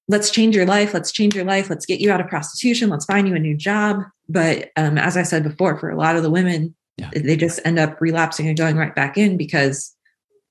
let's 0.08 0.30
change 0.30 0.56
your 0.56 0.66
life. 0.66 0.94
Let's 0.94 1.12
change 1.12 1.36
your 1.36 1.44
life. 1.44 1.70
Let's 1.70 1.86
get 1.86 2.00
you 2.00 2.12
out 2.12 2.22
of 2.22 2.28
prostitution. 2.28 2.90
Let's 2.90 3.06
find 3.06 3.28
you 3.28 3.36
a 3.36 3.40
new 3.40 3.58
job. 3.58 4.04
But 4.30 4.72
um, 4.78 4.98
as 4.98 5.18
I 5.18 5.24
said 5.24 5.44
before, 5.44 5.78
for 5.78 5.90
a 5.90 5.98
lot 5.98 6.16
of 6.16 6.24
the 6.24 6.32
women, 6.32 6.76
yeah. 6.98 7.10
they 7.14 7.36
just 7.36 7.60
end 7.66 7.78
up 7.78 8.00
relapsing 8.00 8.48
and 8.48 8.58
going 8.58 8.78
right 8.78 8.96
back 8.96 9.18
in 9.18 9.36
because 9.36 9.94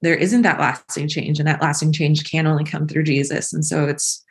there 0.03 0.15
isn't 0.15 0.43
that 0.43 0.61
lasting 0.61 1.09
change. 1.09 1.39
And 1.39 1.49
that 1.49 1.63
lasting 1.63 1.93
change 1.93 2.31
can 2.31 2.47
only 2.47 2.65
come 2.65 2.87
through 2.87 3.05
Jesus. 3.05 3.53
And 3.55 3.65
so 3.65 3.87
it's 3.87 4.23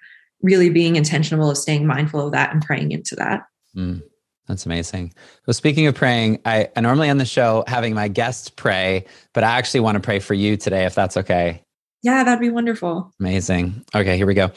really 0.42 0.70
being 0.70 0.96
intentional 0.96 1.50
of 1.50 1.58
staying 1.58 1.88
mindful 1.88 2.28
of 2.28 2.32
that 2.34 2.54
and 2.54 2.62
praying 2.62 2.92
into 2.92 3.16
that. 3.16 3.42
Mm. 3.76 4.04
That's 4.48 4.66
amazing. 4.66 5.14
Well, 5.48 5.54
speaking 5.54 5.88
of 5.88 5.96
praying, 5.96 6.40
I, 6.46 6.70
I 6.76 6.82
normally 6.82 7.10
on 7.10 7.18
the 7.18 7.26
show 7.26 7.64
having 7.68 7.96
my 7.96 8.08
guests 8.08 8.50
pray, 8.50 9.06
but 9.34 9.44
I 9.44 9.58
actually 9.58 9.80
want 9.80 9.96
to 9.96 10.00
pray 10.02 10.20
for 10.20 10.36
you 10.36 10.56
today, 10.56 10.86
if 10.86 10.94
that's 10.94 11.18
okay. 11.18 11.64
Yeah, 12.04 12.24
that'd 12.24 12.40
be 12.40 12.52
wonderful. 12.52 13.12
Amazing. 13.20 13.84
Okay, 13.96 14.16
here 14.16 14.28
we 14.28 14.36
go. 14.36 14.52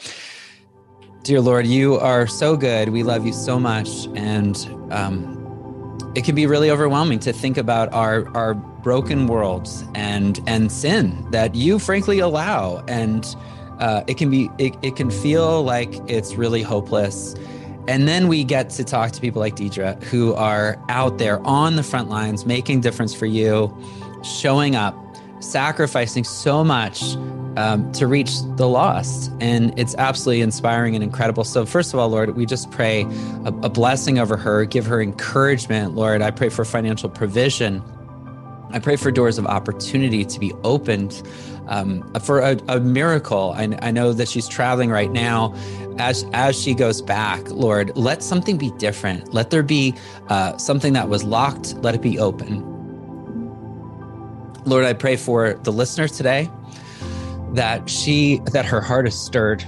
Dear 1.23 1.41
Lord, 1.41 1.65
you 1.65 1.95
are 1.95 2.27
so 2.27 2.55
good. 2.55 2.89
We 2.89 3.01
love 3.01 3.25
you 3.25 3.33
so 3.33 3.59
much. 3.59 3.89
And 4.15 4.55
um, 4.91 6.13
it 6.15 6.23
can 6.23 6.35
be 6.35 6.45
really 6.45 6.69
overwhelming 6.69 7.19
to 7.19 7.33
think 7.33 7.57
about 7.57 7.91
our, 7.91 8.27
our 8.37 8.53
broken 8.53 9.25
worlds 9.25 9.83
and, 9.95 10.39
and 10.45 10.71
sin 10.71 11.29
that 11.31 11.55
you 11.55 11.79
frankly 11.79 12.19
allow. 12.19 12.83
And 12.87 13.25
uh, 13.79 14.03
it 14.05 14.17
can 14.17 14.29
be, 14.29 14.49
it, 14.59 14.75
it 14.83 14.95
can 14.95 15.09
feel 15.09 15.63
like 15.63 15.93
it's 16.07 16.35
really 16.35 16.61
hopeless. 16.61 17.33
And 17.87 18.07
then 18.07 18.27
we 18.27 18.43
get 18.43 18.69
to 18.71 18.83
talk 18.83 19.11
to 19.11 19.21
people 19.21 19.39
like 19.39 19.55
Deidre 19.55 20.01
who 20.03 20.33
are 20.33 20.77
out 20.89 21.17
there 21.17 21.39
on 21.45 21.75
the 21.75 21.83
front 21.83 22.09
lines, 22.09 22.45
making 22.45 22.81
difference 22.81 23.13
for 23.13 23.25
you, 23.25 23.75
showing 24.23 24.75
up, 24.75 24.95
sacrificing 25.39 26.23
so 26.23 26.63
much 26.63 27.15
um, 27.57 27.91
to 27.93 28.07
reach 28.07 28.41
the 28.57 28.67
lost. 28.67 29.31
And 29.39 29.77
it's 29.77 29.95
absolutely 29.95 30.41
inspiring 30.41 30.95
and 30.95 31.03
incredible. 31.03 31.43
So, 31.43 31.65
first 31.65 31.93
of 31.93 31.99
all, 31.99 32.09
Lord, 32.09 32.35
we 32.35 32.45
just 32.45 32.69
pray 32.71 33.03
a, 33.45 33.53
a 33.63 33.69
blessing 33.69 34.19
over 34.19 34.37
her, 34.37 34.65
give 34.65 34.85
her 34.85 35.01
encouragement. 35.01 35.95
Lord, 35.95 36.21
I 36.21 36.31
pray 36.31 36.49
for 36.49 36.65
financial 36.65 37.09
provision. 37.09 37.83
I 38.71 38.79
pray 38.79 38.95
for 38.95 39.11
doors 39.11 39.37
of 39.37 39.45
opportunity 39.45 40.25
to 40.25 40.39
be 40.39 40.53
opened 40.63 41.21
um, 41.67 42.11
for 42.21 42.39
a, 42.39 42.57
a 42.67 42.79
miracle. 42.79 43.53
I, 43.55 43.77
I, 43.81 43.91
know 43.91 44.11
that 44.13 44.27
she's 44.27 44.47
traveling 44.47 44.89
right 44.89 45.11
now. 45.11 45.53
As 45.97 46.25
as 46.33 46.59
she 46.59 46.73
goes 46.73 47.01
back, 47.01 47.47
Lord, 47.49 47.95
let 47.95 48.23
something 48.23 48.57
be 48.57 48.71
different. 48.77 49.33
Let 49.33 49.51
there 49.51 49.63
be 49.63 49.93
uh, 50.29 50.57
something 50.57 50.93
that 50.93 51.09
was 51.09 51.23
locked. 51.23 51.75
Let 51.75 51.93
it 51.93 52.01
be 52.01 52.17
open. 52.17 52.63
Lord, 54.65 54.85
I 54.85 54.93
pray 54.93 55.15
for 55.15 55.53
the 55.63 55.71
listeners 55.71 56.11
today 56.11 56.49
that 57.53 57.89
she 57.89 58.41
that 58.51 58.65
her 58.65 58.81
heart 58.81 59.07
is 59.07 59.19
stirred 59.19 59.63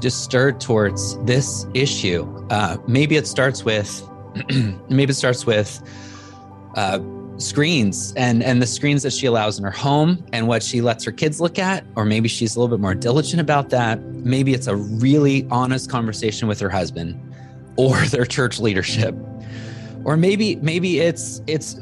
just 0.00 0.22
stirred 0.22 0.60
towards 0.60 1.18
this 1.24 1.66
issue. 1.74 2.24
Uh, 2.50 2.76
maybe 2.86 3.16
it 3.16 3.26
starts 3.26 3.64
with, 3.64 4.08
maybe 4.88 5.10
it 5.10 5.16
starts 5.16 5.46
with 5.46 5.82
uh, 6.76 7.00
screens 7.38 8.14
and 8.16 8.42
and 8.42 8.62
the 8.62 8.66
screens 8.66 9.02
that 9.02 9.12
she 9.12 9.26
allows 9.26 9.58
in 9.58 9.64
her 9.64 9.70
home 9.70 10.24
and 10.32 10.48
what 10.48 10.62
she 10.62 10.80
lets 10.80 11.04
her 11.04 11.12
kids 11.12 11.40
look 11.40 11.58
at, 11.58 11.84
or 11.96 12.04
maybe 12.04 12.28
she's 12.28 12.56
a 12.56 12.60
little 12.60 12.74
bit 12.74 12.80
more 12.80 12.94
diligent 12.94 13.40
about 13.40 13.70
that. 13.70 14.00
Maybe 14.02 14.54
it's 14.54 14.66
a 14.66 14.76
really 14.76 15.46
honest 15.50 15.90
conversation 15.90 16.48
with 16.48 16.60
her 16.60 16.70
husband 16.70 17.20
or 17.76 17.96
their 18.06 18.24
church 18.24 18.58
leadership, 18.58 19.14
or 20.04 20.16
maybe 20.16 20.56
maybe 20.56 21.00
it's 21.00 21.42
it's 21.46 21.74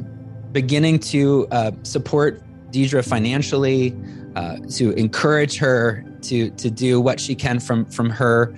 beginning 0.52 0.98
to 1.00 1.46
uh, 1.50 1.72
support 1.82 2.42
Deidre 2.70 3.06
financially, 3.06 3.96
uh, 4.36 4.56
to 4.70 4.92
encourage 4.92 5.58
her 5.58 6.04
to 6.22 6.50
to 6.50 6.70
do 6.70 7.00
what 7.00 7.20
she 7.20 7.34
can 7.34 7.60
from 7.60 7.84
from 7.86 8.10
her 8.10 8.54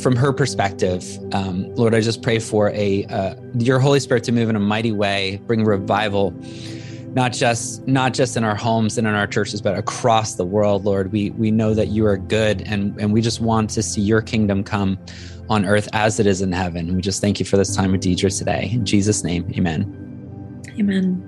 from 0.00 0.16
her 0.16 0.32
perspective. 0.32 1.04
Um, 1.32 1.74
Lord, 1.74 1.94
I 1.94 2.00
just 2.00 2.22
pray 2.22 2.38
for 2.38 2.70
a 2.70 3.04
uh, 3.06 3.34
your 3.58 3.78
Holy 3.78 4.00
Spirit 4.00 4.24
to 4.24 4.32
move 4.32 4.48
in 4.48 4.56
a 4.56 4.60
mighty 4.60 4.92
way, 4.92 5.40
bring 5.46 5.64
revival. 5.64 6.34
Not 7.14 7.32
just 7.32 7.86
not 7.86 8.12
just 8.12 8.36
in 8.36 8.44
our 8.44 8.54
homes 8.54 8.98
and 8.98 9.06
in 9.06 9.14
our 9.14 9.26
churches, 9.26 9.62
but 9.62 9.78
across 9.78 10.34
the 10.34 10.44
world, 10.44 10.84
Lord. 10.84 11.12
We 11.12 11.30
we 11.30 11.50
know 11.50 11.72
that 11.72 11.88
you 11.88 12.04
are 12.06 12.18
good, 12.18 12.62
and 12.62 12.98
and 13.00 13.12
we 13.12 13.22
just 13.22 13.40
want 13.40 13.70
to 13.70 13.82
see 13.82 14.02
your 14.02 14.20
kingdom 14.20 14.62
come 14.62 14.98
on 15.48 15.64
earth 15.64 15.88
as 15.94 16.20
it 16.20 16.26
is 16.26 16.42
in 16.42 16.52
heaven. 16.52 16.94
We 16.94 17.00
just 17.00 17.20
thank 17.22 17.40
you 17.40 17.46
for 17.46 17.56
this 17.56 17.74
time 17.74 17.92
with 17.92 18.02
Deidre 18.02 18.36
today. 18.36 18.70
In 18.72 18.84
Jesus' 18.84 19.24
name, 19.24 19.50
amen. 19.56 20.62
Amen. 20.78 21.22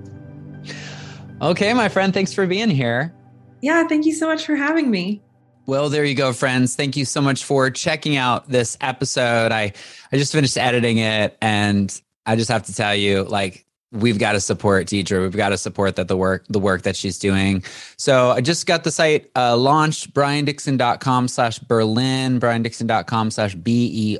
Okay, 1.41 1.73
my 1.73 1.89
friend, 1.89 2.13
thanks 2.13 2.33
for 2.33 2.45
being 2.45 2.69
here. 2.69 3.13
Yeah, 3.61 3.87
thank 3.87 4.05
you 4.05 4.13
so 4.13 4.27
much 4.27 4.45
for 4.45 4.55
having 4.55 4.91
me. 4.91 5.23
Well, 5.69 5.89
there 5.89 6.03
you 6.03 6.15
go, 6.15 6.33
friends. 6.33 6.75
Thank 6.75 6.97
you 6.97 7.05
so 7.05 7.21
much 7.21 7.43
for 7.43 7.69
checking 7.69 8.17
out 8.17 8.49
this 8.49 8.75
episode. 8.81 9.51
I 9.51 9.73
I 10.11 10.17
just 10.17 10.31
finished 10.31 10.57
editing 10.57 10.97
it 10.97 11.37
and 11.43 12.01
I 12.25 12.37
just 12.37 12.49
have 12.49 12.63
to 12.63 12.73
tell 12.73 12.95
you 12.95 13.21
like 13.21 13.67
we've 13.91 14.19
got 14.19 14.33
to 14.33 14.39
support 14.39 14.85
Deidre. 14.87 15.21
We've 15.21 15.35
got 15.35 15.49
to 15.49 15.57
support 15.57 15.95
that 15.95 16.07
the 16.07 16.15
work 16.15 16.45
the 16.47 16.59
work 16.59 16.83
that 16.83 16.95
she's 16.95 17.17
doing. 17.17 17.63
So 17.97 18.29
I 18.31 18.41
just 18.41 18.67
got 18.67 18.83
the 18.83 18.91
site 18.91 19.31
uh, 19.35 19.57
launched, 19.57 20.13
briandixon.com 20.13 21.27
slash 21.27 21.57
Berlin, 21.59 22.39
briandixon.com 22.39 23.31
slash 23.31 23.55
B-E-R-L-I-N. 23.55 24.17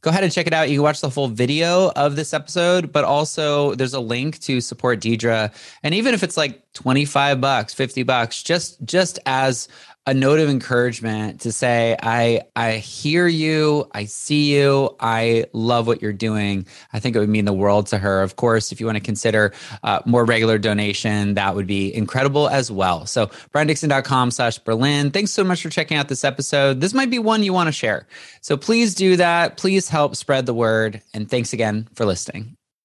Go 0.00 0.10
ahead 0.10 0.22
and 0.24 0.32
check 0.32 0.46
it 0.46 0.52
out. 0.52 0.70
You 0.70 0.76
can 0.76 0.82
watch 0.82 1.00
the 1.00 1.10
full 1.10 1.26
video 1.28 1.90
of 1.96 2.14
this 2.16 2.32
episode, 2.32 2.92
but 2.92 3.04
also 3.04 3.74
there's 3.74 3.94
a 3.94 4.00
link 4.00 4.38
to 4.40 4.60
support 4.60 5.00
Deidre. 5.00 5.52
And 5.82 5.94
even 5.94 6.14
if 6.14 6.22
it's 6.22 6.36
like 6.36 6.62
25 6.74 7.40
bucks, 7.40 7.74
50 7.74 8.04
bucks, 8.04 8.42
just 8.42 8.82
just 8.84 9.18
as 9.26 9.68
a 10.06 10.14
note 10.14 10.40
of 10.40 10.48
encouragement 10.48 11.40
to 11.42 11.52
say 11.52 11.96
i 12.02 12.40
i 12.56 12.72
hear 12.72 13.26
you. 13.28 13.88
I 13.92 14.06
see 14.06 14.54
you. 14.54 14.96
I 14.98 15.44
love 15.52 15.86
what 15.86 16.02
you're 16.02 16.12
doing. 16.12 16.66
I 16.92 16.98
think 16.98 17.14
it 17.14 17.20
would 17.20 17.28
mean 17.28 17.44
the 17.44 17.52
world 17.52 17.86
to 17.88 17.98
her. 17.98 18.22
Of 18.22 18.36
course 18.36 18.72
if 18.72 18.80
you 18.80 18.86
want 18.86 18.96
to 18.96 19.04
consider 19.04 19.52
uh, 19.84 20.00
more 20.04 20.24
regular 20.24 20.58
donation 20.58 21.34
that 21.34 21.54
would 21.54 21.66
be 21.66 21.94
incredible 21.94 22.48
as 22.48 22.70
well. 22.70 23.06
So 23.06 23.26
briandixon.com 23.52 24.30
slash 24.32 24.58
berlin 24.58 25.10
thanks 25.10 25.30
so 25.30 25.44
much 25.44 25.62
for 25.62 25.68
checking 25.68 25.96
out 25.96 26.08
this 26.08 26.24
episode. 26.24 26.80
This 26.80 26.94
might 26.94 27.10
be 27.10 27.18
one 27.18 27.42
you 27.42 27.52
want 27.52 27.68
to 27.68 27.72
share. 27.72 28.06
So 28.40 28.56
please 28.56 28.94
do 28.94 29.16
that. 29.16 29.56
Please 29.56 29.88
help 29.88 30.16
spread 30.16 30.46
the 30.46 30.54
word 30.54 31.00
and 31.14 31.30
thanks 31.30 31.52
again 31.52 31.88
for 31.94 32.04
listening 32.04 32.56